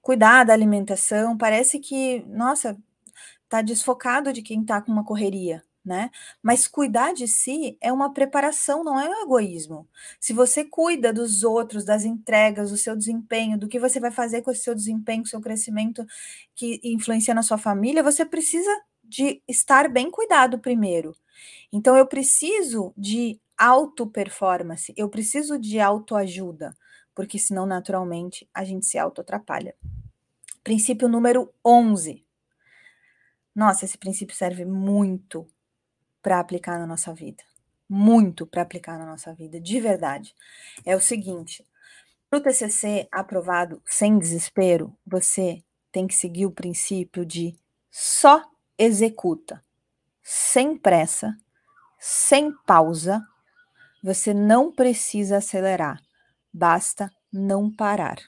cuidar 0.00 0.44
da 0.44 0.52
alimentação, 0.52 1.36
parece 1.36 1.78
que, 1.78 2.24
nossa, 2.28 2.76
está 3.44 3.62
desfocado 3.62 4.32
de 4.32 4.42
quem 4.42 4.62
está 4.62 4.80
com 4.82 4.92
uma 4.92 5.04
correria 5.04 5.62
né? 5.88 6.10
Mas 6.42 6.68
cuidar 6.68 7.14
de 7.14 7.26
si 7.26 7.78
é 7.80 7.90
uma 7.90 8.12
preparação, 8.12 8.84
não 8.84 9.00
é 9.00 9.08
um 9.08 9.22
egoísmo. 9.22 9.88
Se 10.20 10.34
você 10.34 10.62
cuida 10.62 11.12
dos 11.12 11.42
outros, 11.42 11.84
das 11.84 12.04
entregas, 12.04 12.70
do 12.70 12.76
seu 12.76 12.94
desempenho, 12.94 13.58
do 13.58 13.66
que 13.66 13.80
você 13.80 13.98
vai 13.98 14.10
fazer 14.10 14.42
com 14.42 14.50
o 14.50 14.54
seu 14.54 14.74
desempenho, 14.74 15.22
com 15.22 15.26
o 15.26 15.30
seu 15.30 15.40
crescimento 15.40 16.06
que 16.54 16.78
influencia 16.84 17.34
na 17.34 17.42
sua 17.42 17.56
família, 17.56 18.02
você 18.02 18.24
precisa 18.24 18.70
de 19.02 19.42
estar 19.48 19.88
bem 19.88 20.10
cuidado 20.10 20.58
primeiro. 20.58 21.16
Então 21.72 21.96
eu 21.96 22.06
preciso 22.06 22.92
de 22.96 23.40
auto 23.56 24.06
performance, 24.06 24.92
eu 24.96 25.08
preciso 25.08 25.58
de 25.58 25.80
autoajuda, 25.80 26.76
porque 27.14 27.38
senão 27.38 27.64
naturalmente 27.64 28.46
a 28.52 28.62
gente 28.62 28.84
se 28.84 28.98
auto 28.98 29.22
atrapalha. 29.22 29.74
Princípio 30.62 31.08
número 31.08 31.50
11. 31.64 32.22
Nossa, 33.54 33.86
esse 33.86 33.96
princípio 33.96 34.36
serve 34.36 34.66
muito 34.66 35.48
para 36.22 36.40
aplicar 36.40 36.78
na 36.78 36.86
nossa 36.86 37.12
vida. 37.14 37.42
Muito 37.88 38.46
para 38.46 38.62
aplicar 38.62 38.98
na 38.98 39.06
nossa 39.06 39.32
vida, 39.32 39.60
de 39.60 39.80
verdade. 39.80 40.34
É 40.84 40.94
o 40.94 41.00
seguinte: 41.00 41.64
para 42.28 42.38
o 42.38 42.42
TCC 42.42 43.08
aprovado 43.10 43.82
sem 43.86 44.18
desespero, 44.18 44.94
você 45.06 45.62
tem 45.90 46.06
que 46.06 46.14
seguir 46.14 46.44
o 46.44 46.52
princípio 46.52 47.24
de 47.24 47.56
só 47.90 48.44
executa, 48.76 49.64
sem 50.22 50.76
pressa, 50.76 51.36
sem 51.98 52.52
pausa. 52.66 53.26
Você 54.04 54.34
não 54.34 54.70
precisa 54.70 55.38
acelerar, 55.38 56.02
basta 56.52 57.10
não 57.32 57.70
parar. 57.70 58.18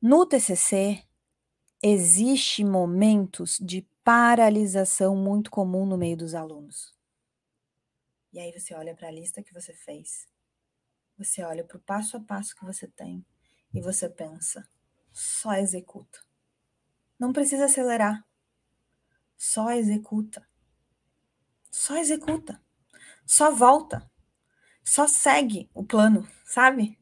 No 0.00 0.26
TCC, 0.26 1.02
existe 1.82 2.62
momentos 2.64 3.58
de 3.60 3.86
paralisação 4.04 5.16
muito 5.16 5.50
comum 5.50 5.86
no 5.86 5.96
meio 5.96 6.16
dos 6.16 6.34
alunos. 6.34 6.94
E 8.32 8.38
aí 8.38 8.52
você 8.52 8.74
olha 8.74 8.94
para 8.94 9.08
a 9.08 9.12
lista 9.12 9.42
que 9.42 9.52
você 9.52 9.72
fez, 9.72 10.26
você 11.18 11.42
olha 11.42 11.64
para 11.64 11.76
o 11.76 11.80
passo 11.80 12.16
a 12.16 12.20
passo 12.20 12.56
que 12.56 12.64
você 12.64 12.88
tem 12.88 13.24
e 13.72 13.80
você 13.80 14.08
pensa, 14.08 14.66
só 15.12 15.54
executa. 15.54 16.18
Não 17.18 17.32
precisa 17.32 17.66
acelerar, 17.66 18.26
só 19.36 19.72
executa. 19.72 20.46
Só 21.68 21.96
executa. 21.96 22.62
Só 23.26 23.50
volta. 23.50 24.08
Só 24.84 25.08
segue 25.08 25.68
o 25.74 25.82
plano, 25.84 26.28
sabe? 26.44 26.96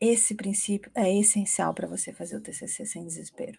Esse 0.00 0.36
princípio 0.36 0.90
é 0.94 1.12
essencial 1.12 1.74
para 1.74 1.88
você 1.88 2.12
fazer 2.12 2.36
o 2.36 2.40
TCC 2.40 2.86
sem 2.86 3.04
desespero. 3.04 3.58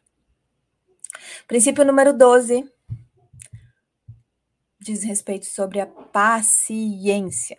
Princípio 1.47 1.85
número 1.85 2.13
12 2.13 2.69
diz 4.79 5.03
respeito 5.03 5.45
sobre 5.45 5.79
a 5.79 5.85
paciência. 5.85 7.57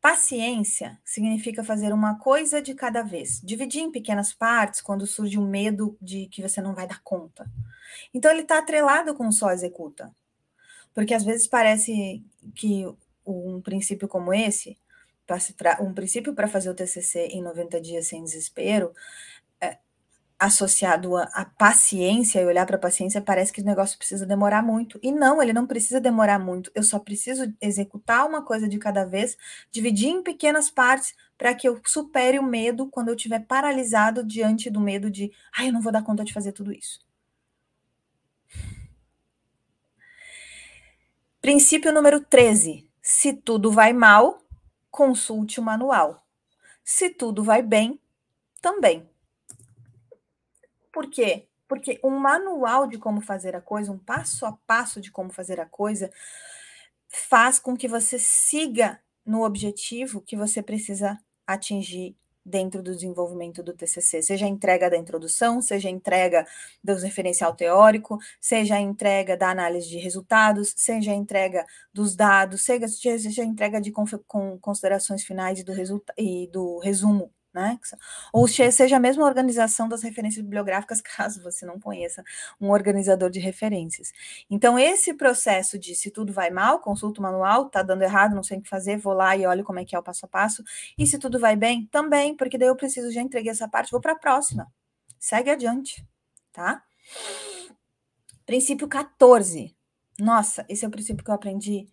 Paciência 0.00 1.00
significa 1.04 1.64
fazer 1.64 1.92
uma 1.92 2.18
coisa 2.18 2.62
de 2.62 2.74
cada 2.74 3.02
vez, 3.02 3.40
dividir 3.42 3.82
em 3.82 3.90
pequenas 3.90 4.32
partes 4.32 4.80
quando 4.80 5.06
surge 5.06 5.38
o 5.38 5.42
um 5.42 5.48
medo 5.48 5.96
de 6.00 6.26
que 6.26 6.42
você 6.42 6.60
não 6.60 6.74
vai 6.74 6.86
dar 6.86 7.02
conta. 7.02 7.50
Então 8.14 8.30
ele 8.30 8.42
está 8.42 8.58
atrelado 8.58 9.14
com 9.14 9.30
só 9.32 9.50
executa. 9.50 10.14
Porque 10.94 11.12
às 11.12 11.24
vezes 11.24 11.46
parece 11.46 12.24
que 12.54 12.86
um 13.26 13.60
princípio 13.60 14.06
como 14.06 14.32
esse, 14.32 14.78
um 15.80 15.92
princípio 15.92 16.34
para 16.34 16.46
fazer 16.46 16.70
o 16.70 16.74
TCC 16.74 17.26
em 17.32 17.42
90 17.42 17.80
dias 17.80 18.06
sem 18.06 18.22
desespero, 18.22 18.94
associado 20.38 21.16
à 21.16 21.44
paciência 21.58 22.40
e 22.40 22.44
olhar 22.44 22.66
para 22.66 22.76
a 22.76 22.78
paciência, 22.80 23.20
parece 23.20 23.52
que 23.52 23.62
o 23.62 23.64
negócio 23.64 23.96
precisa 23.96 24.26
demorar 24.26 24.62
muito. 24.62 24.98
E 25.02 25.10
não, 25.10 25.42
ele 25.42 25.52
não 25.52 25.66
precisa 25.66 26.00
demorar 26.00 26.38
muito. 26.38 26.70
Eu 26.74 26.82
só 26.82 26.98
preciso 26.98 27.52
executar 27.60 28.26
uma 28.26 28.42
coisa 28.42 28.68
de 28.68 28.78
cada 28.78 29.04
vez, 29.04 29.36
dividir 29.70 30.08
em 30.08 30.22
pequenas 30.22 30.70
partes 30.70 31.14
para 31.38 31.54
que 31.54 31.66
eu 31.66 31.80
supere 31.86 32.38
o 32.38 32.42
medo 32.42 32.86
quando 32.88 33.08
eu 33.08 33.14
estiver 33.14 33.40
paralisado 33.46 34.24
diante 34.24 34.68
do 34.70 34.80
medo 34.80 35.10
de, 35.10 35.32
ai, 35.56 35.68
eu 35.68 35.72
não 35.72 35.80
vou 35.80 35.92
dar 35.92 36.02
conta 36.02 36.24
de 36.24 36.32
fazer 36.32 36.52
tudo 36.52 36.72
isso. 36.72 37.00
Princípio 41.40 41.92
número 41.92 42.20
13. 42.20 42.90
Se 43.00 43.32
tudo 43.32 43.70
vai 43.70 43.92
mal, 43.92 44.42
consulte 44.90 45.60
o 45.60 45.62
manual. 45.62 46.26
Se 46.84 47.08
tudo 47.08 47.42
vai 47.42 47.62
bem, 47.62 48.00
também. 48.60 49.08
Por 50.96 51.10
quê? 51.10 51.46
Porque 51.68 52.00
um 52.02 52.18
manual 52.18 52.86
de 52.86 52.96
como 52.96 53.20
fazer 53.20 53.54
a 53.54 53.60
coisa, 53.60 53.92
um 53.92 53.98
passo 53.98 54.46
a 54.46 54.52
passo 54.66 54.98
de 54.98 55.12
como 55.12 55.30
fazer 55.30 55.60
a 55.60 55.66
coisa, 55.66 56.10
faz 57.06 57.58
com 57.58 57.76
que 57.76 57.86
você 57.86 58.18
siga 58.18 58.98
no 59.22 59.44
objetivo 59.44 60.22
que 60.22 60.34
você 60.34 60.62
precisa 60.62 61.18
atingir 61.46 62.16
dentro 62.42 62.82
do 62.82 62.94
desenvolvimento 62.94 63.62
do 63.62 63.74
TCC, 63.74 64.22
seja 64.22 64.46
a 64.46 64.48
entrega 64.48 64.88
da 64.88 64.96
introdução, 64.96 65.60
seja 65.60 65.88
a 65.88 65.92
entrega 65.92 66.46
do 66.82 66.94
referencial 66.94 67.54
teórico, 67.54 68.18
seja 68.40 68.76
a 68.76 68.80
entrega 68.80 69.36
da 69.36 69.50
análise 69.50 69.90
de 69.90 69.98
resultados, 69.98 70.72
seja 70.78 71.12
a 71.12 71.14
entrega 71.14 71.66
dos 71.92 72.16
dados, 72.16 72.64
seja, 72.64 72.88
seja 72.88 73.42
a 73.42 73.44
entrega 73.44 73.82
de 73.82 73.92
considerações 74.62 75.24
finais 75.24 75.60
e 75.60 75.62
do, 75.62 75.74
e 76.16 76.46
do 76.50 76.78
resumo 76.78 77.30
né? 77.56 77.80
Ou 78.34 78.46
seja 78.46 78.98
a 78.98 79.00
mesma 79.00 79.24
organização 79.24 79.88
das 79.88 80.02
referências 80.02 80.44
bibliográficas, 80.44 81.00
caso 81.16 81.42
você 81.42 81.64
não 81.64 81.80
conheça 81.80 82.22
um 82.60 82.70
organizador 82.70 83.30
de 83.30 83.40
referências. 83.40 84.12
Então, 84.50 84.78
esse 84.78 85.14
processo 85.14 85.78
de 85.78 85.94
se 85.94 86.10
tudo 86.10 86.34
vai 86.34 86.50
mal, 86.50 86.80
consulta 86.80 87.18
o 87.18 87.22
manual, 87.22 87.70
tá 87.70 87.82
dando 87.82 88.02
errado, 88.02 88.34
não 88.34 88.42
sei 88.42 88.58
o 88.58 88.62
que 88.62 88.68
fazer, 88.68 88.98
vou 88.98 89.14
lá 89.14 89.34
e 89.34 89.46
olho 89.46 89.64
como 89.64 89.78
é 89.78 89.86
que 89.86 89.96
é 89.96 89.98
o 89.98 90.02
passo 90.02 90.26
a 90.26 90.28
passo. 90.28 90.62
E 90.98 91.06
se 91.06 91.18
tudo 91.18 91.40
vai 91.40 91.56
bem, 91.56 91.86
também, 91.86 92.36
porque 92.36 92.58
daí 92.58 92.68
eu 92.68 92.76
preciso, 92.76 93.10
já 93.10 93.22
entreguei 93.22 93.50
essa 93.50 93.66
parte, 93.66 93.90
vou 93.90 94.00
para 94.00 94.12
a 94.12 94.18
próxima. 94.18 94.70
Segue 95.18 95.50
adiante, 95.50 96.06
tá? 96.52 96.82
Princípio 98.44 98.86
14. 98.86 99.74
Nossa, 100.18 100.66
esse 100.68 100.84
é 100.84 100.88
o 100.88 100.90
princípio 100.90 101.24
que 101.24 101.30
eu 101.30 101.34
aprendi 101.34 101.88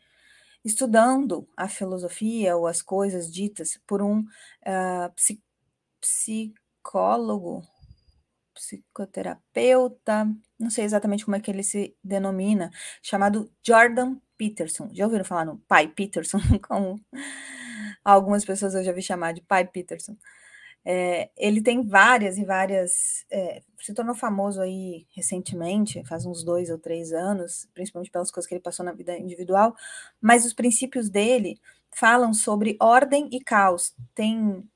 estudando 0.63 1.47
a 1.57 1.67
filosofia 1.67 2.55
ou 2.55 2.67
as 2.67 2.81
coisas 2.81 3.31
ditas 3.31 3.79
por 3.85 4.01
um 4.01 4.19
uh, 4.19 5.13
psicólogo, 5.15 5.52
psicoterapeuta, 8.53 10.29
não 10.59 10.69
sei 10.69 10.85
exatamente 10.85 11.25
como 11.25 11.35
é 11.35 11.39
que 11.39 11.49
ele 11.49 11.63
se 11.63 11.95
denomina, 12.03 12.69
chamado 13.01 13.51
Jordan 13.65 14.17
Peterson. 14.37 14.89
Já 14.93 15.05
ouviram 15.05 15.25
falar 15.25 15.45
no 15.45 15.57
pai 15.67 15.87
Peterson? 15.87 16.39
Como 16.67 16.99
algumas 18.03 18.45
pessoas 18.45 18.75
eu 18.75 18.83
já 18.83 18.91
vi 18.91 19.01
chamar 19.01 19.33
de 19.33 19.41
pai 19.41 19.65
Peterson. 19.65 20.17
É, 20.85 21.29
ele 21.37 21.61
tem 21.61 21.81
várias 21.81 22.37
e 22.37 22.43
várias. 22.43 23.25
É, 23.31 23.61
se 23.79 23.93
tornou 23.93 24.15
famoso 24.15 24.61
aí 24.61 25.07
recentemente, 25.15 26.03
faz 26.05 26.25
uns 26.25 26.43
dois 26.43 26.69
ou 26.69 26.77
três 26.77 27.13
anos, 27.13 27.67
principalmente 27.73 28.11
pelas 28.11 28.31
coisas 28.31 28.47
que 28.47 28.53
ele 28.55 28.61
passou 28.61 28.85
na 28.85 28.91
vida 28.91 29.17
individual, 29.17 29.75
mas 30.21 30.45
os 30.45 30.53
princípios 30.53 31.09
dele 31.09 31.57
falam 31.91 32.33
sobre 32.33 32.75
ordem 32.81 33.29
e 33.31 33.39
caos. 33.41 33.93
Tem 34.13 34.67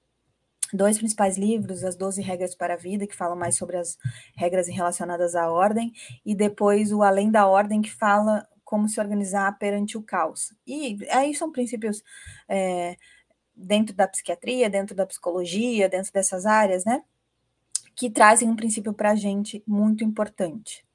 dois 0.73 0.97
principais 0.97 1.37
livros, 1.37 1.83
As 1.83 1.95
Doze 1.95 2.21
Regras 2.21 2.55
para 2.55 2.73
a 2.73 2.77
Vida, 2.77 3.07
que 3.07 3.15
falam 3.15 3.37
mais 3.37 3.55
sobre 3.55 3.77
as 3.77 3.97
regras 4.35 4.67
relacionadas 4.67 5.35
à 5.35 5.49
ordem, 5.49 5.93
e 6.25 6.35
depois 6.35 6.91
o 6.91 7.03
Além 7.03 7.31
da 7.31 7.47
Ordem, 7.47 7.81
que 7.81 7.91
fala 7.91 8.47
como 8.63 8.89
se 8.89 8.99
organizar 8.99 9.57
perante 9.57 9.97
o 9.97 10.03
caos. 10.03 10.53
E 10.65 10.97
aí 11.09 11.33
são 11.33 11.51
princípios 11.51 12.03
é, 12.49 12.97
dentro 13.55 13.95
da 13.95 14.07
psiquiatria, 14.07 14.69
dentro 14.69 14.93
da 14.93 15.05
psicologia, 15.05 15.87
dentro 15.87 16.11
dessas 16.11 16.45
áreas, 16.45 16.83
né? 16.83 17.01
Que 17.95 18.09
trazem 18.09 18.49
um 18.49 18.55
princípio 18.55 18.93
para 18.93 19.11
a 19.11 19.15
gente 19.15 19.63
muito 19.65 20.03
importante. 20.03 20.85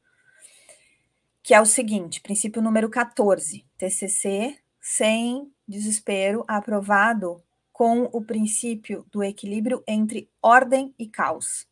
Que 1.43 1.55
é 1.55 1.61
o 1.61 1.67
seguinte: 1.67 2.21
princípio 2.21 2.61
número 2.61 2.91
14, 2.91 3.65
TCC 3.79 4.57
sem 4.79 5.51
desespero, 5.67 6.45
aprovado 6.47 7.43
com 7.73 8.05
o 8.13 8.23
princípio 8.23 9.07
do 9.11 9.23
equilíbrio 9.23 9.83
entre 9.87 10.31
ordem 10.41 10.95
e 10.99 11.07
caos. 11.09 11.67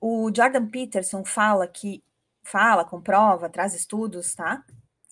O 0.00 0.30
Jordan 0.34 0.68
Peterson 0.68 1.24
fala 1.24 1.66
que 1.66 2.02
fala, 2.42 2.84
comprova, 2.84 3.48
traz 3.48 3.74
estudos, 3.74 4.34
tá? 4.34 4.64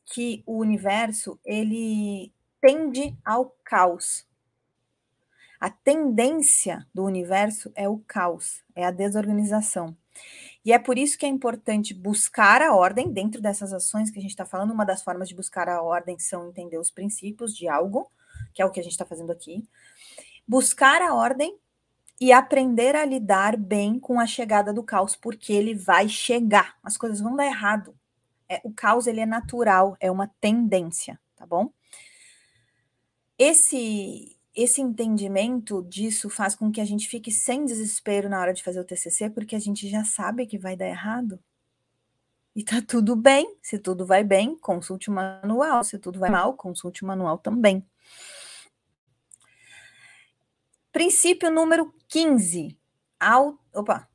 Que 0.04 0.42
o 0.46 0.58
universo 0.58 1.38
ele 1.44 2.32
tende 2.60 3.16
ao 3.24 3.56
caos. 3.64 4.26
A 5.58 5.70
tendência 5.70 6.86
do 6.94 7.04
universo 7.04 7.72
é 7.74 7.88
o 7.88 7.98
caos, 7.98 8.62
é 8.74 8.84
a 8.84 8.90
desorganização. 8.90 9.96
E 10.64 10.72
é 10.72 10.78
por 10.78 10.98
isso 10.98 11.18
que 11.18 11.24
é 11.24 11.28
importante 11.28 11.94
buscar 11.94 12.60
a 12.60 12.74
ordem 12.74 13.12
dentro 13.12 13.40
dessas 13.40 13.72
ações 13.72 14.10
que 14.10 14.18
a 14.18 14.22
gente 14.22 14.32
está 14.32 14.44
falando. 14.44 14.72
Uma 14.72 14.84
das 14.84 15.02
formas 15.02 15.28
de 15.28 15.34
buscar 15.34 15.68
a 15.68 15.82
ordem 15.82 16.18
são 16.18 16.48
entender 16.48 16.78
os 16.78 16.90
princípios 16.90 17.56
de 17.56 17.68
algo, 17.68 18.10
que 18.52 18.62
é 18.62 18.64
o 18.64 18.70
que 18.70 18.80
a 18.80 18.82
gente 18.82 18.92
está 18.92 19.04
fazendo 19.04 19.32
aqui, 19.32 19.68
buscar 20.46 21.02
a 21.02 21.14
ordem 21.14 21.56
e 22.20 22.32
aprender 22.32 22.96
a 22.96 23.04
lidar 23.04 23.56
bem 23.56 23.98
com 23.98 24.18
a 24.18 24.26
chegada 24.26 24.72
do 24.72 24.82
caos, 24.82 25.14
porque 25.14 25.52
ele 25.52 25.74
vai 25.74 26.08
chegar, 26.08 26.76
as 26.82 26.96
coisas 26.96 27.20
vão 27.20 27.36
dar 27.36 27.46
errado. 27.46 27.94
É, 28.48 28.60
o 28.64 28.72
caos 28.72 29.06
ele 29.06 29.20
é 29.20 29.26
natural, 29.26 29.96
é 30.00 30.10
uma 30.10 30.28
tendência, 30.40 31.20
tá 31.36 31.44
bom? 31.44 31.70
Esse 33.38 34.36
esse 34.56 34.80
entendimento 34.80 35.82
disso 35.82 36.30
faz 36.30 36.54
com 36.54 36.72
que 36.72 36.80
a 36.80 36.84
gente 36.84 37.06
fique 37.06 37.30
sem 37.30 37.66
desespero 37.66 38.26
na 38.26 38.40
hora 38.40 38.54
de 38.54 38.62
fazer 38.62 38.80
o 38.80 38.84
TCC, 38.84 39.28
porque 39.28 39.54
a 39.54 39.58
gente 39.58 39.86
já 39.86 40.02
sabe 40.02 40.46
que 40.46 40.56
vai 40.56 40.74
dar 40.74 40.88
errado. 40.88 41.38
E 42.54 42.64
tá 42.64 42.80
tudo 42.80 43.14
bem. 43.14 43.54
Se 43.60 43.78
tudo 43.78 44.06
vai 44.06 44.24
bem, 44.24 44.56
consulte 44.56 45.10
o 45.10 45.12
manual. 45.12 45.84
Se 45.84 45.98
tudo 45.98 46.18
vai 46.18 46.30
mal, 46.30 46.54
consulte 46.54 47.04
o 47.04 47.06
manual 47.06 47.36
também. 47.36 47.86
Princípio 50.92 51.50
número 51.50 51.92
15. 52.08 52.78
Ao, 53.20 53.58
opa, 53.72 54.08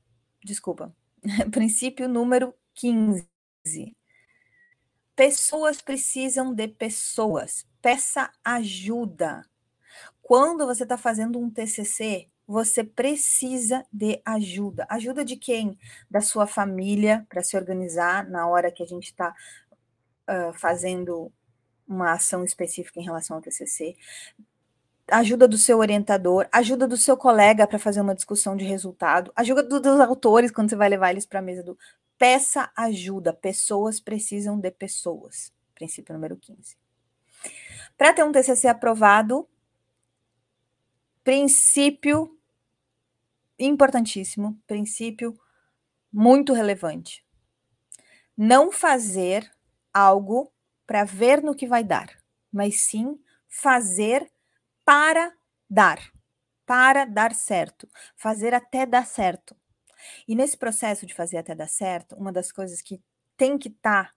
desculpa. 0.44 0.96
Princípio 1.52 2.08
número 2.08 2.54
15. 2.74 3.28
Pessoas 5.16 5.82
precisam 5.82 6.54
de 6.54 6.68
pessoas. 6.68 7.68
Peça 7.82 8.32
ajuda. 8.44 9.46
Quando 10.22 10.66
você 10.66 10.84
está 10.84 10.98
fazendo 10.98 11.38
um 11.38 11.50
TCC, 11.50 12.28
você 12.48 12.84
precisa 12.84 13.86
de 13.92 14.22
ajuda. 14.26 14.88
Ajuda 14.90 15.24
de 15.24 15.36
quem? 15.36 15.78
Da 16.10 16.22
sua 16.22 16.48
família, 16.48 17.26
para 17.30 17.44
se 17.44 17.56
organizar 17.56 18.28
na 18.30 18.48
hora 18.48 18.72
que 18.72 18.82
a 18.82 18.86
gente 18.86 19.06
está 19.06 19.36
uh, 20.28 20.54
fazendo 20.54 21.32
uma 21.94 22.14
ação 22.14 22.44
específica 22.44 23.00
em 23.00 23.04
relação 23.04 23.36
ao 23.36 23.42
TCC 23.42 23.96
ajuda 25.12 25.48
do 25.48 25.58
seu 25.58 25.80
orientador, 25.80 26.48
ajuda 26.52 26.88
do 26.88 26.96
seu 26.96 27.18
colega 27.18 27.68
para 27.68 27.78
fazer 27.78 28.02
uma 28.02 28.16
discussão 28.16 28.56
de 28.56 28.64
resultado, 28.64 29.32
ajuda 29.36 29.62
do, 29.62 29.80
dos 29.80 30.00
autores 30.00 30.52
quando 30.52 30.70
você 30.70 30.76
vai 30.76 30.90
levar 30.90 31.12
eles 31.12 31.26
para 31.26 31.40
a 31.40 31.42
mesa 31.42 31.62
do. 31.62 31.78
Peça 32.18 32.72
ajuda. 32.76 33.34
Pessoas 33.34 34.00
precisam 34.00 34.58
de 34.58 34.72
pessoas. 34.72 35.52
Princípio 35.76 36.14
número 36.14 36.38
15. 36.38 36.78
Para 37.98 38.14
ter 38.14 38.24
um 38.24 38.32
TCC 38.32 38.68
aprovado, 38.68 39.48
princípio 41.24 42.38
importantíssimo, 43.60 44.58
princípio 44.66 45.38
muito 46.12 46.54
relevante. 46.54 47.26
Não 48.38 48.72
fazer 48.72 49.52
algo 49.94 50.52
para 50.92 51.06
ver 51.06 51.42
no 51.42 51.56
que 51.56 51.66
vai 51.66 51.86
dar, 51.86 52.22
mas 52.52 52.82
sim 52.82 53.18
fazer 53.48 54.30
para 54.84 55.34
dar, 55.70 56.12
para 56.66 57.06
dar 57.06 57.34
certo, 57.34 57.88
fazer 58.18 58.54
até 58.54 58.86
dar 58.86 59.06
certo. 59.06 59.56
E 60.28 60.36
nesse 60.36 60.58
processo 60.58 61.06
de 61.06 61.14
fazer 61.14 61.38
até 61.38 61.56
dar 61.56 61.70
certo, 61.70 62.14
uma 62.18 62.30
das 62.30 62.52
coisas 62.52 62.82
que 62.82 63.02
tem 63.38 63.58
que 63.58 63.70
estar 63.70 64.08
tá 64.08 64.14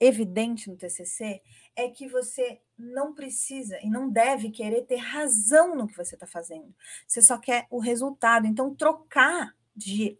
evidente 0.00 0.70
no 0.70 0.78
TCC 0.78 1.42
é 1.76 1.90
que 1.90 2.08
você 2.08 2.58
não 2.78 3.12
precisa 3.12 3.78
e 3.82 3.90
não 3.90 4.08
deve 4.08 4.50
querer 4.50 4.86
ter 4.86 4.96
razão 4.96 5.76
no 5.76 5.86
que 5.86 5.94
você 5.94 6.14
está 6.14 6.26
fazendo. 6.26 6.74
Você 7.06 7.20
só 7.20 7.36
quer 7.36 7.66
o 7.68 7.78
resultado. 7.78 8.46
Então, 8.46 8.74
trocar 8.74 9.54
de, 9.76 10.18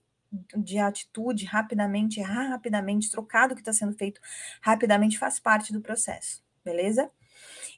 de 0.56 0.78
atitude 0.78 1.44
rapidamente, 1.44 2.20
rapidamente, 2.20 3.10
trocar 3.10 3.48
do 3.48 3.54
que 3.54 3.60
está 3.60 3.72
sendo 3.72 3.92
feito 3.94 4.20
rapidamente 4.60 5.18
faz 5.18 5.38
parte 5.38 5.72
do 5.72 5.80
processo, 5.80 6.42
beleza? 6.64 7.10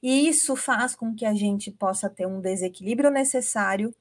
E 0.03 0.29
isso 0.29 0.55
faz 0.57 0.95
com 0.95 1.15
que 1.15 1.25
a 1.25 1.35
gente 1.35 1.71
possa 1.71 2.09
ter 2.09 2.27
um 2.27 2.41
desequilíbrio 2.41 3.11
necessário 3.11 3.95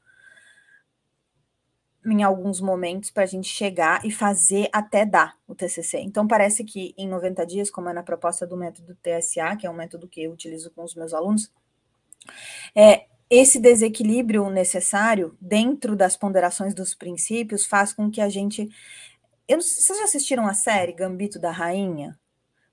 em 2.05 2.21
alguns 2.21 2.61
momentos 2.61 3.09
para 3.09 3.23
a 3.23 3.27
gente 3.27 3.47
chegar 3.47 4.05
e 4.05 4.11
fazer 4.11 4.69
até 4.71 5.05
dar 5.05 5.35
o 5.47 5.55
TCC. 5.55 5.99
Então, 5.99 6.27
parece 6.27 6.63
que 6.63 6.93
em 6.97 7.07
90 7.07 7.45
dias, 7.45 7.71
como 7.71 7.89
é 7.89 7.93
na 7.93 8.03
proposta 8.03 8.45
do 8.45 8.55
método 8.55 8.95
TSA, 9.01 9.55
que 9.57 9.65
é 9.65 9.69
um 9.69 9.75
método 9.75 10.07
que 10.07 10.21
eu 10.23 10.31
utilizo 10.31 10.69
com 10.71 10.83
os 10.83 10.93
meus 10.93 11.13
alunos, 11.13 11.51
é, 12.75 13.07
esse 13.29 13.59
desequilíbrio 13.59 14.49
necessário 14.49 15.37
dentro 15.41 15.95
das 15.95 16.15
ponderações 16.15 16.73
dos 16.73 16.93
princípios 16.93 17.65
faz 17.65 17.93
com 17.93 18.09
que 18.09 18.21
a 18.21 18.29
gente. 18.29 18.69
Eu 19.47 19.61
vocês 19.61 19.97
já 19.97 20.05
assistiram 20.05 20.47
a 20.47 20.53
série 20.53 20.93
Gambito 20.93 21.39
da 21.39 21.51
Rainha? 21.51 22.17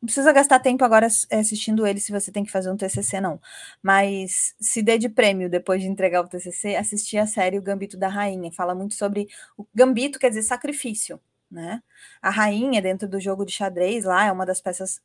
Não 0.00 0.06
precisa 0.06 0.32
gastar 0.32 0.58
tempo 0.58 0.84
agora 0.84 1.06
eh, 1.30 1.38
assistindo 1.38 1.86
ele 1.86 2.00
se 2.00 2.10
você 2.10 2.32
tem 2.32 2.44
que 2.44 2.50
fazer 2.50 2.70
um 2.70 2.76
TCC, 2.76 3.20
não. 3.20 3.40
Mas 3.80 4.52
se 4.60 4.82
dê 4.82 4.98
de 4.98 5.08
prêmio 5.08 5.48
depois 5.48 5.80
de 5.80 5.86
entregar 5.88 6.22
o 6.22 6.28
TCC, 6.28 6.74
assistir 6.74 7.18
a 7.18 7.26
série 7.26 7.58
O 7.58 7.62
Gambito 7.62 7.96
da 7.96 8.08
Rainha. 8.08 8.50
Fala 8.52 8.74
muito 8.74 8.94
sobre. 8.94 9.28
O 9.56 9.64
gambito 9.74 10.18
quer 10.18 10.30
dizer 10.30 10.42
sacrifício, 10.42 11.20
né? 11.50 11.80
A 12.20 12.30
rainha, 12.30 12.82
dentro 12.82 13.08
do 13.08 13.20
jogo 13.20 13.44
de 13.44 13.52
xadrez, 13.52 14.04
lá 14.04 14.26
é 14.26 14.32
uma 14.32 14.44
das 14.44 14.60
peças 14.60 14.96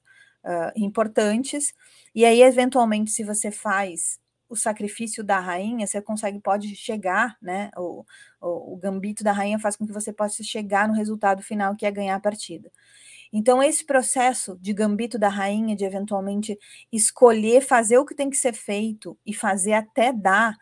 uh, 0.43 0.71
importantes. 0.75 1.73
E 2.15 2.25
aí, 2.25 2.41
eventualmente, 2.41 3.11
se 3.11 3.23
você 3.23 3.51
faz 3.51 4.19
o 4.49 4.55
sacrifício 4.55 5.23
da 5.23 5.39
rainha, 5.39 5.85
você 5.85 6.01
consegue, 6.01 6.39
pode 6.39 6.75
chegar, 6.75 7.37
né? 7.41 7.69
O, 7.77 8.05
o, 8.41 8.73
o 8.73 8.77
gambito 8.77 9.23
da 9.23 9.31
rainha 9.31 9.59
faz 9.59 9.75
com 9.75 9.85
que 9.85 9.93
você 9.93 10.13
possa 10.13 10.43
chegar 10.43 10.87
no 10.87 10.93
resultado 10.93 11.41
final, 11.43 11.75
que 11.75 11.85
é 11.85 11.91
ganhar 11.91 12.15
a 12.15 12.19
partida. 12.19 12.71
Então, 13.31 13.61
esse 13.61 13.85
processo 13.85 14.57
de 14.61 14.73
gambito 14.73 15.19
da 15.19 15.27
rainha, 15.27 15.75
de 15.75 15.83
eventualmente 15.83 16.57
escolher 16.91 17.61
fazer 17.61 17.97
o 17.97 18.05
que 18.05 18.15
tem 18.15 18.29
que 18.29 18.37
ser 18.37 18.53
feito 18.53 19.17
e 19.25 19.33
fazer 19.33 19.73
até 19.73 20.13
dar, 20.13 20.55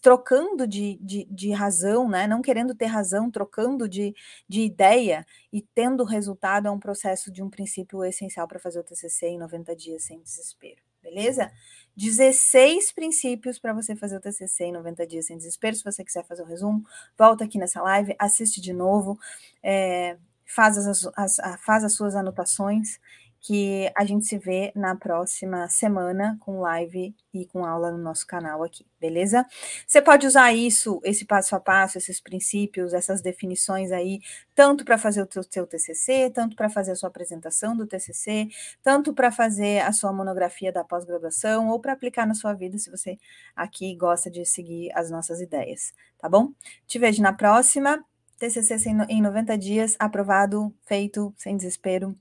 trocando 0.00 0.66
de, 0.66 0.98
de, 1.00 1.26
de 1.30 1.50
razão, 1.50 2.08
né? 2.08 2.26
não 2.26 2.42
querendo 2.42 2.74
ter 2.74 2.86
razão, 2.86 3.30
trocando 3.30 3.88
de, 3.88 4.14
de 4.48 4.62
ideia 4.62 5.26
e 5.52 5.60
tendo 5.60 6.04
resultado, 6.04 6.68
é 6.68 6.70
um 6.70 6.78
processo 6.78 7.30
de 7.30 7.42
um 7.42 7.50
princípio 7.50 8.04
essencial 8.04 8.46
para 8.46 8.60
fazer 8.60 8.78
o 8.80 8.84
TCC 8.84 9.26
em 9.28 9.38
90 9.38 9.74
dias 9.74 10.04
sem 10.04 10.20
desespero, 10.20 10.82
beleza? 11.02 11.50
16 11.96 12.92
princípios 12.92 13.58
para 13.58 13.72
você 13.72 13.96
fazer 13.96 14.16
o 14.16 14.20
TCC 14.20 14.64
em 14.64 14.72
90 14.72 15.06
dias 15.06 15.26
sem 15.26 15.36
desespero. 15.36 15.74
Se 15.74 15.84
você 15.84 16.04
quiser 16.04 16.24
fazer 16.24 16.42
o 16.42 16.46
resumo, 16.46 16.84
volta 17.16 17.44
aqui 17.44 17.58
nessa 17.58 17.80
live, 17.82 18.14
assiste 18.18 18.60
de 18.60 18.72
novo. 18.72 19.18
É, 19.62 20.16
faz 20.44 20.78
as, 20.78 21.08
as, 21.16 21.36
faz 21.64 21.84
as 21.84 21.94
suas 21.94 22.14
anotações, 22.14 23.00
que 23.46 23.88
a 23.94 24.04
gente 24.04 24.26
se 24.26 24.36
vê 24.36 24.72
na 24.74 24.96
próxima 24.96 25.68
semana 25.68 26.36
com 26.40 26.58
live 26.58 27.14
e 27.32 27.46
com 27.46 27.64
aula 27.64 27.92
no 27.92 27.98
nosso 27.98 28.26
canal 28.26 28.64
aqui, 28.64 28.84
beleza? 29.00 29.46
Você 29.86 30.02
pode 30.02 30.26
usar 30.26 30.52
isso, 30.52 31.00
esse 31.04 31.24
passo 31.24 31.54
a 31.54 31.60
passo, 31.60 31.96
esses 31.96 32.20
princípios, 32.20 32.92
essas 32.92 33.22
definições 33.22 33.92
aí, 33.92 34.18
tanto 34.52 34.84
para 34.84 34.98
fazer 34.98 35.22
o 35.22 35.28
seu 35.48 35.64
TCC, 35.64 36.28
tanto 36.34 36.56
para 36.56 36.68
fazer 36.68 36.90
a 36.90 36.96
sua 36.96 37.08
apresentação 37.08 37.76
do 37.76 37.86
TCC, 37.86 38.48
tanto 38.82 39.14
para 39.14 39.30
fazer 39.30 39.78
a 39.78 39.92
sua 39.92 40.12
monografia 40.12 40.72
da 40.72 40.82
pós-graduação 40.82 41.68
ou 41.68 41.78
para 41.78 41.92
aplicar 41.92 42.26
na 42.26 42.34
sua 42.34 42.52
vida, 42.52 42.76
se 42.78 42.90
você 42.90 43.16
aqui 43.54 43.94
gosta 43.94 44.28
de 44.28 44.44
seguir 44.44 44.90
as 44.92 45.08
nossas 45.08 45.40
ideias, 45.40 45.94
tá 46.18 46.28
bom? 46.28 46.52
Te 46.84 46.98
vejo 46.98 47.22
na 47.22 47.32
próxima. 47.32 48.04
TCC 48.40 48.76
em 49.08 49.22
90 49.22 49.56
dias, 49.56 49.96
aprovado, 50.00 50.74
feito, 50.84 51.32
sem 51.38 51.56
desespero. 51.56 52.14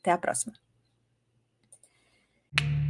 Até 0.00 0.10
a 0.10 0.18
próxima. 0.18 0.69
Thank 2.56 2.84
you. 2.84 2.89